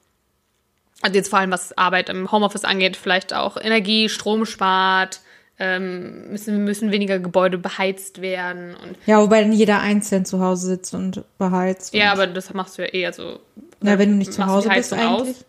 also 1.01 1.15
jetzt 1.17 1.29
vor 1.29 1.39
allem 1.39 1.51
was 1.51 1.77
Arbeit 1.77 2.07
im 2.09 2.31
Homeoffice 2.31 2.63
angeht, 2.63 2.95
vielleicht 2.95 3.33
auch 3.33 3.57
Energie, 3.57 4.07
Strom 4.07 4.45
spart, 4.45 5.19
ähm, 5.59 6.31
müssen, 6.31 6.63
müssen 6.63 6.91
weniger 6.91 7.19
Gebäude 7.19 7.57
beheizt 7.57 8.21
werden. 8.21 8.75
Und, 8.75 8.95
Ja, 9.05 9.21
wobei 9.21 9.41
dann 9.41 9.51
jeder 9.51 9.81
einzeln 9.81 10.25
zu 10.25 10.39
Hause 10.39 10.67
sitzt 10.67 10.93
und 10.93 11.23
beheizt. 11.37 11.93
ja, 11.93 12.13
und, 12.13 12.19
aber 12.19 12.27
das 12.27 12.53
machst 12.53 12.77
du 12.77 12.83
ja 12.83 12.93
eh. 12.93 13.05
Also, 13.05 13.39
na, 13.81 13.99
wenn 13.99 14.11
du 14.11 14.15
nicht 14.15 14.33
zu 14.33 14.39
machst 14.39 14.53
Hause 14.53 14.69
bist 14.69 14.91
Heizung 14.93 14.99
aus? 14.99 15.21
eigentlich. 15.27 15.45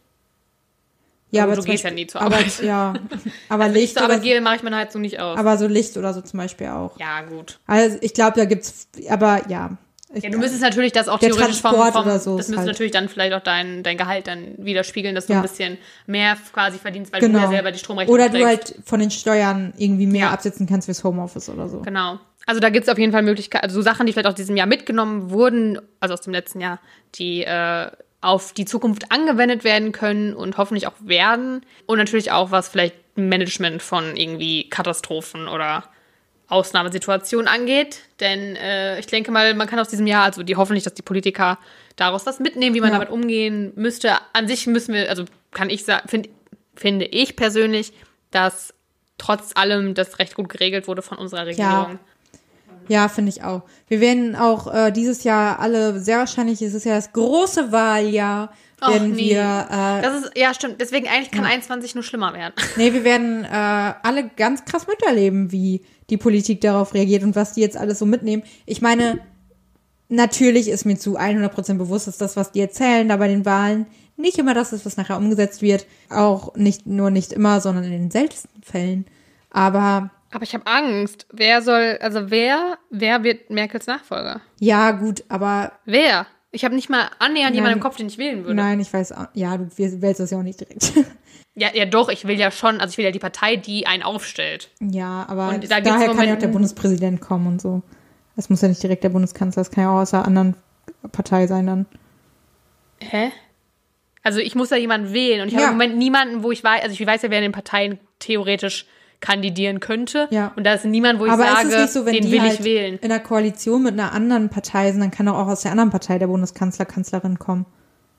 Ja, 1.31 1.43
Aber 1.45 1.53
aber 1.53 1.61
du 1.63 1.67
gehst 1.69 1.85
ja 1.85 1.91
Beispiel- 1.91 2.05
nie 2.05 2.07
zur 2.09 2.21
aber, 2.23 2.37
Arbeit. 2.37 2.63
Ja, 2.63 2.95
aber 3.49 3.67
ich 3.69 3.73
Licht 3.73 4.03
oder, 4.03 4.19
gehe, 4.19 4.41
mache 4.41 4.57
ich 4.57 4.63
meine 4.63 4.77
Heizung 4.77 5.01
nicht 5.01 5.21
aus. 5.21 5.39
aber 5.39 5.57
so 5.59 5.67
Licht 5.67 5.97
oder 5.97 6.13
so 6.13 6.21
zum 6.23 6.39
Beispiel 6.39 6.69
auch. 6.69 6.99
ja, 7.01 7.23
gut. 7.23 7.59
Also 7.67 7.99
ich 8.01 8.15
glaube, 8.15 8.37
da 8.37 8.45
gibt's, 8.45 8.89
aber 9.09 9.49
ja. 9.49 9.77
Ich, 10.15 10.23
Ja, 10.23 10.31
du 10.31 10.39
müsstest 10.39 10.63
natürlich 10.63 10.93
das 10.93 11.09
auch 11.09 11.19
theoretisch 11.19 11.61
vom, 11.61 11.73
Transport 11.73 11.93
vom 11.95 12.03
oder 12.07 12.19
so 12.21 12.37
das 12.37 12.47
müsste 12.49 12.59
halt- 12.59 12.69
natürlich 12.69 12.93
dann 12.93 13.09
vielleicht 13.09 13.33
auch 13.35 13.41
dein, 13.43 13.83
dein 13.83 13.97
Gehalt 13.97 14.29
dann 14.29 14.55
widerspiegeln, 14.57 15.15
dass 15.17 15.27
du 15.27 15.33
Ja. 15.33 15.41
ein 15.41 15.43
bisschen 15.43 15.79
mehr 16.07 16.37
quasi 16.53 16.79
verdienst, 16.79 17.13
weil 17.13 17.21
du 17.21 17.27
genau. 17.27 17.41
ja 17.41 17.49
selber 17.49 17.73
die 17.73 17.79
Stromrechnung 17.81 18.15
Oder 18.15 18.29
du 18.29 18.39
trägst. 18.39 18.47
halt 18.75 18.75
von 18.87 19.01
den 19.01 19.11
Steuern 19.11 19.75
irgendwie 19.77 20.07
mehr 20.07 20.27
Ja. 20.27 20.31
absetzen 20.31 20.67
kannst 20.69 20.87
fürs 20.87 21.03
Homeoffice 21.03 21.49
oder 21.49 21.69
so. 21.69 21.81
Genau. 21.81 22.21
Also 22.47 22.61
da 22.61 22.71
gibt 22.71 22.87
es 22.87 22.93
auf 22.93 22.99
jeden 22.99 23.11
Fall 23.11 23.23
Möglichkeiten, 23.23 23.65
also 23.65 23.75
so 23.75 23.83
Sachen, 23.83 24.07
die 24.07 24.13
vielleicht 24.13 24.29
aus 24.29 24.37
diesem 24.37 24.57
Jahr 24.57 24.69
mitgenommen 24.69 25.31
wurden, 25.31 25.81
also 25.99 26.15
aus 26.15 26.21
dem 26.21 26.33
letzten 26.33 26.61
Jahr, 26.61 26.79
die 27.17 27.43
äh, 27.43 27.91
auf 28.21 28.53
die 28.53 28.65
Zukunft 28.65 29.11
angewendet 29.11 29.65
werden 29.65 29.91
können 29.91 30.35
und 30.35 30.57
hoffentlich 30.57 30.87
auch 30.87 30.95
werden. 31.01 31.63
Und 31.87 31.99
natürlich 31.99 32.31
auch 32.31 32.53
was 32.53 32.69
vielleicht 32.69 32.95
Management 33.17 33.83
von 33.83 34.17
irgendwie 34.17 34.69
Katastrophen 34.69 35.49
oder 35.49 35.85
Ausnahmesituationen 36.49 37.49
angeht. 37.49 38.01
Denn 38.21 38.57
äh, 38.57 38.99
ich 38.99 39.07
denke 39.07 39.31
mal, 39.31 39.55
man 39.55 39.67
kann 39.67 39.79
aus 39.79 39.89
diesem 39.89 40.07
Jahr, 40.07 40.25
also 40.25 40.43
die 40.43 40.57
hoffentlich, 40.57 40.85
dass 40.85 40.95
die 40.95 41.03
Politiker 41.03 41.59
daraus 41.97 42.27
was 42.27 42.39
mitnehmen, 42.41 42.75
wie 42.75 42.81
man 42.81 42.91
Ja. 42.91 42.99
damit 42.99 43.11
umgehen 43.11 43.73
müsste. 43.77 44.13
An 44.33 44.47
sich 44.49 44.67
müssen 44.67 44.95
wir, 44.95 45.09
also 45.09 45.25
kann 45.53 45.71
ich 45.71 45.85
sagen, 45.85 46.09
find, 46.09 46.29
finde 46.75 47.07
ich 47.07 47.37
persönlich, 47.37 47.93
dass 48.31 48.75
trotz 49.19 49.53
allem 49.55 49.95
das 49.95 50.19
recht 50.19 50.35
gut 50.35 50.49
geregelt 50.49 50.89
wurde 50.89 51.03
von 51.03 51.19
unserer 51.19 51.47
Regierung. 51.47 51.99
Ja, 52.89 53.09
finde 53.09 53.31
ich 53.31 53.43
auch. 53.43 53.63
Wir 53.89 54.01
werden 54.01 54.37
auch 54.37 54.73
äh, 54.73 54.93
dieses 54.93 55.25
Jahr 55.25 55.59
alle, 55.59 55.99
sehr 55.99 56.19
wahrscheinlich 56.19 56.63
ist 56.63 56.75
es 56.75 56.85
ja 56.85 56.95
das 56.95 57.13
große 57.13 57.73
Wahljahr, 57.73 58.53
werden 58.81 59.13
nee. 59.13 59.31
wir, 59.31 59.67
äh, 59.71 60.03
Das 60.03 60.23
ist, 60.23 60.33
ja, 60.37 60.55
stimmt. 60.55 60.81
Deswegen 60.81 61.09
eigentlich 61.09 61.33
kann 61.33 61.45
21 61.45 61.95
nur 61.97 62.05
schlimmer 62.05 62.33
werden. 62.35 62.53
nee, 62.77 62.93
wir 62.93 63.03
werden 63.03 63.45
äh, 63.45 63.49
alle 63.49 64.29
ganz 64.37 64.65
krass 64.65 64.87
miterleben, 64.87 65.51
wie 65.51 65.83
die 66.11 66.17
Politik 66.17 66.61
darauf 66.61 66.95
reagiert 66.95 67.23
und 67.23 67.37
was 67.37 67.53
die 67.53 67.61
jetzt 67.61 67.77
alles 67.77 67.99
so 67.99 68.07
mitnehmen. 68.07 68.43
Ich 68.65 68.81
meine, 68.81 69.21
natürlich 70.09 70.69
ist 70.69 70.85
mir 70.85 70.97
zu 70.97 71.19
100% 71.19 71.75
bewusst, 71.75 72.07
dass 72.07 72.19
das, 72.19 72.37
was 72.37 72.53
die 72.53 72.61
erzählen, 72.61 73.09
da 73.09 73.17
bei 73.17 73.29
den 73.29 73.45
Wahlen 73.45 73.87
nicht 74.17 74.39
immer 74.39 74.55
das 74.55 74.73
ist, 74.73 74.87
was 74.87 74.97
nachher 74.97 75.19
umgesetzt 75.19 75.63
wird. 75.63 75.87
Auch 76.09 76.55
nicht, 76.57 76.87
nur 76.87 77.11
nicht 77.11 77.33
immer, 77.33 77.61
sondern 77.61 77.85
in 77.85 77.91
den 77.91 78.11
seltensten 78.11 78.63
Fällen. 78.63 79.05
Aber 79.51 80.11
Aber 80.33 80.43
ich 80.43 80.55
habe 80.55 80.67
Angst. 80.67 81.27
Wer 81.33 81.61
soll, 81.63 81.99
also 82.01 82.31
wer, 82.31 82.79
wer 82.91 83.25
wird 83.25 83.51
Merkels 83.51 83.87
Nachfolger? 83.87 84.41
ja, 84.59 84.93
gut, 84.93 85.25
aber 85.29 85.73
Wer? 85.85 86.27
Ich 86.53 86.65
habe 86.65 86.75
nicht 86.75 86.89
mal 86.89 87.11
annähernd 87.19 87.55
jemanden 87.55 87.79
im 87.79 87.83
Kopf, 87.83 87.97
den 87.97 88.07
ich 88.07 88.17
wählen 88.17 88.45
würde. 88.45 88.55
nein, 88.55 88.81
ich 88.81 88.91
weiß 88.91 89.13
auch, 89.13 89.27
ja, 89.35 89.59
du 89.59 89.69
wählst 89.77 90.21
das 90.21 90.31
ja 90.31 90.39
auch 90.39 90.43
nicht 90.43 90.61
direkt. 90.61 90.93
Ja, 91.59 91.69
ja, 91.73 91.87
doch, 91.87 92.11
ich 92.11 92.27
will 92.27 92.39
ja 92.39 92.51
schon, 92.51 92.81
also 92.81 92.93
ich 92.93 92.99
will 92.99 93.07
ja 93.07 93.11
die 93.11 93.19
Partei, 93.19 93.57
die 93.57 93.87
einen 93.87 94.03
aufstellt. 94.03 94.69
Ja, 94.81 95.25
aber 95.29 95.49
Und 95.49 95.71
da 95.71 95.81
daher 95.81 96.13
kann 96.15 96.29
ja 96.29 96.35
auch 96.35 96.39
der 96.39 96.49
Bundespräsident 96.49 97.21
kommen 97.23 97.47
und 97.47 97.63
so. 97.63 97.83
Es 98.37 98.51
muss 98.51 98.61
ja 98.61 98.69
nicht 98.69 98.83
direkt 98.83 99.03
der 99.05 99.09
Bundeskanzler, 99.09 99.63
es 99.63 99.71
kann 99.71 99.85
ja 99.85 99.91
auch 99.91 100.03
aus 100.03 100.13
einer 100.13 100.27
anderen 100.27 100.55
Partei 101.13 101.47
sein 101.47 101.67
dann. 101.67 101.87
Hä? 103.01 103.31
Also 104.23 104.39
ich 104.41 104.55
muss 104.55 104.69
da 104.69 104.77
jemanden 104.77 105.13
wählen 105.15 105.41
und 105.43 105.49
ich 105.49 105.55
habe 105.55 105.63
Ja. 105.65 105.71
im 105.71 105.77
Moment 105.77 105.97
niemanden, 105.97 106.43
wo 106.43 106.51
ich 106.51 106.63
weiß, 106.63 106.83
also 106.83 106.93
ich 106.93 107.07
weiß 107.07 107.23
ja, 107.23 107.31
wer 107.31 107.39
in 107.39 107.45
den 107.45 107.53
Parteien 107.53 107.99
theoretisch 108.19 108.87
kandidieren 109.21 109.81
könnte. 109.81 110.29
Ja. 110.31 110.53
Und 110.57 110.65
da 110.65 110.75
ist 110.75 110.85
niemand, 110.85 111.21
wo 111.21 111.27
ich 111.27 111.33
aber 111.33 111.45
sage, 111.45 111.89
so, 111.89 112.05
wenn 112.05 112.13
den 112.13 112.31
will 112.31 112.41
halt 112.43 112.55
ich 112.61 112.65
wählen. 112.65 112.99
in 113.01 113.11
einer 113.11 113.21
Koalition 113.21 113.83
mit 113.83 113.95
einer 113.95 114.13
anderen 114.13 114.51
Partei 114.51 114.91
sind, 114.93 115.01
dann 115.01 115.11
kann 115.11 115.27
auch 115.29 115.47
aus 115.47 115.63
der 115.63 115.71
anderen 115.71 115.91
Partei 115.91 116.19
der 116.19 116.27
Bundeskanzler, 116.27 116.85
Kanzlerin 116.85 117.39
kommen. 117.39 117.65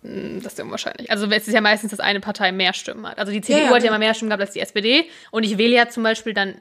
Das 0.03 0.53
ist 0.53 0.59
unwahrscheinlich. 0.61 1.09
Also 1.11 1.25
es 1.25 1.47
ist 1.47 1.53
ja 1.53 1.61
meistens, 1.61 1.91
dass 1.91 1.99
eine 1.99 2.19
Partei 2.19 2.51
mehr 2.51 2.73
Stimmen 2.73 3.05
hat. 3.07 3.17
Also 3.17 3.31
die 3.31 3.41
CDU 3.41 3.57
Ja, 3.59 3.65
ja, 3.65 3.75
hat 3.75 3.81
ja 3.83 3.89
immer 3.89 3.99
mehr 3.99 4.13
Stimmen 4.13 4.29
gehabt 4.29 4.41
als 4.41 4.51
die 4.53 4.59
SPD. 4.59 5.05
Und 5.31 5.43
ich 5.43 5.57
wähle 5.57 5.75
ja 5.75 5.89
zum 5.89 6.03
Beispiel 6.03 6.33
dann 6.33 6.55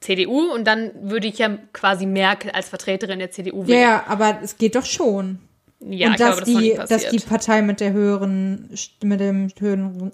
CDU 0.00 0.52
und 0.52 0.64
dann 0.66 0.90
würde 1.10 1.26
ich 1.26 1.38
ja 1.38 1.56
quasi 1.72 2.06
Merkel 2.06 2.50
als 2.50 2.68
Vertreterin 2.68 3.18
der 3.18 3.30
CDU 3.30 3.62
Ja, 3.62 3.68
wählen. 3.68 3.80
ja, 3.80 4.04
aber 4.08 4.40
es 4.42 4.58
geht 4.58 4.74
doch 4.76 4.84
schon. 4.84 5.38
Ja, 5.80 6.08
und 6.08 6.14
ich 6.14 6.18
dass, 6.20 6.36
glaube, 6.36 6.52
das 6.52 6.62
die, 6.62 6.74
dass 6.88 7.08
die 7.10 7.18
Partei 7.18 7.62
mit 7.62 7.80
der 7.80 7.92
höheren, 7.92 8.70
mit 9.02 9.20
dem 9.20 9.48
höheren, 9.58 10.12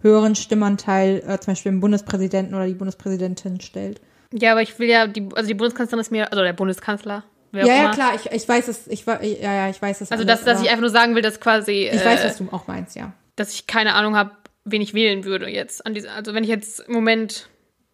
höheren 0.00 0.34
Stimmanteil 0.34 1.22
äh, 1.26 1.38
zum 1.40 1.52
Beispiel 1.52 1.72
den 1.72 1.80
Bundespräsidenten 1.80 2.54
oder 2.54 2.66
die 2.66 2.74
Bundespräsidentin 2.74 3.60
stellt. 3.60 4.00
ja, 4.32 4.52
aber 4.52 4.62
ich 4.62 4.78
will 4.78 4.88
ja, 4.88 5.06
die, 5.06 5.28
also 5.34 5.46
die 5.46 5.54
Bundeskanzlerin 5.54 6.00
ist 6.00 6.10
mir, 6.10 6.32
also 6.32 6.42
der 6.42 6.52
Bundeskanzler, 6.54 7.24
wer 7.52 7.66
Ja, 7.66 7.74
ja, 7.74 7.90
klar, 7.90 8.14
ich, 8.14 8.30
ich 8.30 8.48
weiß 8.48 8.68
es, 8.68 8.86
ich, 8.86 9.06
ja, 9.06 9.20
ja, 9.22 9.68
ich 9.68 9.80
weiß 9.80 10.00
es. 10.00 10.12
Also, 10.12 10.24
alles, 10.24 10.44
dass, 10.44 10.44
dass 10.44 10.62
ich 10.62 10.68
einfach 10.68 10.82
nur 10.82 10.90
sagen 10.90 11.14
will, 11.14 11.22
dass 11.22 11.40
quasi, 11.40 11.88
ich 11.92 12.00
äh, 12.00 12.04
weiß, 12.04 12.24
was 12.24 12.38
du 12.38 12.48
auch 12.52 12.66
meinst, 12.66 12.96
ja. 12.96 13.12
dass 13.36 13.52
ich 13.52 13.66
keine 13.66 13.94
Ahnung 13.94 14.16
habe, 14.16 14.32
wen 14.64 14.82
ich 14.82 14.94
wählen 14.94 15.24
würde 15.24 15.48
jetzt. 15.48 15.84
An 15.86 15.94
diese, 15.94 16.10
also 16.10 16.34
wenn 16.34 16.44
ich 16.44 16.50
jetzt 16.50 16.80
im 16.80 16.94
Moment 16.94 17.48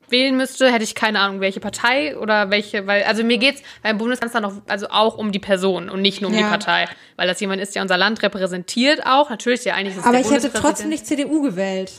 wählen 0.08 0.36
müsste, 0.36 0.70
hätte 0.72 0.84
ich 0.84 0.94
keine 0.94 1.20
Ahnung, 1.20 1.40
welche 1.40 1.60
Partei 1.60 2.16
oder 2.16 2.50
welche, 2.50 2.86
weil, 2.86 3.04
also 3.04 3.24
mir 3.24 3.38
geht's 3.38 3.62
beim 3.82 3.98
Bundeskanzler 3.98 4.40
noch, 4.40 4.62
also 4.66 4.88
auch 4.90 5.16
um 5.16 5.32
die 5.32 5.38
Person 5.38 5.88
und 5.88 6.02
nicht 6.02 6.20
nur 6.20 6.30
um 6.30 6.36
die 6.36 6.42
Ja. 6.42 6.50
Partei. 6.50 6.86
Weil 7.16 7.26
das 7.26 7.40
jemand 7.40 7.62
ist, 7.62 7.74
der 7.74 7.82
unser 7.82 7.96
Land 7.96 8.22
repräsentiert 8.22 9.06
auch. 9.06 9.30
Natürlich, 9.30 9.64
ja, 9.64 9.74
eigentlich 9.74 9.94
ist 9.94 10.00
es 10.00 10.06
Aber 10.06 10.20
ich 10.20 10.30
hätte 10.30 10.52
trotzdem 10.52 10.88
nicht 10.88 11.06
CDU 11.06 11.42
gewählt. 11.42 11.92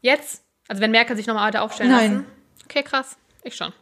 Jetzt? 0.00 0.42
Also 0.68 0.82
wenn 0.82 0.90
Merkel 0.90 1.16
sich 1.16 1.26
nochmal 1.26 1.48
weiter 1.48 1.62
aufstellen 1.62 1.90
Nein. 1.90 2.12
lassen? 2.12 2.26
Okay, 2.64 2.82
krass. 2.82 3.16
Ich 3.42 3.56
schon. 3.56 3.72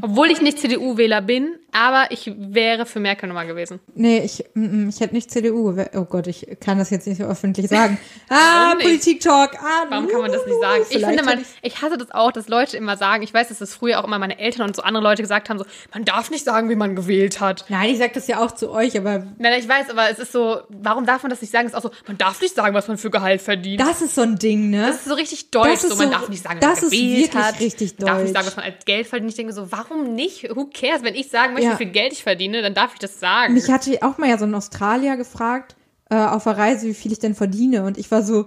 Obwohl 0.00 0.30
ich 0.30 0.40
nicht 0.40 0.58
CDU-Wähler 0.58 1.20
bin, 1.20 1.58
aber 1.78 2.10
ich 2.10 2.32
wäre 2.36 2.86
für 2.86 2.98
Merkel 2.98 3.28
nochmal 3.28 3.46
gewesen. 3.46 3.78
Nee, 3.94 4.18
ich, 4.24 4.44
mm, 4.54 4.86
mm, 4.86 4.88
ich 4.88 4.98
hätte 5.00 5.14
nicht 5.14 5.30
CDU 5.30 5.64
gewählt. 5.64 5.90
Oh 5.94 6.04
Gott, 6.04 6.26
ich 6.26 6.44
kann 6.60 6.76
das 6.78 6.90
jetzt 6.90 7.06
nicht 7.06 7.18
so 7.18 7.24
öffentlich 7.24 7.68
sagen. 7.68 7.98
Ah? 8.30 8.74
Politik-Talk. 8.80 9.54
Ah, 9.62 9.86
Warum 9.88 10.08
kann 10.08 10.20
man 10.20 10.32
das 10.32 10.44
nicht 10.44 10.60
sagen? 10.60 10.82
Ich 10.90 11.04
finde, 11.04 11.22
man, 11.24 11.44
ich 11.62 11.80
hasse 11.80 11.96
das 11.96 12.10
auch, 12.10 12.30
dass 12.32 12.48
Leute 12.48 12.76
immer 12.76 12.96
sagen, 12.96 13.22
ich 13.22 13.32
weiß, 13.32 13.48
dass 13.48 13.58
das 13.58 13.72
früher 13.74 13.98
auch 14.00 14.04
immer 14.04 14.18
meine 14.18 14.38
Eltern 14.38 14.66
und 14.66 14.76
so 14.76 14.82
andere 14.82 15.02
Leute 15.02 15.22
gesagt 15.22 15.48
haben, 15.48 15.58
so, 15.58 15.64
man 15.94 16.04
darf 16.04 16.30
nicht 16.30 16.44
sagen, 16.44 16.68
wie 16.68 16.76
man 16.76 16.94
gewählt 16.96 17.40
hat. 17.40 17.64
Nein, 17.68 17.90
ich 17.90 17.98
sag 17.98 18.12
das 18.12 18.26
ja 18.26 18.40
auch 18.44 18.50
zu 18.52 18.70
euch, 18.70 18.96
aber 18.98 19.26
Nein, 19.38 19.58
ich 19.58 19.68
weiß, 19.68 19.88
aber 19.90 20.10
es 20.10 20.18
ist 20.18 20.32
so, 20.32 20.60
warum 20.68 21.06
darf 21.06 21.22
man 21.22 21.30
das 21.30 21.40
nicht 21.40 21.50
sagen? 21.52 21.66
Es 21.66 21.72
ist 21.72 21.78
auch 21.78 21.82
so, 21.82 21.90
man 22.06 22.18
darf 22.18 22.40
nicht 22.42 22.54
sagen, 22.54 22.74
was 22.74 22.88
man 22.88 22.98
für 22.98 23.10
Gehalt 23.10 23.40
verdient. 23.40 23.80
das 23.80 24.02
ist 24.02 24.14
so 24.14 24.22
ein 24.22 24.36
Ding, 24.36 24.70
ne? 24.70 24.86
Das 24.88 24.96
ist 24.96 25.04
so 25.06 25.14
richtig 25.14 25.50
deutsch. 25.50 25.68
Das 25.68 25.84
ist 25.84 25.90
so, 25.90 26.02
man 26.02 26.10
darf 26.10 26.28
nicht 26.28 26.42
sagen, 26.42 26.60
das 26.60 26.70
was 26.70 26.82
man 26.82 26.92
ist 26.92 26.98
gewählt 26.98 27.22
wirklich 27.34 27.42
hat. 27.44 27.60
richtig 27.60 27.94
Man 27.98 28.06
darf 28.06 28.18
nicht 28.22 28.26
deutsch. 28.28 28.34
sagen, 28.34 28.46
was 28.46 28.56
man 28.56 28.64
als 28.66 28.84
Geld 28.84 29.06
verdient. 29.06 29.30
Ich 29.30 29.36
denke 29.36 29.52
so, 29.52 29.72
warum 29.72 30.14
nicht? 30.14 30.54
Who 30.54 30.66
cares? 30.72 31.02
Wenn 31.02 31.14
ich 31.14 31.28
sagen 31.30 31.54
möchte, 31.54 31.67
Ja. 31.68 31.72
wie 31.74 31.84
viel 31.84 31.92
Geld 31.92 32.12
ich 32.12 32.22
verdiene, 32.22 32.62
dann 32.62 32.74
darf 32.74 32.92
ich 32.94 32.98
das 32.98 33.20
sagen. 33.20 33.54
Mich 33.54 33.68
hatte 33.70 33.98
auch 34.02 34.18
mal 34.18 34.28
ja 34.28 34.38
so 34.38 34.44
ein 34.44 34.54
Australier 34.54 35.16
gefragt, 35.16 35.76
äh, 36.10 36.16
auf 36.16 36.44
der 36.44 36.56
Reise, 36.58 36.86
wie 36.88 36.94
viel 36.94 37.12
ich 37.12 37.18
denn 37.18 37.34
verdiene. 37.34 37.84
Und 37.84 37.98
ich 37.98 38.10
war 38.10 38.22
so, 38.22 38.46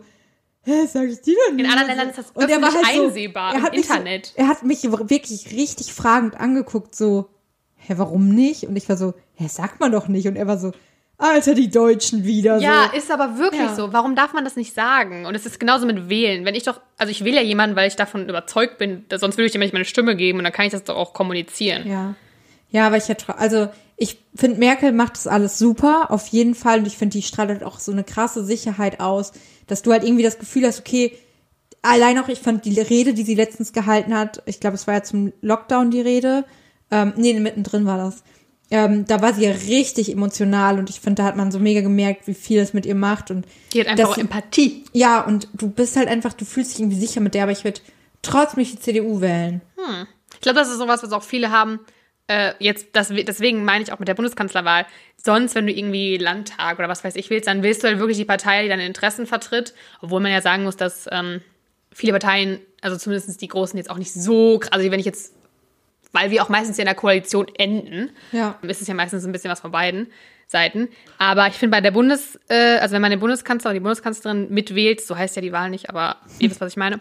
hä, 0.64 0.86
sag 0.88 1.04
ich 1.08 1.22
dir 1.22 1.36
doch 1.48 1.54
nicht. 1.56 1.70
anderen 1.70 1.88
Ländern 1.88 2.10
ist 2.10 2.18
das 2.18 2.32
Und 2.32 2.50
er 2.50 2.62
war 2.62 2.70
öffentlich 2.70 2.88
halt 2.88 2.96
so- 2.98 3.04
einsehbar 3.08 3.52
er 3.54 3.58
im 3.58 3.64
hat 3.64 3.72
mich 3.74 3.82
Internet. 3.90 4.26
So, 4.28 4.34
er 4.38 4.48
hat 4.48 4.64
mich 4.64 4.84
wirklich 4.84 5.52
richtig 5.52 5.94
fragend 5.94 6.40
angeguckt, 6.40 6.96
so, 6.96 7.30
hä, 7.76 7.94
warum 7.98 8.30
nicht? 8.30 8.64
Und 8.68 8.76
ich 8.76 8.88
war 8.90 8.98
so, 8.98 9.14
hä, 9.36 9.48
sagt 9.48 9.80
man 9.80 9.92
doch 9.92 10.08
nicht. 10.08 10.28
Und 10.28 10.36
er 10.36 10.48
war 10.48 10.58
so, 10.58 10.72
Alter, 11.18 11.54
die 11.54 11.70
Deutschen 11.70 12.24
wieder. 12.24 12.58
Ja, 12.58 12.90
so. 12.92 12.98
ist 12.98 13.12
aber 13.12 13.38
wirklich 13.38 13.62
Ja. 13.62 13.76
so. 13.76 13.94
Warum 13.94 14.16
darf 14.16 14.34
man 14.34 14.44
das 14.44 14.56
nicht 14.56 14.74
sagen? 14.74 15.28
Und 15.28 15.36
es 15.36 15.46
ist 15.46 15.60
genauso 15.60 15.86
mit 15.86 16.10
Wählen. 16.10 16.46
Wenn 16.46 16.56
ich 16.56 16.64
doch, 16.64 16.82
also 16.98 17.12
ich 17.12 17.24
wähle 17.24 17.36
ja 17.36 17.44
jemanden, 17.44 17.76
weil 17.76 17.88
ich 17.88 17.96
davon 17.96 18.28
überzeugt 18.28 18.80
bin, 18.80 19.06
dass- 19.08 19.22
sonst 19.22 19.38
würde 19.38 19.46
ich 19.46 19.52
dem 19.52 19.60
nicht 19.62 19.72
meine 19.74 19.86
Stimme 19.86 20.16
geben 20.16 20.40
und 20.40 20.46
dann 20.46 20.54
kann 20.54 20.66
ich 20.66 20.72
das 20.72 20.84
doch 20.84 20.96
auch 20.96 21.14
kommunizieren. 21.14 21.88
Ja. 21.88 22.16
Ja, 22.72 22.88
aber 22.88 22.98
ich 22.98 23.08
hätte, 23.10 23.38
also 23.38 23.68
ich 23.98 24.18
finde, 24.36 24.58
Merkel 24.60 24.92
macht 24.94 25.16
das 25.16 25.28
alles 25.28 25.60
super, 25.60 26.10
auf 26.10 26.28
jeden 26.28 26.56
Fall. 26.56 26.80
Und 26.80 26.88
ich 26.88 26.98
finde, 26.98 27.18
die 27.18 27.22
strahlt 27.24 27.50
halt 27.50 27.64
auch 27.64 27.80
so 27.80 27.92
eine 27.92 28.04
krasse 28.04 28.44
Sicherheit 28.44 29.00
aus, 29.00 29.32
dass 29.68 29.82
du 29.84 29.92
halt 29.92 30.04
irgendwie 30.04 30.24
das 30.24 30.40
Gefühl 30.40 30.66
hast, 30.66 30.80
okay, 30.80 31.18
allein 31.82 32.18
auch, 32.18 32.30
ich 32.30 32.40
fand 32.40 32.66
die 32.66 32.80
Rede, 32.80 33.14
die 33.14 33.24
sie 33.24 33.36
letztens 33.36 33.74
gehalten 33.74 34.16
hat, 34.18 34.42
ich 34.46 34.60
glaube, 34.60 34.76
es 34.76 34.88
war 34.88 34.96
ja 34.96 35.04
zum 35.04 35.34
Lockdown 35.42 35.92
die 35.92 36.02
Rede, 36.02 36.46
ähm, 36.92 37.14
nee, 37.16 37.38
mittendrin 37.40 37.86
war 37.86 37.98
das. 37.98 38.24
Ähm, 38.74 39.06
da 39.06 39.22
war 39.22 39.34
sie 39.34 39.44
ja 39.44 39.52
richtig 39.52 40.10
emotional 40.12 40.80
und 40.80 40.90
ich 40.90 41.02
finde, 41.02 41.22
da 41.22 41.28
hat 41.28 41.36
man 41.36 41.52
so 41.52 41.60
mega 41.60 41.82
gemerkt, 41.82 42.26
wie 42.28 42.34
viel 42.34 42.60
es 42.60 42.74
mit 42.74 42.86
ihr 42.86 42.96
macht 42.96 43.30
und 43.30 43.46
Die 43.74 43.82
hat 43.82 43.88
einfach 43.88 44.10
auch 44.10 44.16
sie- 44.16 44.22
Empathie. 44.22 44.84
ja, 44.94 45.22
und 45.26 45.50
du 45.54 45.70
bist 45.70 45.98
halt 45.98 46.08
einfach, 46.08 46.32
du 46.34 46.46
fühlst 46.46 46.72
dich 46.74 46.80
irgendwie 46.80 47.00
sicher 47.00 47.20
mit 47.20 47.34
der, 47.34 47.44
aber 47.44 47.52
ich 47.52 47.66
würde 47.66 47.82
trotzdem 48.22 48.60
nicht 48.62 48.74
die 48.74 48.80
CDU 48.80 49.20
wählen. 49.20 49.62
Ich 50.34 50.40
glaube, 50.42 50.60
das 50.60 50.70
ist 50.70 50.78
sowas, 50.78 51.04
was 51.04 51.12
auch 51.12 51.24
viele 51.24 51.52
haben. 51.52 51.80
Äh, 52.28 52.54
jetzt, 52.60 52.88
das, 52.94 53.10
deswegen 53.10 53.66
meine 53.66 53.84
ich 53.84 53.92
auch 53.92 54.00
mit 54.00 54.08
der 54.08 54.14
Bundeskanzlerwahl. 54.14 54.86
Sonst, 55.18 55.54
wenn 55.56 55.68
du 55.68 55.74
irgendwie 55.74 56.18
Landtag 56.18 56.80
oder 56.80 56.88
was 56.90 57.04
weiß 57.04 57.16
ich 57.16 57.30
willst, 57.30 57.48
dann 57.48 57.62
willst 57.64 57.84
du 57.84 57.88
halt 57.88 58.00
wirklich 58.00 58.18
die 58.18 58.26
Partei, 58.26 58.64
die 58.64 58.70
deine 58.70 58.86
Interessen 58.86 59.26
vertritt. 59.28 59.74
Obwohl 60.02 60.20
man 60.22 60.32
ja 60.32 60.42
sagen 60.42 60.64
muss, 60.64 60.78
dass 60.78 61.08
ähm, 61.12 61.42
viele 61.92 62.14
Parteien, 62.14 62.60
also 62.82 62.98
zumindest 62.98 63.42
die 63.42 63.48
großen, 63.48 63.78
jetzt 63.78 63.90
auch 63.90 63.98
nicht 63.98 64.14
so, 64.14 64.60
krass- 64.60 64.72
also 64.72 64.90
wenn 64.92 65.00
ich 65.00 65.06
jetzt, 65.06 65.34
weil 66.14 66.32
wir 66.32 66.42
auch 66.44 66.50
meistens 66.50 66.78
ja 66.78 66.84
in 66.84 66.88
der 66.88 66.96
Koalition 66.96 67.48
enden, 67.58 68.12
Ja. 68.32 68.58
ist 68.62 68.82
es 68.82 68.88
ja 68.88 68.94
meistens 68.94 69.26
ein 69.26 69.32
bisschen 69.32 69.52
was 69.52 69.60
von 69.60 69.72
beiden 69.72 70.08
Seiten. 70.48 70.90
Aber 71.18 71.48
ich 71.48 71.54
finde 71.54 71.76
bei 71.78 71.82
der 71.82 71.92
Bundes, 71.92 72.40
äh, 72.50 72.78
also 72.78 72.94
wenn 72.96 73.02
man 73.02 73.12
den 73.12 73.20
Bundeskanzler 73.20 73.70
oder 73.70 73.76
die 73.76 73.80
Bundeskanzlerin 73.82 74.50
mitwählt, 74.50 75.02
so 75.02 75.18
heißt 75.18 75.36
ja 75.36 75.42
die 75.42 75.52
Wahl 75.54 75.70
nicht, 75.70 75.90
aber 75.90 76.18
ihr 76.40 76.50
wisst, 76.50 76.60
was 76.62 76.72
ich 76.72 76.78
meine, 76.78 77.00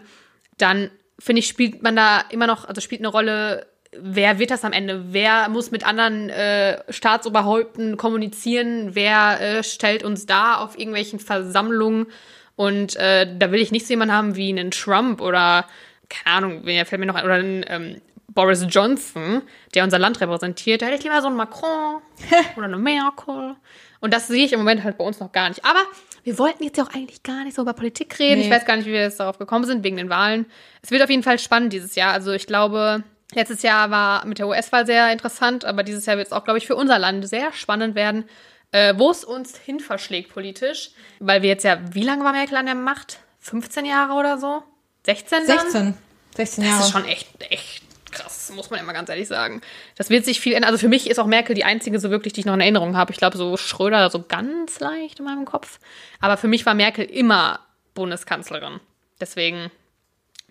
dann 0.57 0.89
finde 1.19 1.39
ich, 1.39 1.47
spielt 1.47 1.81
man 1.83 1.95
da 1.95 2.21
immer 2.29 2.47
noch, 2.47 2.65
also 2.65 2.79
spielt 2.81 3.01
eine 3.01 3.09
Rolle, 3.09 3.67
wer 3.97 4.39
wird 4.39 4.51
das 4.51 4.63
am 4.63 4.73
Ende? 4.73 5.05
Wer 5.13 5.49
muss 5.49 5.71
mit 5.71 5.85
anderen 5.85 6.29
äh, 6.29 6.81
Staatsoberhäupten 6.91 7.97
kommunizieren? 7.97 8.95
Wer 8.95 9.39
äh, 9.41 9.63
stellt 9.63 10.03
uns 10.03 10.25
da 10.25 10.55
auf 10.55 10.77
irgendwelchen 10.77 11.19
Versammlungen? 11.19 12.07
Und 12.55 12.95
äh, 12.95 13.27
da 13.37 13.51
will 13.51 13.61
ich 13.61 13.71
nicht 13.71 13.87
so 13.87 13.93
jemanden 13.93 14.13
haben 14.13 14.35
wie 14.35 14.49
einen 14.49 14.71
Trump 14.71 15.21
oder, 15.21 15.65
keine 16.09 16.37
Ahnung, 16.37 16.61
wer 16.63 16.85
fällt 16.85 16.99
mir 16.99 17.05
noch 17.05 17.15
ein, 17.15 17.25
oder 17.25 17.33
einen 17.35 17.65
ähm, 17.67 18.01
Boris 18.27 18.65
Johnson, 18.69 19.41
der 19.73 19.83
unser 19.83 19.99
Land 19.99 20.21
repräsentiert. 20.21 20.81
Da 20.81 20.85
hätte 20.85 20.97
ich 20.97 21.03
lieber 21.03 21.21
so 21.21 21.27
einen 21.27 21.37
Macron 21.37 22.01
oder 22.55 22.65
eine 22.65 22.77
Merkel. 22.77 23.55
Und 23.99 24.13
das 24.13 24.27
sehe 24.27 24.45
ich 24.45 24.53
im 24.53 24.59
Moment 24.59 24.83
halt 24.83 24.97
bei 24.97 25.03
uns 25.03 25.19
noch 25.19 25.31
gar 25.31 25.49
nicht. 25.49 25.65
Aber 25.65 25.79
wir 26.23 26.37
wollten 26.37 26.63
jetzt 26.63 26.77
ja 26.77 26.83
auch 26.83 26.93
eigentlich 26.93 27.23
gar 27.23 27.43
nicht 27.43 27.55
so 27.55 27.61
über 27.61 27.73
Politik 27.73 28.17
reden. 28.19 28.39
Nee. 28.39 28.45
Ich 28.45 28.51
weiß 28.51 28.65
gar 28.65 28.75
nicht, 28.75 28.85
wie 28.85 28.93
wir 28.93 29.01
jetzt 29.01 29.19
darauf 29.19 29.37
gekommen 29.37 29.65
sind, 29.65 29.83
wegen 29.83 29.97
den 29.97 30.09
Wahlen. 30.09 30.45
Es 30.81 30.91
wird 30.91 31.01
auf 31.01 31.09
jeden 31.09 31.23
Fall 31.23 31.39
spannend 31.39 31.73
dieses 31.73 31.95
Jahr. 31.95 32.13
Also 32.13 32.31
ich 32.31 32.47
glaube, 32.47 33.03
letztes 33.33 33.61
Jahr 33.61 33.91
war 33.91 34.25
mit 34.25 34.39
der 34.39 34.47
US-Wahl 34.47 34.85
sehr 34.85 35.11
interessant, 35.11 35.65
aber 35.65 35.83
dieses 35.83 36.05
Jahr 36.05 36.17
wird 36.17 36.27
es 36.27 36.33
auch, 36.33 36.43
glaube 36.43 36.57
ich, 36.57 36.67
für 36.67 36.75
unser 36.75 36.99
Land 36.99 37.27
sehr 37.27 37.51
spannend 37.53 37.95
werden, 37.95 38.25
äh, 38.71 38.93
wo 38.97 39.11
es 39.11 39.23
uns 39.23 39.57
hin 39.57 39.79
verschlägt 39.79 40.33
politisch. 40.33 40.91
Weil 41.19 41.41
wir 41.41 41.49
jetzt 41.49 41.63
ja, 41.63 41.79
wie 41.93 42.03
lange 42.03 42.23
war 42.23 42.31
Merkel 42.31 42.57
an 42.57 42.65
der 42.65 42.75
Macht? 42.75 43.19
15 43.39 43.85
Jahre 43.85 44.13
oder 44.13 44.37
so? 44.37 44.63
16 45.05 45.47
dann? 45.47 45.59
16. 45.59 45.93
16 46.35 46.63
Das 46.63 46.71
Jahre. 46.71 46.83
ist 46.83 46.91
schon 46.91 47.05
echt, 47.05 47.27
echt 47.49 47.83
krass, 48.11 48.51
muss 48.55 48.69
man 48.69 48.79
immer 48.79 48.93
ganz 48.93 49.09
ehrlich 49.09 49.27
sagen. 49.27 49.61
Das 49.95 50.09
wird 50.09 50.25
sich 50.25 50.39
viel 50.39 50.53
ändern. 50.53 50.69
Also 50.69 50.77
für 50.79 50.89
mich 50.89 51.09
ist 51.09 51.19
auch 51.19 51.25
Merkel 51.27 51.55
die 51.55 51.63
einzige 51.63 51.99
so 51.99 52.09
wirklich, 52.09 52.33
die 52.33 52.41
ich 52.41 52.45
noch 52.45 52.53
in 52.53 52.61
Erinnerung 52.61 52.95
habe. 52.95 53.11
Ich 53.11 53.17
glaube, 53.17 53.37
so 53.37 53.57
Schröder 53.57 54.09
so 54.09 54.23
ganz 54.27 54.79
leicht 54.79 55.19
in 55.19 55.25
meinem 55.25 55.45
Kopf. 55.45 55.79
Aber 56.19 56.37
für 56.37 56.47
mich 56.47 56.65
war 56.65 56.73
Merkel 56.73 57.05
immer 57.05 57.59
Bundeskanzlerin. 57.93 58.79
Deswegen, 59.19 59.71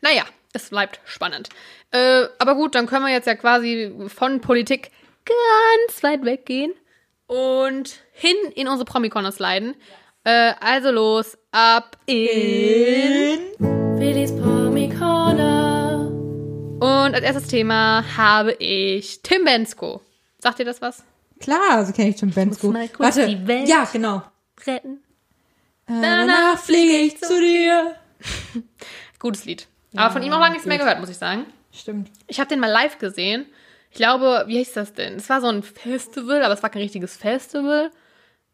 naja, 0.00 0.24
es 0.52 0.70
bleibt 0.70 1.00
spannend. 1.04 1.48
Äh, 1.90 2.24
aber 2.38 2.54
gut, 2.54 2.74
dann 2.74 2.86
können 2.86 3.04
wir 3.04 3.12
jetzt 3.12 3.26
ja 3.26 3.34
quasi 3.34 3.92
von 4.08 4.40
Politik 4.40 4.90
ganz 5.24 6.02
weit 6.02 6.24
weggehen 6.24 6.72
und 7.26 8.00
hin 8.12 8.36
in 8.54 8.68
unsere 8.68 8.84
Promi-Corner 8.84 9.32
sliden. 9.32 9.76
Äh, 10.24 10.54
also 10.60 10.90
los, 10.90 11.38
ab 11.52 11.96
in 12.06 13.40
Willis 13.98 14.32
Promi 14.32 14.88
Corner. 14.88 16.08
Und 16.80 17.14
als 17.14 17.22
erstes 17.22 17.48
Thema 17.48 18.04
habe 18.16 18.52
ich 18.54 19.22
Tim 19.22 19.44
Bensko. 19.44 20.00
Sagt 20.38 20.58
ihr 20.58 20.64
das 20.64 20.80
was? 20.80 21.04
Klar, 21.38 21.84
so 21.84 21.92
kenne 21.92 22.10
ich 22.10 22.16
Tim 22.16 22.30
Bensko. 22.30 22.70
mal 22.70 22.88
kurz 22.88 23.16
Warte, 23.16 23.28
die 23.28 23.46
Welt 23.46 23.68
ja, 23.68 23.88
genau. 23.90 24.22
Retten. 24.66 25.02
Danach 25.86 26.58
fliege 26.58 26.98
ich 26.98 27.18
zu 27.18 27.40
dir. 27.40 27.96
Gutes 29.18 29.44
Lied. 29.44 29.66
Aber 29.96 30.12
von 30.12 30.22
ihm 30.22 30.32
auch 30.32 30.40
lange 30.40 30.52
nichts 30.52 30.66
mehr 30.66 30.78
gehört, 30.78 31.00
muss 31.00 31.10
ich 31.10 31.18
sagen. 31.18 31.46
Stimmt. 31.72 32.10
Ich 32.26 32.38
habe 32.40 32.48
den 32.48 32.60
mal 32.60 32.70
live 32.70 32.98
gesehen. 32.98 33.46
Ich 33.90 33.96
glaube, 33.96 34.44
wie 34.46 34.58
hieß 34.58 34.72
das 34.74 34.92
denn? 34.92 35.16
Es 35.16 35.28
war 35.28 35.40
so 35.40 35.48
ein 35.48 35.62
Festival, 35.62 36.42
aber 36.44 36.54
es 36.54 36.62
war 36.62 36.70
kein 36.70 36.82
richtiges 36.82 37.16
Festival. 37.16 37.90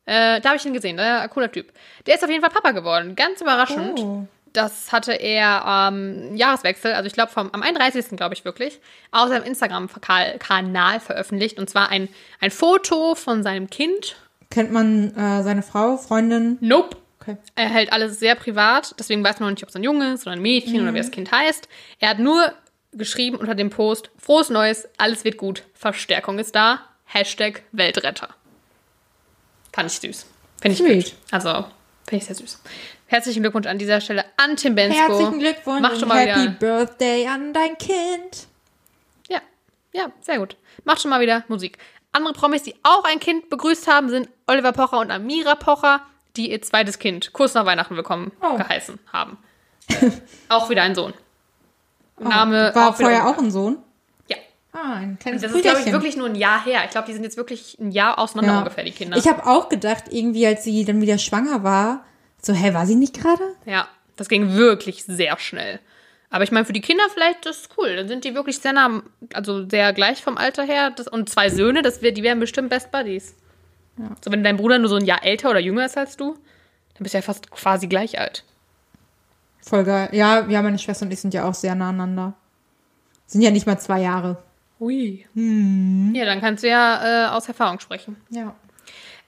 Äh, 0.06 0.40
da 0.40 0.50
habe 0.50 0.56
ich 0.56 0.64
ihn 0.64 0.72
gesehen, 0.72 0.96
der 0.96 1.28
cooler 1.28 1.50
Typ. 1.50 1.72
Der 2.06 2.14
ist 2.14 2.24
auf 2.24 2.30
jeden 2.30 2.40
Fall 2.40 2.50
Papa 2.50 2.70
geworden. 2.70 3.16
Ganz 3.16 3.40
überraschend. 3.40 3.98
Oh. 3.98 4.26
Das 4.52 4.92
hatte 4.92 5.12
er 5.12 5.66
am 5.66 6.34
Jahreswechsel, 6.34 6.94
also 6.94 7.06
ich 7.06 7.12
glaube 7.12 7.30
am 7.36 7.62
31. 7.62 8.16
glaube 8.16 8.34
ich 8.34 8.46
wirklich, 8.46 8.80
auf 9.10 9.28
seinem 9.28 9.44
Instagram-Kanal 9.44 11.00
veröffentlicht. 11.00 11.58
Und 11.58 11.68
zwar 11.68 11.90
ein, 11.90 12.08
ein 12.40 12.50
Foto 12.50 13.14
von 13.14 13.42
seinem 13.42 13.68
Kind. 13.68 14.16
Kennt 14.48 14.72
man 14.72 15.14
äh, 15.14 15.42
seine 15.42 15.62
Frau, 15.62 15.98
Freundin? 15.98 16.56
Nope. 16.60 16.96
Okay. 17.26 17.36
Er 17.56 17.68
hält 17.68 17.92
alles 17.92 18.20
sehr 18.20 18.34
privat, 18.36 18.94
deswegen 18.98 19.24
weiß 19.24 19.40
man 19.40 19.48
noch 19.48 19.54
nicht, 19.56 19.62
ob 19.64 19.70
es 19.70 19.76
ein 19.76 19.82
Junge 19.82 20.12
ist 20.12 20.22
oder 20.26 20.32
ein 20.32 20.42
Mädchen 20.42 20.80
oder 20.82 20.94
wie 20.94 20.98
das 20.98 21.10
Kind 21.10 21.32
heißt. 21.32 21.68
Er 21.98 22.10
hat 22.10 22.18
nur 22.18 22.52
geschrieben 22.92 23.36
unter 23.36 23.54
dem 23.54 23.70
Post, 23.70 24.10
frohes 24.16 24.48
Neues, 24.48 24.88
alles 24.96 25.24
wird 25.24 25.36
gut, 25.36 25.64
Verstärkung 25.74 26.38
ist 26.38 26.54
da, 26.54 26.80
Hashtag 27.04 27.62
Weltretter. 27.72 28.28
Fand 29.72 29.90
ich 29.90 29.98
süß. 29.98 30.26
Finde 30.60 30.72
ich 30.72 30.78
Sweet. 30.78 31.04
gut. 31.04 31.14
Also, 31.32 31.52
finde 32.06 32.16
ich 32.16 32.24
sehr 32.24 32.36
süß. 32.36 32.62
Herzlichen 33.08 33.42
Glückwunsch 33.42 33.66
an 33.66 33.78
dieser 33.78 34.00
Stelle 34.00 34.24
an 34.36 34.56
Tim 34.56 34.74
Bensko. 34.74 35.00
Herzlichen 35.00 35.38
Glückwunsch 35.38 35.80
Macht 35.80 35.98
schon 36.00 36.08
mal 36.08 36.26
Happy 36.26 36.40
wieder. 36.42 36.50
Birthday 36.52 37.26
an 37.26 37.52
dein 37.52 37.76
Kind. 37.78 38.46
Ja, 39.28 39.40
ja, 39.92 40.10
sehr 40.20 40.38
gut. 40.38 40.56
Macht 40.84 41.02
schon 41.02 41.10
mal 41.10 41.20
wieder 41.20 41.44
Musik. 41.48 41.78
Andere 42.12 42.32
Promis, 42.32 42.62
die 42.62 42.74
auch 42.82 43.04
ein 43.04 43.20
Kind 43.20 43.50
begrüßt 43.50 43.86
haben, 43.86 44.08
sind 44.08 44.28
Oliver 44.46 44.72
Pocher 44.72 44.98
und 45.00 45.10
Amira 45.10 45.54
Pocher, 45.54 46.00
die 46.36 46.50
ihr 46.50 46.62
zweites 46.62 46.98
Kind 46.98 47.32
kurz 47.32 47.54
nach 47.54 47.64
Weihnachten 47.66 47.96
willkommen 47.96 48.32
Oh. 48.42 48.56
geheißen 48.56 48.98
haben. 49.12 49.38
Auch 50.48 50.68
wieder 50.70 50.82
ein 50.82 50.94
Sohn. 50.94 51.14
Name 52.18 52.72
War 52.74 52.90
auch 52.90 52.96
vorher 52.96 53.26
auch 53.28 53.38
ein 53.38 53.50
Sohn? 53.50 53.76
Ja. 54.28 54.36
Ah, 54.72 54.94
ein 54.94 55.18
kleines 55.18 55.42
Das 55.42 55.52
ist, 55.52 55.60
glaube 55.62 55.78
ich, 55.78 55.84
Brüderchen. 55.84 55.92
wirklich 55.92 56.16
nur 56.16 56.26
ein 56.28 56.34
Jahr 56.34 56.64
her. 56.64 56.80
Ich 56.84 56.90
glaube, 56.90 57.06
die 57.06 57.12
sind 57.12 57.24
jetzt 57.24 57.36
wirklich 57.36 57.76
ein 57.78 57.90
Jahr 57.92 58.18
auseinander 58.18 58.52
Ja. 58.54 58.58
ungefähr, 58.60 58.84
die 58.84 58.90
Kinder. 58.92 59.16
Ich 59.18 59.28
habe 59.28 59.46
auch 59.46 59.68
gedacht, 59.68 60.04
irgendwie, 60.10 60.46
als 60.46 60.64
sie 60.64 60.84
dann 60.84 61.00
wieder 61.02 61.18
schwanger 61.18 61.62
war, 61.62 62.04
so, 62.40 62.52
hä, 62.54 62.72
war 62.74 62.86
sie 62.86 62.94
nicht 62.94 63.20
gerade? 63.20 63.42
Ja, 63.66 63.86
das 64.16 64.28
ging 64.28 64.54
wirklich 64.54 65.04
sehr 65.04 65.38
schnell. 65.38 65.78
Aber 66.30 66.42
ich 66.42 66.50
meine, 66.52 66.64
für 66.64 66.72
die 66.72 66.80
Kinder 66.80 67.04
vielleicht 67.12 67.44
das 67.46 67.58
ist 67.58 67.70
cool. 67.78 67.94
Dann 67.96 68.08
sind 68.08 68.24
die 68.24 68.34
wirklich 68.34 68.58
sehr 68.58 68.72
nah, 68.72 69.02
also 69.34 69.68
sehr 69.68 69.92
gleich 69.92 70.22
vom 70.22 70.36
Alter 70.38 70.64
her. 70.64 70.90
Das, 70.90 71.06
und 71.08 71.28
zwei 71.28 71.50
Söhne, 71.50 71.82
das 71.82 72.02
wär, 72.02 72.12
die 72.12 72.22
wären 72.22 72.40
bestimmt 72.40 72.70
Best 72.70 72.90
Buddies. 72.90 73.34
So, 74.22 74.30
wenn 74.30 74.44
dein 74.44 74.56
Bruder 74.56 74.78
nur 74.78 74.88
so 74.88 74.96
ein 74.96 75.04
Jahr 75.04 75.24
älter 75.24 75.50
oder 75.50 75.60
jünger 75.60 75.86
ist 75.86 75.96
als 75.96 76.16
du, 76.16 76.34
dann 76.34 77.02
bist 77.02 77.14
du 77.14 77.18
ja 77.18 77.22
fast 77.22 77.50
quasi 77.50 77.86
gleich 77.86 78.18
alt. 78.18 78.44
Voll 79.60 79.84
geil. 79.84 80.08
Ja, 80.12 80.46
ja, 80.48 80.62
meine 80.62 80.78
Schwester 80.78 81.06
und 81.06 81.12
ich 81.12 81.20
sind 81.20 81.34
ja 81.34 81.48
auch 81.48 81.54
sehr 81.54 81.74
nah 81.74 81.88
aneinander. 81.88 82.34
Sind 83.26 83.42
ja 83.42 83.50
nicht 83.50 83.66
mal 83.66 83.78
zwei 83.78 84.00
Jahre. 84.00 84.42
Ui. 84.78 85.26
Hm. 85.34 86.12
Ja, 86.14 86.24
dann 86.24 86.40
kannst 86.40 86.62
du 86.62 86.68
ja 86.68 87.26
äh, 87.26 87.28
aus 87.30 87.48
Erfahrung 87.48 87.80
sprechen. 87.80 88.16
Ja. 88.30 88.54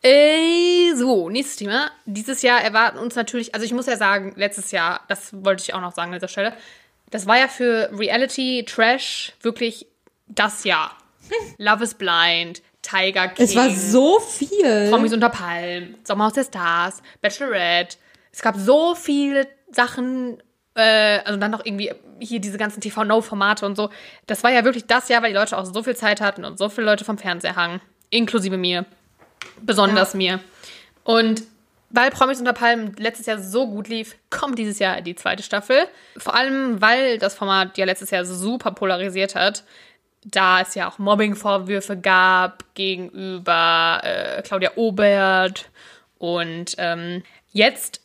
Äh, 0.03 0.95
so, 0.95 1.29
nächstes 1.29 1.57
Thema. 1.57 1.91
Dieses 2.05 2.43
Jahr 2.43 2.63
erwarten 2.63 2.99
uns 2.99 3.17
natürlich, 3.17 3.55
also 3.55 3.65
ich 3.67 3.73
muss 3.73 3.87
ja 3.87 3.97
sagen, 3.97 4.33
letztes 4.37 4.71
Jahr, 4.71 5.01
das 5.09 5.33
wollte 5.45 5.63
ich 5.63 5.75
auch 5.75 5.81
noch 5.81 5.93
sagen 5.93 6.13
an 6.13 6.21
dieser 6.21 6.29
Stelle, 6.29 6.53
das 7.11 7.27
war 7.27 7.39
ja 7.39 7.49
für 7.49 7.91
Reality 7.93 8.65
Trash 8.65 9.33
wirklich 9.41 9.87
das 10.29 10.65
Jahr. 10.65 10.97
Love 11.59 11.83
is 11.83 11.95
Blind, 11.95 12.63
Tiger 12.89 13.29
King. 13.29 13.45
Es 13.45 13.57
war 13.57 13.71
so 13.71 14.21
viel. 14.21 14.91
Promis 14.91 15.13
unter 15.13 15.29
Palmen, 15.29 15.97
Sommerhaus 16.05 16.33
der 16.35 16.45
Stars, 16.45 17.03
Bachelorette. 17.21 17.97
Es 18.33 18.43
gab 18.43 18.57
so 18.57 18.95
viele 18.95 19.47
Sachen, 19.71 20.43
äh, 20.75 21.19
also 21.25 21.39
dann 21.39 21.51
noch 21.51 21.65
irgendwie 21.65 21.93
hier 22.21 22.41
diese 22.41 22.59
ganzen 22.59 22.81
TV-No-Formate 22.81 23.67
und 23.67 23.77
so. 23.77 23.91
Das 24.27 24.43
war 24.43 24.51
ja 24.51 24.65
wirklich 24.65 24.87
das 24.87 25.09
Jahr, 25.09 25.23
weil 25.23 25.31
die 25.31 25.39
Leute 25.39 25.57
auch 25.57 25.65
so 25.65 25.83
viel 25.83 25.97
Zeit 25.97 26.21
hatten 26.21 26.45
und 26.45 26.59
so 26.59 26.69
viele 26.69 26.87
Leute 26.87 27.05
vom 27.05 27.19
Fernseher 27.19 27.57
hangen. 27.57 27.81
Inklusive 28.11 28.57
mir. 28.57 28.87
Besonders 29.61 30.15
mir. 30.15 30.41
Und 31.05 31.43
weil 31.91 32.11
Promis 32.11 32.39
unter 32.39 32.53
Palmen 32.53 32.95
letztes 32.99 33.27
Jahr 33.27 33.39
so 33.39 33.67
gut 33.67 33.89
lief, 33.89 34.17
kommt 34.29 34.59
dieses 34.59 34.79
Jahr 34.79 35.01
die 35.01 35.15
zweite 35.15 35.43
Staffel. 35.43 35.87
Vor 36.19 36.35
allem, 36.35 36.81
weil 36.83 37.19
das 37.19 37.35
Format 37.35 37.79
ja 37.79 37.87
letztes 37.87 38.11
Jahr 38.11 38.25
super 38.25 38.73
polarisiert 38.73 39.35
hat. 39.35 39.65
Da 40.31 40.61
es 40.61 40.75
ja 40.75 40.89
auch 40.89 40.99
Mobbing-Vorwürfe 40.99 41.97
gab 41.97 42.65
gegenüber 42.75 44.01
äh, 44.03 44.43
Claudia 44.43 44.73
Obert. 44.77 45.71
Und 46.19 46.75
ähm, 46.79 47.23
jetzt 47.53 48.01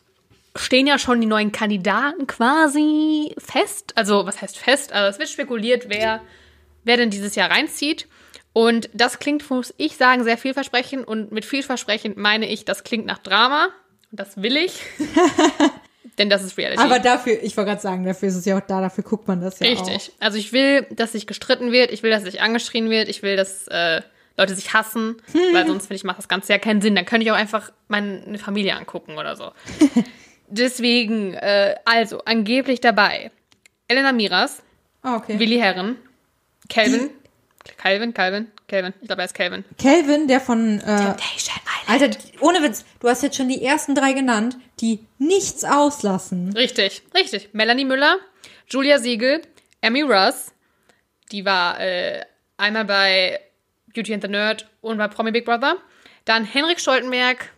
stehen 0.55 0.87
ja 0.87 0.99
schon 0.99 1.19
die 1.19 1.27
neuen 1.27 1.51
Kandidaten 1.51 2.27
quasi 2.27 3.33
fest. 3.37 3.93
Also, 3.95 4.25
was 4.25 4.41
heißt 4.41 4.57
fest? 4.57 4.93
Also, 4.93 5.09
es 5.09 5.19
wird 5.19 5.29
spekuliert, 5.29 5.85
wer, 5.89 6.21
wer 6.83 6.97
denn 6.97 7.09
dieses 7.09 7.35
Jahr 7.35 7.49
reinzieht. 7.49 8.07
Und 8.53 8.89
das 8.93 9.17
klingt, 9.17 9.49
muss 9.49 9.73
ich 9.77 9.97
sagen, 9.97 10.23
sehr 10.23 10.37
vielversprechend. 10.37 11.07
Und 11.07 11.31
mit 11.31 11.43
vielversprechend 11.43 12.17
meine 12.17 12.47
ich, 12.47 12.65
das 12.65 12.83
klingt 12.83 13.05
nach 13.05 13.17
Drama. 13.17 13.69
Und 14.11 14.19
das 14.19 14.41
will 14.41 14.57
ich. 14.57 14.79
Denn 16.17 16.29
das 16.29 16.43
ist 16.43 16.57
Reality. 16.57 16.81
Aber 16.81 16.99
dafür, 16.99 17.41
ich 17.41 17.57
wollte 17.57 17.71
gerade 17.71 17.81
sagen, 17.81 18.05
dafür 18.05 18.29
ist 18.29 18.35
es 18.35 18.45
ja 18.45 18.57
auch 18.57 18.61
da, 18.61 18.81
dafür 18.81 19.03
guckt 19.03 19.27
man 19.27 19.41
das 19.41 19.59
ja 19.59 19.67
Richtig. 19.67 20.11
Also 20.19 20.37
ich 20.37 20.53
will, 20.53 20.85
dass 20.91 21.13
sich 21.13 21.25
gestritten 21.25 21.71
wird, 21.71 21.91
ich 21.91 22.03
will, 22.03 22.11
dass 22.11 22.23
sich 22.23 22.41
angeschrien 22.41 22.89
wird, 22.89 23.09
ich 23.09 23.23
will, 23.23 23.35
dass 23.35 23.67
äh, 23.67 24.01
Leute 24.37 24.55
sich 24.55 24.73
hassen, 24.73 25.17
weil 25.53 25.65
sonst 25.65 25.87
finde 25.87 25.95
ich, 25.95 26.03
macht 26.03 26.19
das 26.19 26.27
Ganze 26.27 26.53
ja 26.53 26.59
keinen 26.59 26.81
Sinn. 26.81 26.95
Dann 26.95 27.05
könnte 27.05 27.25
ich 27.25 27.31
auch 27.31 27.35
einfach 27.35 27.71
meine 27.87 28.37
Familie 28.37 28.75
angucken 28.75 29.17
oder 29.17 29.35
so. 29.35 29.51
Deswegen, 30.47 31.33
äh, 31.33 31.75
also, 31.85 32.19
angeblich 32.25 32.79
dabei 32.79 33.31
Elena 33.87 34.11
Miras, 34.11 34.61
auch. 35.01 35.11
Oh, 35.11 35.15
okay. 35.17 35.39
Willi 35.39 35.57
Herren, 35.57 35.97
Calvin, 36.69 37.09
Calvin, 37.77 38.13
Calvin, 38.13 38.47
Calvin, 38.73 38.93
ich 39.01 39.07
glaube, 39.07 39.21
er 39.21 39.25
ist 39.25 39.35
Calvin. 39.35 39.63
Kelvin, 39.77 40.27
der 40.27 40.39
von, 40.41 40.79
äh. 40.79 41.13
Alter, 41.87 42.09
ohne 42.39 42.63
Witz, 42.63 42.85
du 42.99 43.07
hast 43.07 43.21
jetzt 43.21 43.37
schon 43.37 43.47
die 43.49 43.63
ersten 43.63 43.93
drei 43.93 44.13
genannt, 44.13 44.57
die 44.79 45.05
nichts 45.19 45.63
auslassen. 45.63 46.53
Richtig, 46.53 47.03
richtig. 47.13 47.49
Melanie 47.53 47.85
Müller, 47.85 48.17
Julia 48.67 48.97
Siegel, 48.97 49.41
Emmy 49.81 50.01
Russ, 50.01 50.53
die 51.31 51.45
war 51.45 51.79
äh, 51.79 52.21
einmal 52.57 52.85
bei 52.85 53.39
Beauty 53.93 54.13
and 54.15 54.23
the 54.23 54.29
Nerd 54.29 54.67
und 54.81 54.97
bei 54.97 55.07
Promi 55.07 55.31
Big 55.31 55.45
Brother. 55.45 55.75
Dann 56.25 56.43
Henrik 56.45 56.79
Stoltenberg. 56.79 57.51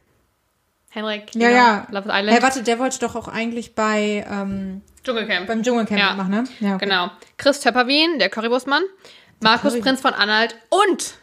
Henrik, 0.90 1.34
Ja, 1.36 1.48
genau, 1.50 1.60
ja. 1.60 1.88
Love 1.92 2.10
Island. 2.10 2.32
Hey, 2.32 2.42
warte, 2.44 2.64
der 2.64 2.80
wollte 2.80 3.00
doch 3.00 3.16
auch 3.16 3.28
eigentlich 3.30 3.74
bei, 3.76 4.26
ähm, 4.30 4.82
Dschungelcamp. 5.04 5.48
beim 5.48 5.62
Dschungelcamp 5.64 6.00
Ja. 6.00 6.14
machen, 6.16 6.32
ne? 6.32 6.44
Ja, 6.60 6.76
okay. 6.76 6.86
Genau. 6.86 7.12
Chris 7.38 7.60
Töpperwien, 7.62 8.18
der 8.20 8.30
Currywurstmann. 8.30 8.84
Markus 9.42 9.80
Prinz 9.80 10.02
von 10.02 10.14
Anhalt. 10.14 10.56
Und, 10.70 11.16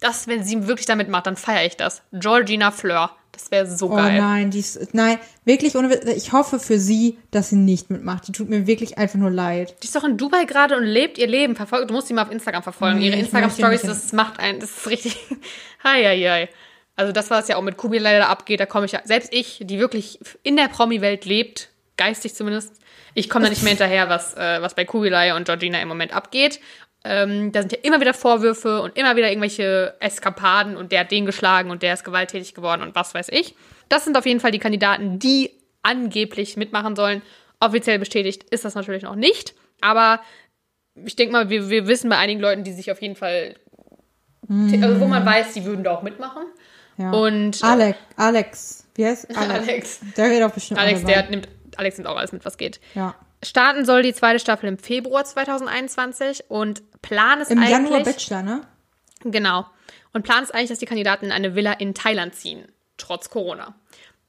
das, 0.00 0.26
wenn 0.28 0.44
sie 0.44 0.66
wirklich 0.66 0.86
damit 0.86 1.08
macht, 1.08 1.26
dann 1.26 1.36
feiere 1.36 1.64
ich 1.66 1.76
das. 1.76 2.02
Georgina 2.12 2.70
Fleur. 2.70 3.10
Das 3.32 3.50
wäre 3.50 3.66
so 3.66 3.90
Oh 3.90 3.96
geil. 3.96 4.20
nein, 4.20 4.50
die 4.52 4.60
ist, 4.60 4.94
nein, 4.94 5.18
wirklich 5.44 5.74
ohne 5.76 5.92
ich 6.12 6.32
hoffe 6.32 6.60
für 6.60 6.78
sie, 6.78 7.18
dass 7.32 7.48
sie 7.50 7.56
nicht 7.56 7.90
mitmacht. 7.90 8.28
Die 8.28 8.32
tut 8.32 8.48
mir 8.48 8.66
wirklich 8.68 8.96
einfach 8.96 9.18
nur 9.18 9.30
leid. 9.30 9.74
Die 9.82 9.86
ist 9.86 9.96
doch 9.96 10.04
in 10.04 10.16
Dubai 10.16 10.44
gerade 10.44 10.76
und 10.76 10.84
lebt 10.84 11.18
ihr 11.18 11.26
Leben. 11.26 11.56
Verfolgt, 11.56 11.90
du 11.90 11.94
musst 11.94 12.06
sie 12.06 12.14
mal 12.14 12.22
auf 12.22 12.30
Instagram 12.30 12.62
verfolgen. 12.62 12.98
Nee, 13.00 13.06
Ihre 13.08 13.16
möchte 13.32 13.68
nicht. 13.68 13.84
das 13.88 14.12
macht 14.12 14.38
ein, 14.38 14.60
das 14.60 14.70
ist 14.70 14.86
richtig. 14.86 15.16
Hei, 15.82 16.02
hei, 16.04 16.18
hei. 16.20 16.48
Also 16.96 17.12
das, 17.12 17.28
was 17.30 17.48
ja 17.48 17.56
auch 17.56 17.62
mit 17.62 17.76
Kubi 17.76 17.98
leider 17.98 18.28
abgeht, 18.28 18.60
da 18.60 18.66
komme 18.66 18.86
ich 18.86 18.92
ja, 18.92 19.00
selbst 19.04 19.34
ich, 19.34 19.58
die 19.62 19.78
wirklich 19.78 20.18
in 20.44 20.56
der 20.56 20.68
Promi-Welt 20.68 21.24
lebt, 21.24 21.70
geistig 21.96 22.34
zumindest, 22.34 22.72
ich 23.14 23.28
komme 23.28 23.44
da 23.44 23.50
nicht 23.50 23.62
mehr 23.62 23.70
hinterher, 23.70 24.08
was, 24.08 24.34
äh, 24.34 24.62
was 24.62 24.74
bei 24.74 24.84
Kubilai 24.84 25.34
und 25.34 25.44
Georgina 25.44 25.80
im 25.82 25.88
Moment 25.88 26.12
abgeht. 26.14 26.60
Ähm, 27.04 27.52
da 27.52 27.60
sind 27.60 27.72
ja 27.72 27.78
immer 27.82 28.00
wieder 28.00 28.14
Vorwürfe 28.14 28.80
und 28.80 28.96
immer 28.96 29.14
wieder 29.14 29.28
irgendwelche 29.28 29.94
Eskapaden 30.00 30.76
und 30.76 30.90
der 30.90 31.00
hat 31.00 31.10
den 31.10 31.26
geschlagen 31.26 31.70
und 31.70 31.82
der 31.82 31.92
ist 31.92 32.04
gewalttätig 32.04 32.54
geworden 32.54 32.82
und 32.82 32.94
was 32.94 33.12
weiß 33.14 33.28
ich. 33.30 33.54
Das 33.90 34.04
sind 34.04 34.16
auf 34.16 34.24
jeden 34.24 34.40
Fall 34.40 34.52
die 34.52 34.58
Kandidaten, 34.58 35.18
die 35.18 35.50
angeblich 35.82 36.56
mitmachen 36.56 36.96
sollen. 36.96 37.20
Offiziell 37.60 37.98
bestätigt 37.98 38.44
ist 38.44 38.64
das 38.64 38.74
natürlich 38.74 39.02
noch 39.02 39.16
nicht, 39.16 39.54
aber 39.82 40.20
ich 41.04 41.16
denke 41.16 41.32
mal, 41.32 41.50
wir, 41.50 41.68
wir 41.68 41.86
wissen 41.86 42.08
bei 42.08 42.16
einigen 42.16 42.40
Leuten, 42.40 42.64
die 42.64 42.72
sich 42.72 42.90
auf 42.90 43.02
jeden 43.02 43.16
Fall, 43.16 43.56
also 44.48 45.00
wo 45.00 45.06
man 45.06 45.26
weiß, 45.26 45.52
die 45.52 45.64
würden 45.64 45.84
da 45.84 45.92
auch 45.92 46.02
mitmachen. 46.02 46.44
Ja. 46.96 47.10
Und 47.10 47.62
äh, 47.62 47.66
Alex, 47.66 47.98
Alex, 48.16 48.86
wie 48.94 49.04
heißt 49.06 49.28
Alex? 49.36 49.68
Alex, 49.68 50.00
Der 50.16 50.30
geht 50.30 50.42
auch 50.42 50.52
bestimmt 50.52 50.80
Alex, 50.80 51.04
der 51.04 51.28
nimmt, 51.28 51.48
Alex 51.76 51.98
nimmt 51.98 52.08
auch 52.08 52.16
alles 52.16 52.32
mit, 52.32 52.44
was 52.44 52.56
geht. 52.56 52.80
Ja. 52.94 53.14
Starten 53.44 53.84
soll 53.84 54.02
die 54.02 54.14
zweite 54.14 54.38
Staffel 54.38 54.68
im 54.68 54.78
Februar 54.78 55.24
2021 55.24 56.44
und 56.48 56.82
Plan 57.02 57.40
ist 57.40 57.50
Im 57.50 57.58
eigentlich 57.58 57.70
Januar 57.70 58.02
Bachelor, 58.02 58.42
ne? 58.42 58.60
genau 59.24 59.66
und 60.14 60.22
Plan 60.22 60.42
ist 60.42 60.54
eigentlich, 60.54 60.70
dass 60.70 60.78
die 60.78 60.86
Kandidaten 60.86 61.26
in 61.26 61.32
eine 61.32 61.54
Villa 61.54 61.72
in 61.72 61.92
Thailand 61.92 62.34
ziehen, 62.34 62.66
trotz 62.96 63.28
Corona. 63.28 63.74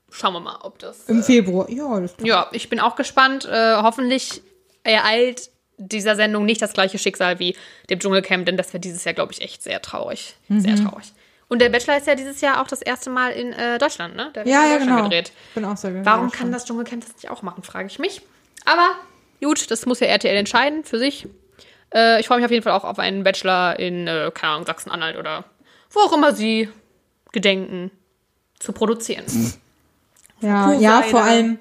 Schauen 0.09 0.33
wir 0.33 0.39
mal, 0.39 0.57
ob 0.61 0.79
das. 0.79 1.05
Im 1.07 1.23
Februar. 1.23 1.69
Ja, 1.69 1.99
das 1.99 2.15
Ja, 2.21 2.49
ich 2.51 2.69
bin 2.69 2.79
auch 2.79 2.95
gespannt. 2.95 3.45
Äh, 3.45 3.75
hoffentlich 3.75 4.41
ereilt 4.83 5.49
dieser 5.77 6.15
Sendung 6.15 6.45
nicht 6.45 6.61
das 6.61 6.73
gleiche 6.73 6.97
Schicksal 6.97 7.39
wie 7.39 7.55
dem 7.89 7.99
Dschungelcamp, 7.99 8.45
denn 8.45 8.57
das 8.57 8.69
wäre 8.69 8.79
dieses 8.79 9.03
Jahr, 9.03 9.13
glaube 9.13 9.33
ich, 9.33 9.41
echt 9.41 9.61
sehr 9.61 9.81
traurig. 9.81 10.35
Sehr 10.49 10.75
traurig. 10.77 11.11
Und 11.47 11.59
der 11.59 11.69
Bachelor 11.69 11.97
ist 11.97 12.07
ja 12.07 12.15
dieses 12.15 12.41
Jahr 12.41 12.61
auch 12.61 12.67
das 12.67 12.81
erste 12.81 13.09
Mal 13.09 13.31
in 13.31 13.53
äh, 13.53 13.77
Deutschland, 13.77 14.15
ne? 14.15 14.31
Der 14.33 14.45
wird 14.45 14.53
ja, 14.53 14.63
ja, 14.63 14.77
Deutschland 14.77 14.89
genau. 14.89 15.03
gedreht. 15.03 15.31
Ich 15.49 15.53
bin 15.53 15.65
auch 15.65 15.77
sehr 15.77 16.05
Warum 16.05 16.31
kann 16.31 16.51
das 16.51 16.65
Dschungelcamp 16.65 17.05
das 17.05 17.13
nicht 17.15 17.29
auch 17.29 17.43
machen, 17.43 17.61
frage 17.61 17.87
ich 17.87 17.99
mich. 17.99 18.21
Aber 18.65 18.95
gut, 19.41 19.69
das 19.71 19.85
muss 19.85 19.99
ja 19.99 20.07
RTL 20.07 20.35
entscheiden 20.35 20.83
für 20.83 20.99
sich. 20.99 21.27
Äh, 21.93 22.19
ich 22.19 22.27
freue 22.27 22.37
mich 22.37 22.45
auf 22.45 22.51
jeden 22.51 22.63
Fall 22.63 22.73
auch 22.73 22.83
auf 22.83 22.99
einen 22.99 23.23
Bachelor 23.23 23.79
in, 23.79 24.07
äh, 24.07 24.31
keine 24.33 24.53
Ahnung, 24.53 24.65
Sachsen-Anhalt 24.65 25.17
oder 25.17 25.45
wo 25.91 26.01
auch 26.01 26.13
immer 26.13 26.33
sie 26.33 26.69
gedenken 27.31 27.91
zu 28.59 28.73
produzieren. 28.73 29.25
Ja, 30.41 30.65
Kuhweide. 30.65 30.83
ja, 30.83 31.01
vor 31.03 31.23
allem 31.23 31.59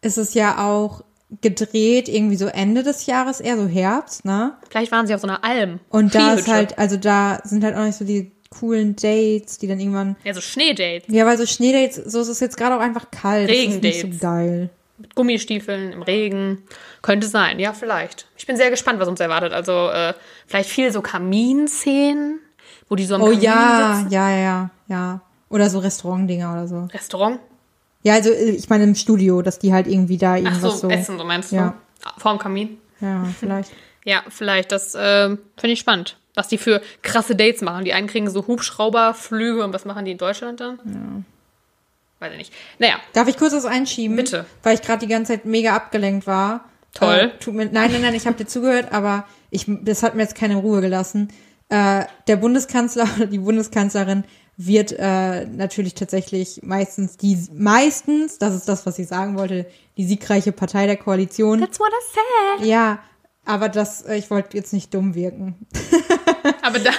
ist 0.00 0.18
es 0.18 0.34
ja 0.34 0.66
auch 0.66 1.02
gedreht 1.40 2.08
irgendwie 2.08 2.36
so 2.36 2.46
Ende 2.46 2.82
des 2.82 3.06
Jahres, 3.06 3.40
eher 3.40 3.56
so 3.56 3.66
Herbst, 3.66 4.24
ne? 4.24 4.56
Vielleicht 4.70 4.92
waren 4.92 5.06
sie 5.06 5.14
auf 5.14 5.20
so 5.20 5.26
einer 5.26 5.42
Alm. 5.44 5.80
Und 5.88 6.14
da 6.14 6.34
ist 6.34 6.48
halt, 6.48 6.78
also 6.78 6.96
da 6.96 7.40
sind 7.44 7.64
halt 7.64 7.76
auch 7.76 7.84
nicht 7.84 7.96
so 7.96 8.04
die 8.04 8.30
coolen 8.50 8.94
Dates, 8.96 9.58
die 9.58 9.66
dann 9.66 9.80
irgendwann. 9.80 10.16
Ja, 10.24 10.32
so 10.34 10.40
Schneedates. 10.40 11.12
Ja, 11.12 11.26
weil 11.26 11.36
so 11.36 11.46
Schneedates, 11.46 11.96
so 11.96 12.20
ist 12.20 12.28
es 12.28 12.40
jetzt 12.40 12.56
gerade 12.56 12.76
auch 12.76 12.80
einfach 12.80 13.10
kalt. 13.10 13.48
Das 13.48 13.56
ist 13.56 13.82
nicht 13.82 13.84
Regendates. 13.84 14.20
so 14.20 14.26
geil. 14.26 14.70
Mit 14.96 15.14
Gummistiefeln 15.14 15.92
im 15.92 16.02
Regen. 16.02 16.62
Könnte 17.02 17.26
sein, 17.26 17.58
ja, 17.58 17.72
vielleicht. 17.72 18.26
Ich 18.36 18.46
bin 18.46 18.56
sehr 18.56 18.70
gespannt, 18.70 19.00
was 19.00 19.08
uns 19.08 19.20
erwartet. 19.20 19.52
Also, 19.52 19.88
äh, 19.90 20.14
vielleicht 20.46 20.70
viel 20.70 20.92
so 20.92 21.02
Kaminszenen, 21.02 22.38
wo 22.88 22.94
die 22.94 23.04
so 23.04 23.16
am 23.16 23.22
Oh 23.22 23.26
Kamin 23.26 23.40
ja, 23.40 23.96
sitzen. 23.98 24.12
ja, 24.12 24.30
ja, 24.30 24.70
ja. 24.88 25.20
Oder 25.48 25.68
so 25.70 25.78
Restaurantdinger 25.80 26.52
oder 26.52 26.68
so. 26.68 26.88
Restaurant. 26.92 27.40
Ja, 28.02 28.14
also 28.14 28.30
äh, 28.30 28.50
ich 28.50 28.68
meine 28.68 28.84
im 28.84 28.94
Studio, 28.94 29.42
dass 29.42 29.58
die 29.58 29.72
halt 29.72 29.86
irgendwie 29.86 30.18
da 30.18 30.32
Ach 30.32 30.36
irgendwas 30.36 30.80
so, 30.80 30.88
so. 30.88 30.90
Essen, 30.90 31.18
so 31.18 31.24
meinst 31.24 31.52
du? 31.52 31.56
Ja. 31.56 31.74
Vorm 32.18 32.38
Kamin. 32.38 32.78
Ja, 33.00 33.24
vielleicht. 33.38 33.72
Ja, 34.06 34.22
vielleicht. 34.28 34.70
Das 34.70 34.94
äh, 34.94 35.28
finde 35.28 35.72
ich 35.72 35.80
spannend. 35.80 36.18
Was 36.34 36.48
die 36.48 36.58
für 36.58 36.82
krasse 37.00 37.34
Dates 37.36 37.62
machen. 37.62 37.86
Die 37.86 37.94
einen 37.94 38.06
kriegen 38.06 38.28
so 38.28 38.46
Hubschrauberflüge 38.46 39.64
und 39.64 39.72
was 39.72 39.86
machen 39.86 40.04
die 40.04 40.10
in 40.10 40.18
Deutschland 40.18 40.60
dann? 40.60 40.78
Ja. 40.84 41.22
Weiß 42.24 42.32
ich 42.32 42.38
nicht. 42.38 42.52
Naja, 42.78 42.94
Darf 43.12 43.28
ich 43.28 43.36
kurz 43.36 43.52
was 43.52 43.66
einschieben? 43.66 44.16
Bitte. 44.16 44.46
Weil 44.62 44.74
ich 44.76 44.80
gerade 44.80 45.00
die 45.06 45.12
ganze 45.12 45.34
Zeit 45.34 45.44
mega 45.44 45.76
abgelenkt 45.76 46.26
war. 46.26 46.64
Toll. 46.94 47.32
Äh, 47.34 47.38
tut 47.38 47.52
mir, 47.52 47.66
nein, 47.66 47.92
nein, 47.92 48.00
nein, 48.00 48.14
ich 48.14 48.26
habe 48.26 48.36
dir 48.36 48.46
zugehört, 48.46 48.92
aber 48.92 49.26
ich, 49.50 49.66
das 49.68 50.02
hat 50.02 50.14
mir 50.14 50.22
jetzt 50.22 50.34
keine 50.34 50.56
Ruhe 50.56 50.80
gelassen. 50.80 51.28
Äh, 51.68 52.04
der 52.26 52.36
Bundeskanzler 52.36 53.06
oder 53.16 53.26
die 53.26 53.40
Bundeskanzlerin 53.40 54.24
wird 54.56 54.92
äh, 54.92 55.44
natürlich 55.44 55.94
tatsächlich 55.94 56.60
meistens 56.62 57.18
die 57.18 57.36
meistens, 57.52 58.38
das 58.38 58.54
ist 58.54 58.68
das, 58.70 58.86
was 58.86 58.98
ich 58.98 59.08
sagen 59.08 59.36
wollte, 59.36 59.66
die 59.98 60.06
siegreiche 60.06 60.52
Partei 60.52 60.86
der 60.86 60.96
Koalition. 60.96 61.60
that's 61.60 61.78
what 61.78 61.90
I 61.90 62.60
said. 62.60 62.66
Ja, 62.66 63.00
aber 63.44 63.68
das, 63.68 64.00
äh, 64.00 64.16
ich 64.16 64.30
wollte 64.30 64.56
jetzt 64.56 64.72
nicht 64.72 64.94
dumm 64.94 65.14
wirken. 65.14 65.66
Aber 66.62 66.78
da, 66.78 66.90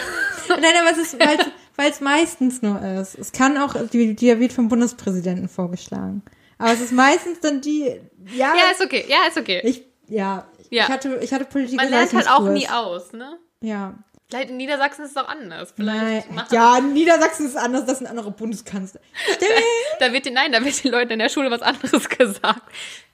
Nein, 0.49 0.73
aber 0.79 0.91
es 0.91 0.97
ist, 0.97 1.19
weil 1.19 1.37
es 1.77 2.01
meistens 2.01 2.61
nur 2.61 2.81
ist. 2.81 3.15
Es 3.17 3.31
kann 3.31 3.57
auch, 3.57 3.75
die, 3.91 4.15
die 4.15 4.39
wird 4.39 4.53
vom 4.53 4.67
Bundespräsidenten 4.69 5.49
vorgeschlagen. 5.49 6.23
Aber 6.57 6.71
es 6.71 6.79
ist 6.81 6.93
meistens 6.93 7.39
dann 7.41 7.61
die, 7.61 7.99
ja, 8.33 8.53
ja, 8.55 8.71
ist 8.71 8.81
okay. 8.83 9.05
Ja, 9.07 9.17
ist 9.27 9.37
okay. 9.37 9.61
ich, 9.63 9.83
ja, 10.07 10.47
Ja. 10.69 10.83
ich 10.85 10.89
hatte, 10.89 11.19
ich 11.21 11.33
hatte 11.33 11.45
Politik 11.45 11.75
Man 11.75 11.89
lernt 11.89 12.13
halt 12.13 12.29
auch 12.29 12.47
nie 12.49 12.67
aus, 12.69 13.11
ne? 13.13 13.37
Ja. 13.61 13.95
Vielleicht 14.27 14.49
in 14.49 14.57
Niedersachsen 14.57 15.05
ist 15.05 15.11
es 15.11 15.17
auch 15.17 15.27
anders. 15.27 15.73
Nein. 15.77 15.99
Vielleicht 15.99 16.31
machen- 16.31 16.47
Ja, 16.55 16.79
Niedersachsen 16.79 17.45
ist 17.45 17.55
anders, 17.57 17.85
das 17.85 17.99
sind 17.99 18.07
andere 18.07 18.31
Bundeskanzler. 18.31 19.01
Da 19.99 20.11
wird 20.11 20.25
den, 20.25 20.33
nein, 20.33 20.51
da 20.51 20.63
wird 20.63 20.83
den 20.83 20.91
Leuten 20.91 21.11
in 21.13 21.19
der 21.19 21.29
Schule 21.29 21.51
was 21.51 21.61
anderes 21.61 22.09
gesagt. 22.17 22.61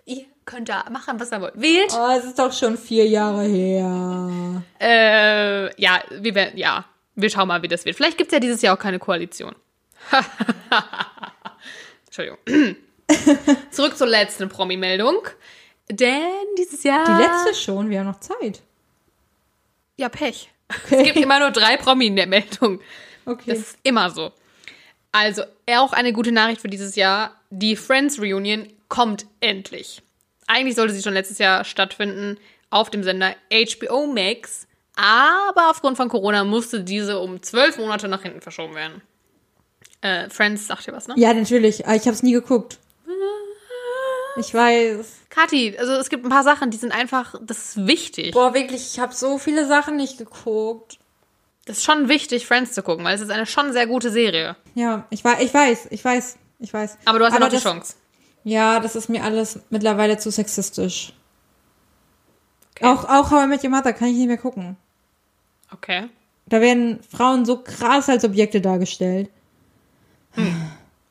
Ihr 0.06 0.26
könnt 0.46 0.70
da 0.70 0.86
machen, 0.90 1.20
was 1.20 1.32
ihr 1.32 1.42
wollt. 1.42 1.54
Wählt. 1.62 1.92
Oh, 1.94 2.10
es 2.18 2.26
ist 2.26 2.40
doch 2.40 2.52
schon 2.54 2.78
vier 2.78 3.08
Jahre 3.08 3.44
her. 3.44 4.64
Äh, 4.80 5.82
ja, 5.82 6.02
wir 6.12 6.34
werden, 6.36 6.58
ja, 6.58 6.86
wir 7.16 7.30
schauen 7.30 7.48
mal, 7.48 7.62
wie 7.62 7.68
das 7.68 7.86
wird. 7.86 7.96
Vielleicht 7.96 8.18
gibt 8.18 8.32
es 8.32 8.34
ja 8.34 8.40
dieses 8.40 8.62
Jahr 8.62 8.76
auch 8.76 8.80
keine 8.82 9.00
Koalition. 9.00 9.56
Entschuldigung. 12.06 12.38
Zurück 13.72 13.98
zur 13.98 14.08
letzten 14.08 14.50
Promi-Meldung. 14.50 15.28
Denn 15.90 16.46
dieses 16.58 16.84
Jahr. 16.84 17.06
Die 17.06 17.24
letzte 17.24 17.54
schon, 17.54 17.90
wir 17.90 18.00
haben 18.00 18.08
noch 18.08 18.20
Zeit. 18.20 18.62
Ja, 19.98 20.10
Pech. 20.10 20.50
Es 20.90 21.04
gibt 21.04 21.18
immer 21.18 21.40
nur 21.40 21.52
drei 21.52 21.78
Promi-Meldungen. 21.78 22.80
Okay. 23.26 23.52
Das 23.52 23.60
ist 23.60 23.78
immer 23.84 24.10
so. 24.10 24.32
Also, 25.12 25.44
auch 25.70 25.94
eine 25.94 26.14
gute 26.14 26.32
Nachricht 26.32 26.62
für 26.62 26.70
dieses 26.70 26.96
Jahr. 26.96 27.40
Die 27.50 27.76
Friends 27.76 28.20
Reunion 28.20 28.68
kommt 28.88 29.26
endlich. 29.42 30.02
Eigentlich 30.48 30.76
sollte 30.76 30.94
sie 30.94 31.04
schon 31.04 31.14
letztes 31.14 31.38
Jahr 31.38 31.64
stattfinden 31.66 32.38
auf 32.70 32.90
dem 32.90 33.04
Sender 33.04 33.36
HBO 33.52 34.08
Max. 34.08 34.68
Aber 34.96 35.70
aufgrund 35.70 35.98
von 35.98 36.10
Corona 36.10 36.44
musste 36.44 36.84
diese 36.84 37.20
um 37.20 37.42
zwölf 37.42 37.78
Monate 37.78 38.08
nach 38.08 38.22
hinten 38.24 38.42
verschoben 38.42 38.76
werden. 38.76 39.02
Äh, 40.02 40.30
Friends, 40.30 40.68
sagt 40.68 40.88
ihr 40.88 40.94
was, 40.94 41.08
ne? 41.08 41.14
ja, 41.18 41.34
natürlich. 41.34 41.86
Aber 41.86 41.96
ich 41.96 42.04
habe 42.04 42.14
es 42.14 42.24
nie 42.24 42.34
geguckt. 42.34 42.78
Ich 44.38 44.54
weiß. 44.54 45.06
Kathi, 45.30 45.76
also 45.78 45.92
es 45.94 46.10
gibt 46.10 46.26
ein 46.26 46.30
paar 46.30 46.44
Sachen, 46.44 46.72
die 46.72 46.78
sind 46.78 46.94
einfach, 46.94 47.36
das 47.42 47.76
ist 47.76 47.88
wichtig. 47.88 48.32
Boah, 48.32 48.54
wirklich, 48.54 48.94
ich 48.94 49.00
habe 49.00 49.14
so 49.14 49.38
viele 49.38 49.68
Sachen 49.68 49.98
nicht 49.98 50.18
geguckt. 50.18 51.00
Das 51.66 51.78
ist 51.78 51.84
schon 51.84 52.08
wichtig, 52.08 52.48
Friends 52.48 52.72
zu 52.72 52.82
gucken, 52.82 53.04
weil 53.06 53.14
es 53.16 53.22
ist 53.22 53.30
eine 53.30 53.46
schon 53.46 53.74
sehr 53.74 53.88
gute 53.88 54.10
Serie. 54.10 54.56
Ja, 54.74 55.06
ich, 55.10 55.24
wei- 55.26 55.42
ich 55.44 55.54
weiß, 55.54 55.88
ich 55.92 56.04
weiß, 56.04 56.38
ich 56.60 56.74
weiß. 56.74 56.98
Aber 57.06 57.20
du 57.20 57.26
hast 57.26 57.34
ja 57.34 57.40
noch 57.40 57.50
die 57.50 57.56
das, 57.56 57.64
Chance. 57.64 57.96
Ja, 58.44 58.80
das 58.80 58.96
ist 58.96 59.10
mir 59.10 59.24
alles 59.24 59.60
mittlerweile 59.70 60.18
zu 60.18 60.32
sexistisch. 60.32 61.14
Okay. 62.82 62.92
Auch, 62.92 63.06
auch 63.06 63.32
How 63.32 63.46
I 63.46 63.48
Met 63.48 63.64
Your 63.64 63.70
Mother 63.70 63.94
kann 63.94 64.08
ich 64.08 64.16
nicht 64.16 64.28
mehr 64.28 64.38
gucken. 64.38 64.76
Okay. 65.72 66.10
Da 66.48 66.60
werden 66.60 67.00
Frauen 67.10 67.46
so 67.46 67.58
krass 67.58 68.10
als 68.10 68.26
Objekte 68.26 68.60
dargestellt. 68.60 69.30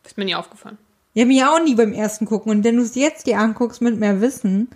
Ist 0.05 0.19
mir 0.19 0.25
nie 0.25 0.35
aufgefallen. 0.35 0.79
Ja, 1.15 1.25
mir 1.25 1.51
auch 1.51 1.63
nie 1.63 1.75
beim 1.75 1.93
ersten 1.93 2.27
gucken. 2.27 2.51
Und 2.51 2.65
wenn 2.65 2.77
du 2.77 2.83
es 2.83 2.95
jetzt 2.95 3.27
dir 3.27 3.39
anguckst 3.39 3.81
mit 3.81 3.99
mehr 3.99 4.21
Wissen, 4.21 4.69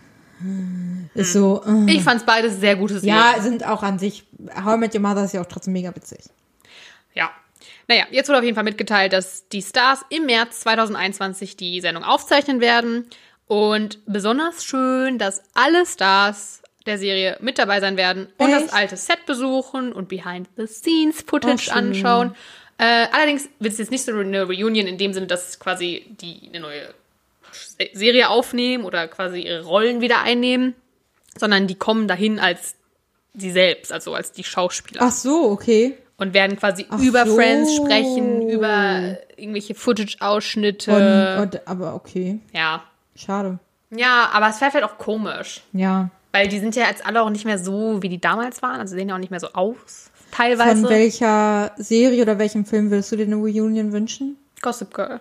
ist 1.14 1.32
so. 1.32 1.62
Äh. 1.66 1.92
Ich 1.92 2.02
fand's 2.02 2.24
beides 2.24 2.60
sehr 2.60 2.76
gute 2.76 2.98
Serien. 2.98 3.16
Ja, 3.16 3.40
sind 3.40 3.66
auch 3.66 3.82
an 3.82 3.98
sich. 3.98 4.24
How 4.64 4.76
I 4.76 4.78
Met 4.78 4.94
Your 4.94 5.00
Mother 5.00 5.24
ist 5.24 5.32
ja 5.32 5.40
auch 5.40 5.46
trotzdem 5.46 5.72
mega 5.72 5.94
witzig. 5.94 6.20
Ja. 7.14 7.30
Naja, 7.86 8.06
jetzt 8.10 8.28
wurde 8.28 8.38
auf 8.38 8.44
jeden 8.44 8.54
Fall 8.54 8.64
mitgeteilt, 8.64 9.12
dass 9.12 9.48
die 9.48 9.62
Stars 9.62 10.04
im 10.08 10.26
März 10.26 10.60
2021 10.60 11.56
die 11.56 11.80
Sendung 11.80 12.04
aufzeichnen 12.04 12.60
werden. 12.60 13.06
Und 13.46 13.98
besonders 14.06 14.64
schön, 14.64 15.18
dass 15.18 15.42
alle 15.54 15.84
Stars 15.86 16.62
der 16.86 16.98
Serie 16.98 17.36
mit 17.40 17.58
dabei 17.58 17.80
sein 17.80 17.96
werden 17.96 18.28
und 18.38 18.50
Echt? 18.50 18.64
das 18.66 18.72
alte 18.72 18.96
Set 18.96 19.26
besuchen 19.26 19.92
und 19.92 20.08
Behind-the-Scenes-Footage 20.08 21.70
Oh, 21.70 21.76
anschauen. 21.76 22.34
Äh, 22.78 23.06
allerdings 23.12 23.48
wird 23.60 23.72
es 23.72 23.78
jetzt 23.78 23.90
nicht 23.90 24.04
so 24.04 24.12
eine 24.12 24.44
Reunion 24.44 24.86
in 24.86 24.98
dem 24.98 25.12
Sinne, 25.12 25.26
dass 25.26 25.58
quasi 25.60 26.04
die 26.20 26.48
eine 26.48 26.60
neue 26.60 26.92
Serie 27.92 28.28
aufnehmen 28.28 28.84
oder 28.84 29.06
quasi 29.08 29.40
ihre 29.42 29.64
Rollen 29.64 30.00
wieder 30.00 30.22
einnehmen, 30.22 30.74
sondern 31.38 31.66
die 31.66 31.76
kommen 31.76 32.08
dahin 32.08 32.38
als 32.38 32.74
sie 33.34 33.50
selbst, 33.50 33.92
also 33.92 34.14
als 34.14 34.32
die 34.32 34.44
Schauspieler 34.44 35.02
Ach 35.02 35.10
so, 35.12 35.50
okay. 35.50 35.96
und 36.16 36.34
werden 36.34 36.56
quasi 36.56 36.86
Ach 36.88 37.00
über 37.00 37.26
so. 37.26 37.34
Friends 37.36 37.74
sprechen, 37.76 38.48
über 38.48 39.18
irgendwelche 39.36 39.74
Footage-Ausschnitte. 39.74 41.50
Aber 41.64 41.94
okay. 41.94 42.40
ja. 42.52 42.84
Schade. 43.16 43.58
Ja, 43.90 44.30
aber 44.32 44.48
es 44.48 44.60
wäre 44.60 44.72
halt 44.72 44.84
auch 44.84 44.98
komisch. 44.98 45.62
Ja. 45.72 46.10
Weil 46.34 46.48
die 46.48 46.58
sind 46.58 46.74
ja 46.74 46.88
jetzt 46.88 47.06
alle 47.06 47.22
auch 47.22 47.30
nicht 47.30 47.44
mehr 47.44 47.58
so, 47.60 48.02
wie 48.02 48.08
die 48.08 48.20
damals 48.20 48.60
waren. 48.60 48.80
Also 48.80 48.96
sehen 48.96 49.08
ja 49.08 49.14
auch 49.14 49.20
nicht 49.20 49.30
mehr 49.30 49.38
so 49.38 49.52
aus. 49.52 50.10
Teilweise. 50.32 50.80
Von 50.80 50.90
welcher 50.90 51.70
Serie 51.76 52.22
oder 52.22 52.40
welchem 52.40 52.64
Film 52.64 52.90
würdest 52.90 53.12
du 53.12 53.16
dir 53.16 53.24
eine 53.26 53.36
Reunion 53.36 53.92
wünschen? 53.92 54.36
Gossip 54.60 54.92
Girl. 54.92 55.20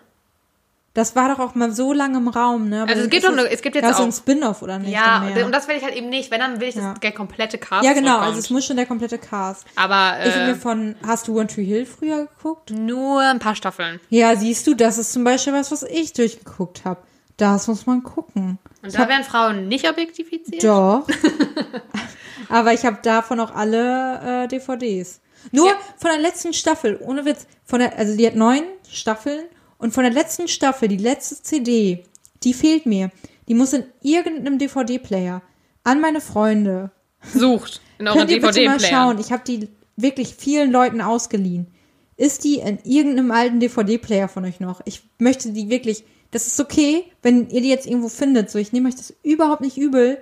Das 0.95 1.16
war 1.16 1.28
doch 1.30 1.39
auch 1.39 1.53
mal 1.55 1.72
so 1.72 1.91
lange 1.93 2.18
im 2.20 2.28
Raum, 2.28 2.70
ne? 2.70 2.82
Aber 2.84 2.91
Also 2.91 3.03
es 3.03 3.09
gibt 3.11 3.24
doch 3.24 3.32
eine- 3.32 3.47
es 3.51 3.61
gibt 3.64 3.76
jetzt 3.76 3.86
ja, 3.86 3.93
so 3.93 4.01
auch- 4.03 4.05
ein 4.07 4.11
Spin-off 4.11 4.61
oder 4.64 4.78
nicht? 4.80 4.91
Ja, 4.91 5.24
und 5.45 5.51
das 5.51 5.68
will 5.68 5.76
ich 5.76 5.84
halt 5.84 5.95
eben 5.95 6.09
nicht. 6.09 6.30
Wenn, 6.32 6.39
dann 6.39 6.59
will 6.61 6.68
ich, 6.70 6.76
dass 6.76 6.84
Ja. 6.84 6.93
der 6.95 7.11
komplette 7.11 7.57
Cast 7.59 7.84
ja, 7.84 7.93
genau. 7.93 8.18
Also 8.20 8.38
es 8.39 8.49
muss 8.51 8.66
schon 8.66 8.76
der 8.78 8.86
komplette 8.88 9.18
Cast. 9.20 9.66
Aber 9.76 10.16
Ich 10.26 10.36
äh, 10.36 10.47
mir 10.47 10.55
von, 10.55 10.95
hast 11.05 11.28
du 11.28 11.38
One 11.39 11.47
Tree 11.47 11.64
Hill 11.64 11.86
früher 11.88 12.26
geguckt? 12.28 12.72
nur 12.72 13.22
ein 13.22 13.39
paar 13.39 13.55
Staffeln. 13.55 13.99
Ja, 14.09 14.36
siehst 14.36 14.66
du, 14.68 14.74
das 14.76 14.97
ist 14.99 15.14
zum 15.14 15.24
Beispiel 15.24 15.53
was, 15.53 15.72
was 15.72 15.82
ich 15.84 16.14
durchgeguckt 16.14 16.86
habe. 16.86 17.01
Das 17.43 17.67
muss 17.67 17.85
man 17.85 18.03
gucken. 18.03 18.57
Und 18.81 18.93
da 18.93 19.07
werden 19.07 19.23
Frauen 19.23 19.67
nicht 19.67 19.89
objektifiziert. 19.89 20.63
Doch. 20.63 21.05
Aber 22.49 22.73
ich 22.73 22.85
habe 22.85 22.99
davon 23.03 23.39
auch 23.39 23.53
alle 23.53 24.43
äh, 24.43 24.47
DVDs. 24.47 25.19
Nur 25.51 25.67
Ja. 25.67 25.73
von 25.97 26.11
der 26.11 26.19
letzten 26.21 26.53
Staffel, 26.53 26.97
ohne 27.01 27.25
Witz, 27.25 27.45
von 27.65 27.79
der, 27.79 27.97
also 27.97 28.15
die 28.15 28.25
hat 28.25 28.35
neun 28.35 28.63
Staffeln 28.89 29.43
und 29.77 29.93
von 29.93 30.03
der 30.03 30.13
letzten 30.13 30.47
Staffel, 30.47 30.87
die 30.87 30.97
letzte 30.97 31.41
CD, 31.41 32.05
die 32.43 32.53
fehlt 32.53 32.85
mir. 32.85 33.11
Die 33.49 33.53
muss 33.55 33.73
in 33.73 33.83
irgendeinem 34.01 34.57
DVD-Player 34.57 35.41
an 35.83 35.99
meine 35.99 36.21
Freunde. 36.21 36.91
Sucht 37.33 37.81
in 37.99 38.07
euren 38.07 38.19
Könnt 38.19 38.31
ihr 38.31 38.37
bitte 38.41 38.47
mal 38.65 38.77
DVD-Player. 38.77 38.89
schauen? 38.89 39.19
Ich 39.19 39.31
habe 39.33 39.43
die 39.45 39.67
wirklich 39.97 40.35
vielen 40.35 40.71
Leuten 40.71 41.01
ausgeliehen. 41.01 41.67
Ist 42.15 42.43
die 42.45 42.59
in 42.59 42.79
irgendeinem 42.85 43.31
alten 43.31 43.59
DVD-Player 43.59 44.29
von 44.29 44.45
euch 44.45 44.59
noch? 44.61 44.81
Ich 44.85 45.01
möchte 45.17 45.51
die 45.51 45.69
wirklich. 45.69 46.05
Das 46.34 46.47
ist 46.47 46.59
okay, 46.59 47.05
wenn 47.21 47.49
ihr 47.49 47.61
die 47.61 47.69
jetzt 47.69 47.86
irgendwo 47.88 48.09
findet. 48.09 48.49
So, 48.51 48.59
ich 48.59 48.73
nehme 48.73 48.89
euch 48.89 48.95
das 48.95 49.13
überhaupt 49.23 49.61
nicht 49.61 49.77
übel. 49.77 50.17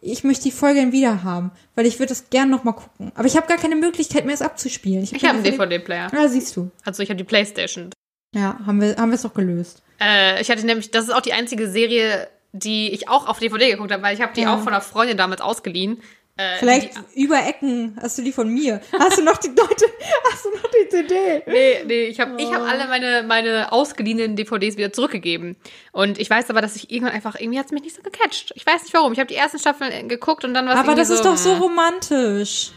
Ich 0.00 0.22
möchte 0.24 0.44
die 0.44 0.52
Folge 0.52 0.80
dann 0.80 0.92
wieder 0.92 1.24
haben, 1.24 1.50
weil 1.74 1.84
ich 1.84 1.98
würde 1.98 2.10
das 2.10 2.30
gern 2.30 2.48
noch 2.50 2.62
mal 2.64 2.72
gucken. 2.72 3.10
Aber 3.16 3.26
ich 3.26 3.36
habe 3.36 3.48
gar 3.48 3.56
keine 3.58 3.74
Möglichkeit 3.74 4.24
mehr, 4.24 4.34
es 4.34 4.42
abzuspielen. 4.42 5.02
Ich 5.02 5.12
habe 5.12 5.28
einen 5.34 5.42
DVD-Player. 5.42 6.10
Ah, 6.16 6.28
siehst 6.28 6.56
du. 6.56 6.70
Also 6.84 7.02
ich 7.02 7.10
habe 7.10 7.18
die 7.18 7.24
Playstation. 7.24 7.90
Ja, 8.34 8.60
haben 8.64 8.80
wir 8.80 8.94
haben 8.96 9.10
wir 9.10 9.16
es 9.16 9.22
doch 9.22 9.34
gelöst. 9.34 9.82
Äh, 10.00 10.40
ich 10.40 10.50
hatte 10.50 10.64
nämlich, 10.64 10.90
das 10.92 11.04
ist 11.06 11.10
auch 11.14 11.20
die 11.20 11.32
einzige 11.32 11.68
Serie, 11.68 12.28
die 12.52 12.90
ich 12.92 13.08
auch 13.08 13.26
auf 13.26 13.40
DVD 13.40 13.70
geguckt 13.72 13.90
habe, 13.90 14.02
weil 14.02 14.14
ich 14.14 14.20
habe 14.22 14.32
die 14.34 14.42
Ja. 14.42 14.54
auch 14.54 14.58
von 14.60 14.68
einer 14.68 14.80
Freundin 14.80 15.16
damals 15.16 15.40
ausgeliehen. 15.40 15.98
Äh, 16.40 16.58
Vielleicht 16.60 16.92
Die, 17.14 17.24
über 17.24 17.44
Ecken 17.44 17.98
hast 18.00 18.16
du 18.16 18.22
die 18.22 18.30
von 18.32 18.48
mir. 18.48 18.80
Hast 18.96 19.18
du 19.18 19.22
noch 19.22 19.38
die 19.38 19.48
Leute? 19.48 19.86
Hast 20.32 20.44
du 20.44 20.50
noch 20.50 20.70
die 20.70 20.88
CD? 20.88 21.42
nee, 21.46 21.82
nee, 21.84 22.04
ich 22.04 22.20
habe 22.20 22.40
ich 22.40 22.46
Oh. 22.46 22.52
hab 22.54 22.62
alle 22.62 22.86
meine, 22.86 23.24
meine 23.26 23.72
ausgeliehenen 23.72 24.36
DVDs 24.36 24.76
wieder 24.76 24.92
zurückgegeben. 24.92 25.56
Und 25.90 26.16
ich 26.20 26.30
weiß 26.30 26.48
aber, 26.50 26.60
dass 26.62 26.76
ich 26.76 26.92
irgendwann 26.92 27.12
einfach, 27.14 27.34
irgendwie 27.40 27.58
hat 27.58 27.66
es 27.66 27.72
mich 27.72 27.82
nicht 27.82 27.96
so 27.96 28.02
gecatcht. 28.02 28.52
Ich 28.54 28.64
weiß 28.64 28.84
nicht 28.84 28.94
warum. 28.94 29.12
Ich 29.12 29.18
habe 29.18 29.26
die 29.26 29.34
ersten 29.34 29.58
Staffeln 29.58 29.90
äh, 29.90 30.04
geguckt 30.04 30.44
und 30.44 30.54
dann 30.54 30.66
war 30.66 30.74
es 30.74 30.78
Aber 30.80 30.94
das 30.94 31.10
ist 31.10 31.24
so, 31.24 31.30
doch 31.30 31.36
so 31.36 31.54
hm. 31.54 31.62
romantisch. 31.62 32.70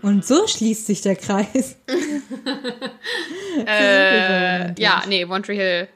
Und 0.00 0.24
so 0.24 0.46
schließt 0.46 0.86
sich 0.86 1.00
der 1.00 1.16
Kreis. 1.16 1.76
Äh, 3.66 4.80
ja, 4.80 5.02
nee, 5.08 5.24
One 5.24 5.42
Tree 5.42 5.56
Hill. 5.56 5.88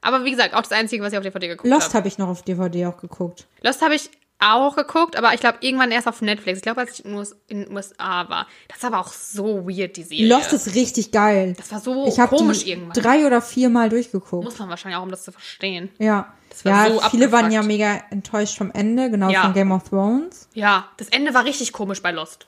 Aber 0.00 0.24
wie 0.24 0.30
gesagt, 0.30 0.54
auch 0.54 0.62
das 0.62 0.72
Einzige, 0.72 1.02
was 1.02 1.12
ich 1.12 1.18
auf 1.18 1.24
DVD 1.24 1.48
geguckt 1.48 1.68
Lost 1.68 1.88
habe. 1.88 1.94
habe 1.98 2.08
ich 2.08 2.18
noch 2.18 2.28
auf 2.28 2.42
DVD 2.42 2.86
auch 2.86 2.96
geguckt. 2.98 3.46
Lost 3.62 3.82
habe 3.82 3.94
ich 3.94 4.10
auch 4.38 4.76
geguckt, 4.76 5.16
aber 5.16 5.32
ich 5.32 5.40
glaube 5.40 5.58
irgendwann 5.60 5.90
erst 5.90 6.06
auf 6.06 6.20
Netflix. 6.20 6.58
Ich 6.58 6.62
glaube, 6.62 6.80
als 6.82 6.98
ich 6.98 7.04
in 7.04 7.14
den 7.48 7.72
USA 7.74 8.28
war. 8.28 8.46
Das 8.68 8.82
war 8.82 8.92
aber 8.92 9.00
auch 9.00 9.12
so 9.12 9.66
weird, 9.66 9.96
die 9.96 10.02
Serie. 10.02 10.28
Lost 10.28 10.52
ist 10.52 10.74
richtig 10.74 11.10
geil. 11.10 11.54
das 11.56 11.72
war 11.72 11.80
so 11.80 12.06
Ich 12.06 12.20
habe 12.20 12.36
komisch 12.36 12.64
die 12.64 12.70
irgendwann. 12.70 12.92
drei 12.92 13.26
oder 13.26 13.40
vier 13.40 13.70
Mal 13.70 13.88
durchgeguckt. 13.88 14.44
Muss 14.44 14.58
man 14.58 14.68
wahrscheinlich 14.68 14.98
auch, 14.98 15.02
um 15.04 15.10
das 15.10 15.24
zu 15.24 15.32
verstehen. 15.32 15.88
Ja. 15.98 16.34
war 16.64 16.86
Ja, 16.88 16.92
so 16.94 17.00
viele 17.10 17.32
waren 17.32 17.46
abgefuckt. 17.46 17.52
ja 17.52 17.62
mega 17.62 18.02
enttäuscht 18.10 18.58
vom 18.58 18.70
Ende, 18.72 19.10
genau 19.10 19.30
Ja. 19.30 19.42
von 19.42 19.54
Game 19.54 19.72
of 19.72 19.88
Thrones. 19.88 20.48
Ja, 20.52 20.88
das 20.98 21.08
Ende 21.08 21.32
war 21.32 21.44
richtig 21.44 21.72
komisch 21.72 22.02
bei 22.02 22.10
Lost. 22.12 22.46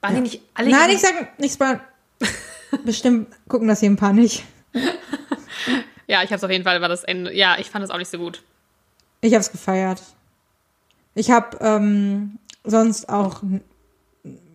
Waren 0.00 0.16
die 0.16 0.20
nicht 0.22 0.42
alle 0.54 0.70
Nein, 0.70 0.90
ich 0.90 0.98
sag 1.00 1.38
nichts 1.38 1.56
bei. 1.58 1.78
Bestimmt 2.84 3.28
gucken 3.48 3.68
das 3.68 3.80
hier 3.80 3.90
ein 3.90 3.96
paar 3.96 4.12
nicht. 4.12 4.44
Ja, 6.06 6.22
ich 6.24 6.32
hab's 6.32 6.42
auf 6.42 6.50
jeden 6.50 6.64
Fall, 6.64 6.80
war 6.80 6.88
das 6.88 7.04
Ende. 7.04 7.32
Ja, 7.34 7.56
ich 7.58 7.70
fand 7.70 7.84
es 7.84 7.90
auch 7.90 7.98
nicht 7.98 8.10
so 8.10 8.18
gut. 8.18 8.42
Ich 9.20 9.34
hab's 9.34 9.52
gefeiert. 9.52 10.02
Ich 11.14 11.30
hab 11.30 11.60
ähm, 11.62 12.38
sonst 12.64 13.08
auch 13.08 13.42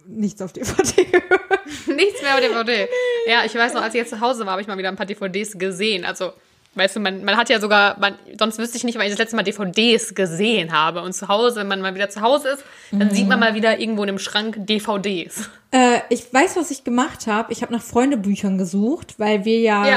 nichts 0.08 0.42
auf 0.42 0.54
DVD 0.54 1.04
gehört. 1.04 1.40
Nichts 1.88 2.22
mehr 2.22 2.36
auf 2.36 2.40
DVD. 2.40 2.88
Ja, 3.28 3.44
ich 3.46 3.56
weiß 3.56 3.74
noch, 3.74 3.82
als 3.82 3.94
ich 3.94 4.00
jetzt 4.00 4.12
zu 4.12 4.22
Hause 4.22 4.46
war, 4.46 4.52
habe 4.52 4.62
ich 4.62 4.68
mal 4.68 4.78
wieder 4.78 4.90
ein 4.90 4.96
paar 4.96 5.06
DVDs 5.08 5.58
gesehen. 5.58 6.06
Also, 6.06 6.32
weißt 6.76 6.96
du, 6.96 7.00
man, 7.00 7.24
man 7.24 7.38
hat 7.38 7.50
ja 7.50 7.60
sogar, 7.60 8.00
man, 8.00 8.16
sonst 8.38 8.60
wüsste 8.60 8.78
ich 8.78 8.84
nicht, 8.84 8.98
wann 8.98 9.06
ich 9.06 9.12
das 9.12 9.18
letzte 9.18 9.36
Mal 9.36 9.44
DVDs 9.44 10.14
gesehen 10.14 10.72
habe. 10.72 11.02
Und 11.02 11.14
zu 11.14 11.28
Hause, 11.28 11.58
wenn 11.62 11.68
man 11.68 11.82
mal 11.82 11.96
wieder 11.96 12.10
zu 12.10 12.22
Hause 12.22 12.50
ist, 12.50 12.64
dann 12.92 13.10
sieht 13.12 13.28
man 13.28 13.40
mal 13.40 13.56
wieder 13.56 13.80
irgendwo 13.80 14.04
in 14.04 14.10
einem 14.10 14.20
Schrank 14.20 14.68
DVDs. 14.68 15.50
Äh, 15.72 16.00
ich 16.10 16.32
weiß, 16.32 16.56
was 16.56 16.70
ich 16.70 16.84
gemacht 16.84 17.26
habe. 17.28 17.52
Ich 17.52 17.64
habe 17.64 17.74
nach 17.74 17.82
Freundebüchern 17.82 18.58
gesucht, 18.60 19.16
weil 19.18 19.44
wir 19.46 19.60
ja, 19.60 19.88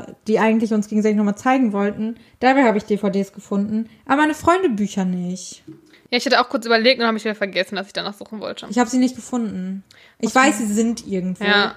Äh, 0.00 0.12
die 0.28 0.38
eigentlich 0.38 0.72
uns 0.72 0.88
gegenseitig 0.88 1.16
nochmal 1.18 1.36
zeigen 1.36 1.72
wollten. 1.74 2.16
Dabei 2.40 2.64
habe 2.64 2.78
ich 2.78 2.84
DVDs 2.84 3.32
gefunden, 3.34 3.90
aber 4.06 4.22
meine 4.22 4.34
Freundebücher 4.34 5.04
nicht. 5.04 5.62
Ja, 6.12 6.18
ich 6.18 6.26
hatte 6.26 6.38
auch 6.42 6.50
kurz 6.50 6.66
überlegt 6.66 7.00
und 7.00 7.06
habe 7.06 7.16
ich 7.16 7.24
wieder 7.24 7.34
vergessen, 7.34 7.74
dass 7.74 7.86
ich 7.86 7.94
danach 7.94 8.12
suchen 8.12 8.38
wollte. 8.40 8.66
Ich 8.68 8.78
habe 8.78 8.90
sie 8.90 8.98
nicht 8.98 9.16
gefunden. 9.16 9.82
Ich 10.18 10.34
weiß, 10.34 10.58
sie 10.58 10.66
sind 10.66 11.06
irgendwo. 11.06 11.42
Ja. 11.42 11.74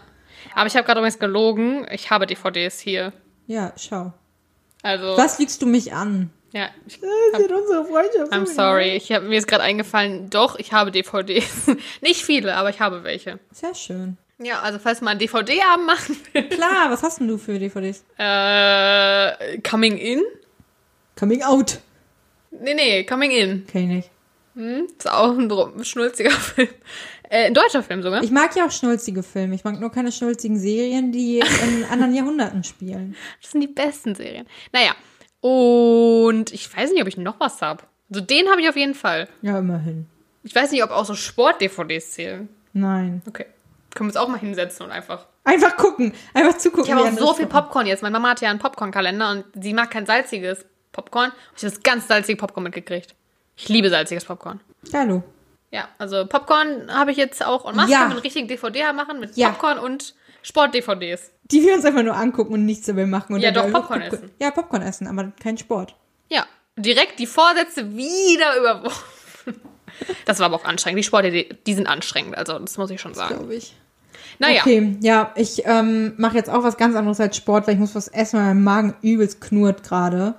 Aber 0.54 0.68
ich 0.68 0.76
habe 0.76 0.86
gerade 0.86 1.00
übrigens 1.00 1.20
gelogen. 1.20 1.88
Ich 1.90 2.12
habe 2.12 2.28
DVDs 2.28 2.82
hier. 2.82 3.14
Ja, 3.48 3.72
schau. 3.78 4.12
Also, 4.84 5.16
Was 5.16 5.40
liegst 5.40 5.62
du 5.62 5.68
mich 5.68 5.94
an? 5.94 6.32
ja, 6.52 6.68
ich, 6.86 7.00
sind 7.00 7.50
unsere 7.50 7.86
Freundschaft. 7.86 8.34
I'm 8.34 8.46
sorry. 8.46 8.98
Ich 8.98 9.10
hab, 9.14 9.24
mir 9.24 9.38
ist 9.38 9.48
gerade 9.48 9.64
eingefallen, 9.64 10.30
doch, 10.30 10.60
ich 10.60 10.74
habe 10.74 10.92
DVDs. 10.92 11.68
Nicht 12.02 12.22
viele, 12.26 12.58
aber 12.58 12.70
ich 12.70 12.82
habe 12.82 13.06
welche. 13.06 13.40
Sehr 13.54 13.74
schön. 13.74 14.18
Ja, 14.38 14.60
also 14.60 14.80
falls 14.80 15.00
man 15.00 15.12
einen 15.12 15.20
DVD-Abend 15.20 15.86
machen 15.86 16.18
will. 16.34 16.50
Klar, 16.50 16.92
was 16.92 17.04
hast 17.04 17.22
denn 17.22 17.30
du 17.30 17.38
für 17.38 17.58
DVDs? 17.58 18.04
Äh, 18.18 19.60
Coming 19.62 19.98
In? 19.98 20.22
Coming 21.18 21.42
Out. 21.42 21.80
Nee, 22.52 22.74
nee, 22.74 23.06
Coming 23.06 23.32
In. 23.32 23.66
Kenn 23.68 23.84
ich 23.84 23.88
nicht. 23.88 24.12
Hm? 24.56 24.88
Ist 24.98 25.10
auch 25.10 25.38
ein 25.38 25.84
schnulziger 25.84 26.32
Film. 26.32 26.70
Äh, 27.30 27.48
ein 27.48 27.54
deutscher 27.54 27.84
Film 27.84 28.02
sogar. 28.02 28.24
Ich 28.24 28.32
mag 28.32 28.56
ja 28.56 28.66
auch 28.66 28.72
schnulzige 28.72 29.24
Filme. 29.24 29.56
Ich 29.56 29.64
mag 29.64 29.80
nur 29.80 29.92
keine 29.92 30.12
schnulzigen 30.12 30.58
Serien, 30.58 31.12
die 31.12 31.40
in 31.40 31.86
anderen 31.92 32.14
Jahrhunderten 32.16 32.64
spielen. 32.64 33.16
Das 33.42 33.52
sind 33.52 33.62
die 33.62 33.68
besten 33.68 34.16
Serien. 34.16 34.48
Naja, 34.72 34.96
und 35.42 36.54
ich 36.54 36.76
weiß 36.76 36.92
nicht, 36.92 37.02
ob 37.02 37.08
ich 37.08 37.18
noch 37.18 37.40
was 37.40 37.62
habe. 37.62 37.84
Also 38.10 38.22
den 38.22 38.50
habe 38.50 38.62
ich 38.62 38.70
auf 38.70 38.76
jeden 38.76 38.96
Fall. 38.96 39.28
Ja, 39.42 39.60
immerhin. 39.60 40.08
Ich 40.44 40.56
weiß 40.56 40.72
nicht, 40.72 40.84
ob 40.84 40.92
auch 40.92 41.06
so 41.06 41.16
Sport-DVDs 41.16 42.12
zählen. 42.12 42.50
Nein. 42.74 43.22
Okay. 43.28 43.46
Können 43.94 44.10
wir 44.10 44.12
uns 44.12 44.18
auch 44.18 44.28
mal 44.28 44.40
hinsetzen 44.40 44.86
und 44.86 44.92
einfach. 44.92 45.26
Einfach 45.44 45.76
gucken. 45.78 46.14
Einfach 46.34 46.58
zugucken. 46.58 46.86
Ich 46.86 46.92
habe 46.92 47.04
auch 47.04 47.12
so 47.18 47.34
viel 47.34 47.46
gucken. 47.46 47.50
Popcorn 47.50 47.88
jetzt. 47.88 48.04
Meine 48.04 48.14
Mama 48.14 48.30
hat 48.32 48.42
ja 48.42 48.50
einen 48.50 48.60
Popcorn-Kalender 48.60 49.32
und 49.32 49.46
sie 49.62 49.74
mag 49.74 49.90
kein 49.92 50.06
salziges 50.06 50.66
Popcorn. 50.92 51.32
Ich 51.56 51.64
habe 51.64 51.74
das 51.74 51.84
ganz 51.84 52.08
salzige 52.08 52.38
Popcorn 52.38 52.64
mitgekriegt. 52.64 53.16
Ich 53.56 53.70
liebe 53.70 53.90
salziges 53.90 54.26
Popcorn. 54.26 54.60
Hallo. 54.94 55.24
Ja, 55.72 55.90
also 55.98 56.26
Popcorn 56.26 56.94
habe 56.94 57.12
ich 57.12 57.18
jetzt 57.18 57.44
auch 57.46 57.64
und 57.66 57.76
Maske 57.76 57.92
Ja. 57.92 58.00
mit 58.06 58.12
einem 58.12 58.20
richtigen 58.20 58.48
DVD 58.48 58.94
machen 58.94 59.20
mit 59.20 59.36
Ja. 59.36 59.50
Popcorn 59.50 59.80
und 59.80 60.14
Sport-DVDs. 60.44 61.32
Die 61.52 61.64
wir 61.64 61.74
uns 61.74 61.86
einfach 61.86 62.04
nur 62.04 62.16
angucken 62.16 62.54
und 62.54 62.66
nichts 62.66 62.86
dabei 62.86 63.06
machen. 63.06 63.34
Und 63.34 63.42
Ja, 63.42 63.52
doch, 63.52 63.64
Popcorn 63.72 64.02
Popcorn- 64.02 64.02
essen. 64.02 64.32
Ja, 64.40 64.52
Popcorn 64.52 64.82
essen, 64.84 65.08
aber 65.08 65.32
kein 65.42 65.58
Sport. 65.58 65.96
Ja, 66.30 66.46
direkt 66.78 67.20
die 67.20 67.28
Vorsätze 67.28 67.96
wieder 67.96 68.58
überworfen. 68.58 69.04
Das 70.26 70.40
war 70.40 70.48
aber 70.48 70.58
auch 70.58 70.66
anstrengend. 70.66 71.00
Die 71.00 71.04
Sporte, 71.04 71.32
die, 71.32 71.48
die 71.66 71.74
sind 71.74 71.88
anstrengend, 71.88 72.38
also 72.38 72.60
das 72.60 72.78
muss 72.78 72.90
ich 72.90 73.00
schon 73.00 73.14
sagen. 73.14 73.36
Glaube 73.38 73.56
ich. 73.56 73.74
Naja, 74.40 74.60
Okay, 74.62 74.98
ja, 75.00 75.32
ich 75.38 75.62
ähm, 75.66 76.14
mache 76.18 76.36
jetzt 76.36 76.50
auch 76.50 76.64
was 76.64 76.76
ganz 76.76 76.98
anderes 76.98 77.22
als 77.22 77.38
Sport, 77.38 77.66
weil 77.66 77.76
ich 77.76 77.80
muss 77.80 77.96
was 77.96 78.10
essen, 78.10 78.38
weil 78.38 78.48
mein 78.48 78.64
Magen 78.64 78.96
übelst 79.02 79.40
knurrt 79.40 79.84
gerade. 79.84 80.36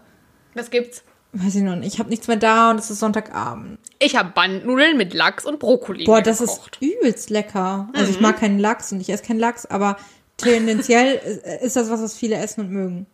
was 0.52 0.68
gibt's? 0.70 1.02
Weiß 1.32 1.54
ich 1.54 1.62
noch 1.62 1.76
nicht. 1.76 1.92
Ich 1.94 1.98
habe 1.98 2.08
nichts 2.08 2.28
mehr 2.28 2.36
da 2.38 2.70
und 2.70 2.78
es 2.78 2.90
ist 2.90 3.00
Sonntagabend. 3.00 3.78
Ich 3.98 4.16
habe 4.16 4.30
Bandnudeln 4.30 4.96
mit 4.96 5.12
Lachs 5.12 5.44
und 5.44 5.58
Brokkoli 5.58 6.04
Boah, 6.04 6.22
das 6.22 6.38
gekocht. 6.38 6.78
ist 6.80 6.82
übelst 6.92 7.30
lecker. 7.30 7.88
Also 7.92 8.08
Mhm. 8.08 8.14
ich 8.14 8.20
mag 8.20 8.40
keinen 8.40 8.58
Lachs 8.58 8.90
und 8.92 9.00
ich 9.00 9.10
esse 9.10 9.22
keinen 9.24 9.38
Lachs, 9.38 9.66
aber 9.66 9.96
tendenziell 10.38 11.14
ist 11.62 11.76
das 11.76 11.90
was, 11.90 12.00
was 12.02 12.16
viele 12.16 12.36
essen 12.36 12.62
und 12.62 12.70
mögen. 12.70 13.06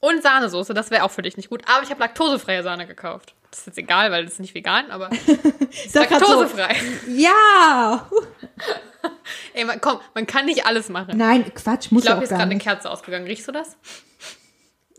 Und 0.00 0.22
Sahnesoße, 0.22 0.74
das 0.74 0.90
wäre 0.90 1.02
auch 1.02 1.10
für 1.10 1.22
dich 1.22 1.36
nicht 1.36 1.50
gut. 1.50 1.62
Aber 1.66 1.82
ich 1.82 1.90
habe 1.90 2.00
laktosefreie 2.00 2.62
Sahne 2.62 2.86
gekauft. 2.86 3.34
Das 3.50 3.60
ist 3.60 3.66
jetzt 3.66 3.78
egal, 3.78 4.10
weil 4.12 4.24
das 4.24 4.34
ist 4.34 4.40
nicht 4.40 4.54
vegan, 4.54 4.90
aber 4.90 5.10
Ich 5.70 5.92
grad 5.92 6.08
so, 6.08 6.40
laktosefrei. 6.42 6.76
ja! 7.08 8.08
Ey, 9.54 9.64
man, 9.64 9.80
komm, 9.80 9.98
man 10.14 10.26
kann 10.26 10.46
nicht 10.46 10.66
alles 10.66 10.88
machen. 10.88 11.16
Nein, 11.16 11.44
Quatsch, 11.54 11.90
muss 11.90 12.02
Ich 12.02 12.06
glaube, 12.06 12.18
auch 12.18 12.20
hier 12.20 12.24
ist 12.24 12.30
gerade 12.30 12.42
eine. 12.50 12.58
Kerze 12.60 12.90
ausgegangen. 12.90 13.26
Riechst 13.26 13.46
du 13.48 13.52
das? 13.52 13.76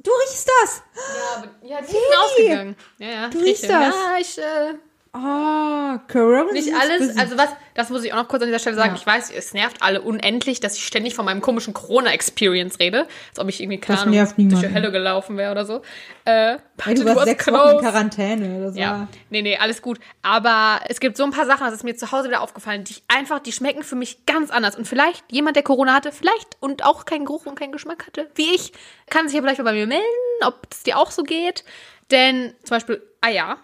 Du 0.02 0.12
riechst 0.12 0.50
das! 0.62 0.82
Ja, 0.96 1.38
aber, 1.38 1.68
ja, 1.68 1.82
die 1.82 1.92
ist 1.92 2.18
ausgegangen. 2.18 2.76
Ja, 3.00 3.08
ja. 3.08 3.30
du 3.30 3.40
riechst 3.40 3.66
das. 3.66 3.72
Ja, 3.72 4.16
ich, 4.20 4.38
äh, 4.38 4.74
Ah, 5.12 6.00
Corona. 6.12 6.52
nicht 6.52 6.72
alles. 6.74 7.18
Also 7.18 7.36
was, 7.38 7.50
das 7.74 7.90
muss 7.90 8.04
ich 8.04 8.14
auch 8.14 8.18
noch 8.18 8.28
kurz 8.28 8.44
an 8.44 8.48
dieser 8.50 8.60
Stelle 8.60 8.76
sagen. 8.76 8.92
Ja. 8.94 8.96
Ich 9.00 9.06
weiß, 9.08 9.32
es 9.32 9.54
nervt 9.54 9.82
alle 9.82 10.02
unendlich, 10.02 10.60
dass 10.60 10.76
ich 10.78 10.86
ständig 10.86 11.16
von 11.16 11.26
meinem 11.26 11.42
komischen 11.42 11.74
Corona-Experience 11.74 12.80
rede. 12.80 13.08
Als 13.30 13.40
ob 13.40 13.50
ich 13.50 13.60
irgendwie, 13.60 13.80
keine 13.80 13.96
Das 13.98 14.04
Ahnung, 14.04 14.16
nervt 14.16 14.36
durch 14.38 14.62
die. 14.62 14.74
Hölle 14.74 14.92
gelaufen 14.92 15.36
wäre 15.38 15.52
oder 15.52 15.66
so. 15.66 15.82
Äh, 16.26 16.58
Ey, 16.86 16.94
du 16.94 17.02
it 17.02 17.06
warst 17.08 17.24
sechs. 17.26 17.48
Wochen 17.48 17.72
in 17.72 17.80
Quarantäne. 17.80 18.62
Das 18.66 18.76
Ja, 18.78 18.92
war 18.92 19.08
nee, 19.32 19.42
nee, 19.42 19.58
alles 19.58 19.82
gut. 19.82 20.00
Aber 20.22 20.80
es 20.88 21.00
gibt 21.00 21.18
so 21.18 21.24
ein 21.24 21.32
paar 21.32 21.46
Sachen, 21.48 21.66
das 21.66 21.74
ist 21.74 21.84
mir 21.84 21.96
zu 21.96 22.12
Hause 22.12 22.28
wieder 22.28 22.42
aufgefallen, 22.42 22.84
die 22.84 22.92
ich 22.94 23.04
einfach, 23.08 23.40
die 23.40 23.52
schmecken 23.52 23.84
für 23.84 23.96
mich 23.96 24.26
ganz 24.28 24.52
anders. 24.52 24.76
Und 24.76 24.88
vielleicht 24.88 25.24
jemand, 25.32 25.56
der 25.56 25.64
Corona 25.64 25.94
hatte, 25.96 26.12
vielleicht 26.12 26.58
und 26.60 26.86
auch 26.86 27.06
keinen 27.06 27.26
Geruch 27.26 27.48
und 27.48 27.58
keinen 27.58 27.72
Geschmack 27.72 28.06
hatte, 28.06 28.30
wie 28.36 28.54
ich, 28.54 28.74
kann 29.10 29.28
sich 29.28 29.36
ja 29.36 29.42
vielleicht 29.42 29.58
mal 29.58 29.64
bei 29.66 29.74
mir 29.74 29.88
melden, 29.88 30.04
ob 30.46 30.68
es 30.72 30.84
dir 30.84 30.98
auch 31.00 31.10
so 31.10 31.24
geht. 31.24 31.64
Denn 32.12 32.54
zum 32.64 32.76
Beispiel 32.76 33.02
Eier, 33.22 33.58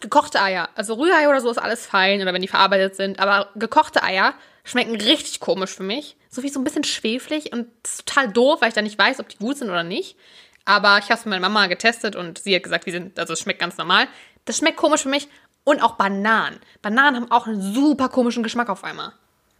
gekochte 0.00 0.40
Eier, 0.40 0.68
also 0.74 0.94
Rührei 0.94 1.28
oder 1.28 1.40
so 1.40 1.50
ist 1.50 1.58
alles 1.58 1.86
fein 1.86 2.20
oder 2.22 2.32
wenn 2.32 2.42
die 2.42 2.48
verarbeitet 2.48 2.96
sind, 2.96 3.18
aber 3.20 3.48
gekochte 3.56 4.02
Eier 4.02 4.34
schmecken 4.64 4.94
richtig 4.96 5.40
komisch 5.40 5.70
für 5.74 5.82
mich. 5.82 6.16
So 6.28 6.42
wie 6.42 6.48
so 6.48 6.60
ein 6.60 6.64
bisschen 6.64 6.84
schweflig 6.84 7.52
und 7.52 7.66
total 8.06 8.28
doof, 8.28 8.60
weil 8.60 8.68
ich 8.68 8.74
dann 8.74 8.84
nicht 8.84 8.98
weiß, 8.98 9.20
ob 9.20 9.28
die 9.28 9.38
gut 9.38 9.56
sind 9.58 9.68
oder 9.70 9.82
nicht. 9.82 10.16
Aber 10.64 10.98
ich 10.98 11.04
habe 11.06 11.14
es 11.14 11.24
mit 11.24 11.30
meiner 11.30 11.48
Mama 11.48 11.66
getestet 11.66 12.14
und 12.14 12.38
sie 12.38 12.54
hat 12.54 12.62
gesagt, 12.62 12.86
die 12.86 12.92
sind, 12.92 13.18
also 13.18 13.32
es 13.32 13.40
schmeckt 13.40 13.58
ganz 13.60 13.76
normal. 13.78 14.06
Das 14.44 14.58
schmeckt 14.58 14.76
komisch 14.76 15.02
für 15.02 15.08
mich. 15.08 15.28
Und 15.64 15.82
auch 15.82 15.92
Bananen. 15.96 16.58
Bananen 16.82 17.16
haben 17.16 17.30
auch 17.30 17.46
einen 17.46 17.60
super 17.74 18.08
komischen 18.08 18.42
Geschmack 18.42 18.68
auf 18.68 18.84
einmal. 18.84 19.12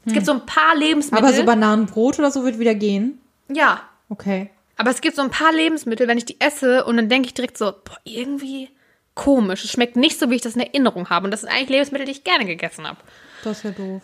Es 0.07 0.13
gibt 0.15 0.25
so 0.27 0.33
ein 0.33 0.47
paar 0.47 0.75
Lebensmittel. 0.77 1.27
aber 1.27 1.35
so 1.37 1.45
Bananenbrot 1.45 2.19
oder 2.19 2.31
so 2.31 2.45
wird 2.45 2.59
wieder 2.59 2.75
gehen. 2.75 3.21
ja, 3.49 3.83
Okay. 4.09 4.51
aber 4.77 4.91
es 4.91 5.01
gibt 5.03 5.15
so 5.17 5.23
ein 5.23 5.31
paar 5.31 5.53
Lebensmittel, 5.53 6.09
wenn 6.09 6.17
ich 6.19 6.25
die 6.25 6.41
esse 6.41 6.85
und 6.85 6.97
dann 6.97 7.09
denke 7.09 7.27
ich 7.27 7.35
direkt 7.35 7.59
so, 7.59 7.67
boah, 7.73 7.99
irgendwie 8.05 8.71
komisch. 9.15 9.65
Es 9.65 9.73
schmeckt 9.73 9.97
nicht 9.97 10.19
so, 10.19 10.31
wie 10.31 10.37
ich 10.37 10.43
das 10.43 10.55
in 10.55 10.63
Erinnerung 10.63 11.11
habe. 11.11 11.25
Und 11.25 11.31
das 11.31 11.41
sind 11.41 11.51
eigentlich 11.51 11.69
Lebensmittel, 11.69 12.07
die 12.07 12.13
ich 12.13 12.25
gerne 12.25 12.45
gegessen 12.45 12.87
habe. 12.87 12.99
Das 13.45 13.59
ist 13.59 13.65
ja 13.65 13.71
doof. 13.71 14.03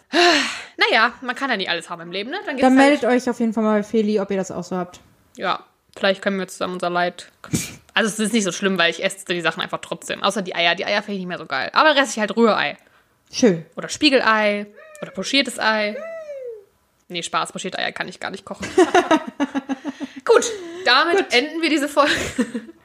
Naja, 0.79 1.13
man 1.21 1.35
kann 1.35 1.51
ja 1.51 1.57
nicht 1.57 1.71
alles 1.71 1.91
haben 1.91 2.03
im 2.03 2.13
Leben, 2.13 2.31
ne? 2.31 2.39
Dann, 2.47 2.57
Dann 2.57 2.79
halt, 2.79 2.89
meldet 2.89 3.05
euch 3.05 3.29
auf 3.29 3.41
jeden 3.41 3.53
Fall 3.53 3.65
mal 3.65 3.79
bei 3.79 3.83
Feli, 3.83 4.21
ob 4.21 4.31
ihr 4.31 4.37
das 4.37 4.51
auch 4.51 4.65
so 4.65 4.77
habt. 4.77 5.01
Ja, 5.37 5.65
vielleicht 5.97 6.23
können 6.23 6.39
wir 6.39 6.49
zusammen 6.49 6.75
unser 6.75 6.91
Leid. 6.91 7.31
Also 7.95 8.11
es 8.11 8.19
ist 8.19 8.35
nicht 8.35 8.45
so 8.45 8.53
schlimm, 8.53 8.77
weil 8.77 8.91
ich 8.91 9.03
esse 9.03 9.25
die 9.25 9.41
Sachen 9.41 9.63
einfach 9.63 9.79
trotzdem. 9.81 10.23
Außer 10.23 10.43
die 10.43 10.55
Eier. 10.55 10.75
Die 10.75 10.85
Eier 10.85 11.01
finde 11.01 11.15
ich 11.15 11.21
nicht 11.21 11.29
mehr 11.29 11.39
so 11.39 11.47
geil. 11.47 11.71
Aber 11.73 11.95
der 11.95 12.03
Rest 12.03 12.11
ist 12.11 12.21
halt 12.21 12.37
Rührei. 12.37 12.77
Schön. 13.33 13.65
Oder 13.75 13.89
Spiegelei. 13.89 14.67
Oder 15.01 15.13
pochiertes 15.13 15.59
Ei. 15.59 15.97
Nee, 17.09 17.23
Spaß, 17.23 17.53
pochierte 17.53 17.79
Eier 17.79 17.93
kann 17.93 18.07
ich 18.07 18.21
gar 18.21 18.31
nicht 18.31 18.45
kochen. 18.45 18.69
Gut, 20.27 20.45
damit 20.85 21.33
enden 21.33 21.63
wir 21.63 21.71
diese 21.71 21.89
Folge. 21.89 22.13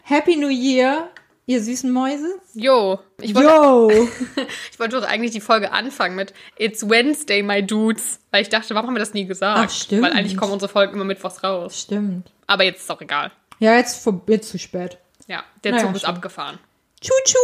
Happy 0.03 0.37
New 0.37 0.47
Year, 0.47 1.09
ihr 1.51 1.61
süßen 1.61 1.91
Mäuse. 1.91 2.27
Jo, 2.53 2.99
ich 3.19 3.35
wollte 3.35 3.49
Yo! 3.49 3.91
Ich 4.71 4.79
wollte 4.79 4.99
doch 4.99 5.07
eigentlich 5.07 5.31
die 5.31 5.41
Folge 5.41 5.71
anfangen 5.71 6.15
mit 6.15 6.33
It's 6.57 6.89
Wednesday, 6.89 7.43
my 7.43 7.65
dudes. 7.65 8.19
Weil 8.31 8.41
ich 8.43 8.49
dachte, 8.49 8.73
warum 8.75 8.87
haben 8.87 8.95
wir 8.95 8.99
das 8.99 9.13
nie 9.13 9.25
gesagt? 9.25 9.59
Ach, 9.59 9.69
stimmt. 9.69 10.03
Weil 10.03 10.13
eigentlich 10.13 10.37
kommen 10.37 10.53
unsere 10.53 10.71
Folgen 10.71 10.93
immer 10.95 11.03
mittwochs 11.05 11.43
raus. 11.43 11.79
Stimmt. 11.79 12.31
Aber 12.47 12.63
jetzt 12.63 12.81
ist 12.81 12.89
auch 12.91 13.01
egal. 13.01 13.31
Ja, 13.59 13.75
jetzt, 13.75 14.03
vor, 14.03 14.21
jetzt 14.27 14.49
zu 14.49 14.57
spät. 14.57 14.97
Ja, 15.27 15.43
der 15.63 15.73
Naja, 15.73 15.83
Zug 15.85 15.95
ist 15.95 16.01
stimmt. 16.01 16.15
abgefahren. 16.17 16.59
Tschu-tschu! 17.01 17.37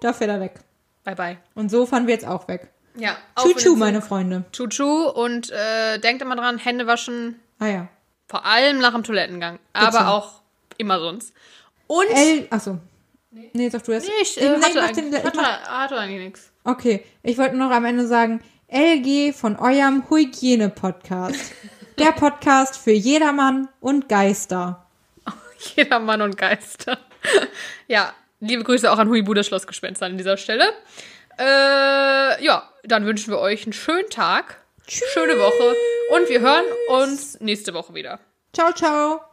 Da 0.00 0.12
fährt 0.12 0.30
er 0.30 0.40
weg. 0.40 0.60
Bye, 1.04 1.16
bye. 1.16 1.38
Und 1.54 1.70
so 1.70 1.86
fahren 1.86 2.06
wir 2.06 2.14
jetzt 2.14 2.26
auch 2.26 2.48
weg. 2.48 2.68
Ja, 2.96 3.16
Tschu-tschu, 3.36 3.74
meine 3.76 4.00
Freunde. 4.02 4.44
Tschu-tschu 4.52 5.08
und 5.08 5.50
äh, 5.50 5.98
denkt 5.98 6.22
immer 6.22 6.36
dran, 6.36 6.58
Hände 6.58 6.86
waschen, 6.86 7.40
Ah 7.58 7.66
ja. 7.66 7.88
vor 8.28 8.44
allem 8.46 8.78
nach 8.78 8.92
dem 8.92 9.02
Toilettengang. 9.02 9.58
Aber 9.72 9.90
Bitte. 9.98 10.08
auch 10.08 10.40
immer 10.78 10.98
sonst. 11.00 11.32
Und 11.86 12.06
achso. 12.50 12.78
Nee, 13.52 13.68
sag 13.68 13.82
du 13.82 13.92
das. 13.92 14.04
Nee, 14.04 14.12
ich, 14.22 14.40
äh, 14.40 14.48
hatte, 14.60 14.80
eigentlich, 14.80 15.10
den, 15.10 15.24
hatte, 15.24 15.36
mach, 15.36 15.68
hatte 15.68 15.98
eigentlich 15.98 16.24
nichts. 16.24 16.52
okay, 16.62 17.04
ich 17.22 17.36
wollte 17.36 17.56
noch 17.56 17.70
am 17.70 17.84
Ende 17.84 18.06
sagen, 18.06 18.40
LG 18.68 19.32
von 19.32 19.56
eurem 19.56 20.04
Hygiene-Podcast. 20.08 21.52
Der 21.98 22.12
Podcast 22.12 22.76
für 22.76 22.92
jedermann 22.92 23.68
und 23.80 24.08
Geister. 24.08 24.86
Jeder 25.76 26.00
Mann 26.00 26.22
und 26.22 26.36
Geister. 26.36 26.98
ja, 27.86 28.12
liebe 28.40 28.64
Grüße 28.64 28.90
auch 28.90 28.98
an 28.98 29.08
Huibu, 29.08 29.32
das 29.32 29.46
Schlossgespenster 29.46 30.06
an 30.06 30.16
dieser 30.16 30.36
Stelle. 30.36 30.72
Äh, 31.38 32.44
ja, 32.44 32.68
dann 32.82 33.06
wünschen 33.06 33.30
wir 33.30 33.38
euch 33.38 33.64
einen 33.64 33.72
schönen 33.72 34.10
Tag, 34.10 34.60
schöne 34.88 35.38
Woche 35.38 35.76
und 36.16 36.28
wir 36.28 36.40
hören 36.40 36.64
uns 36.88 37.38
nächste 37.40 37.74
Woche 37.74 37.94
wieder. 37.94 38.18
Ciao, 38.52 38.72
ciao. 38.72 39.24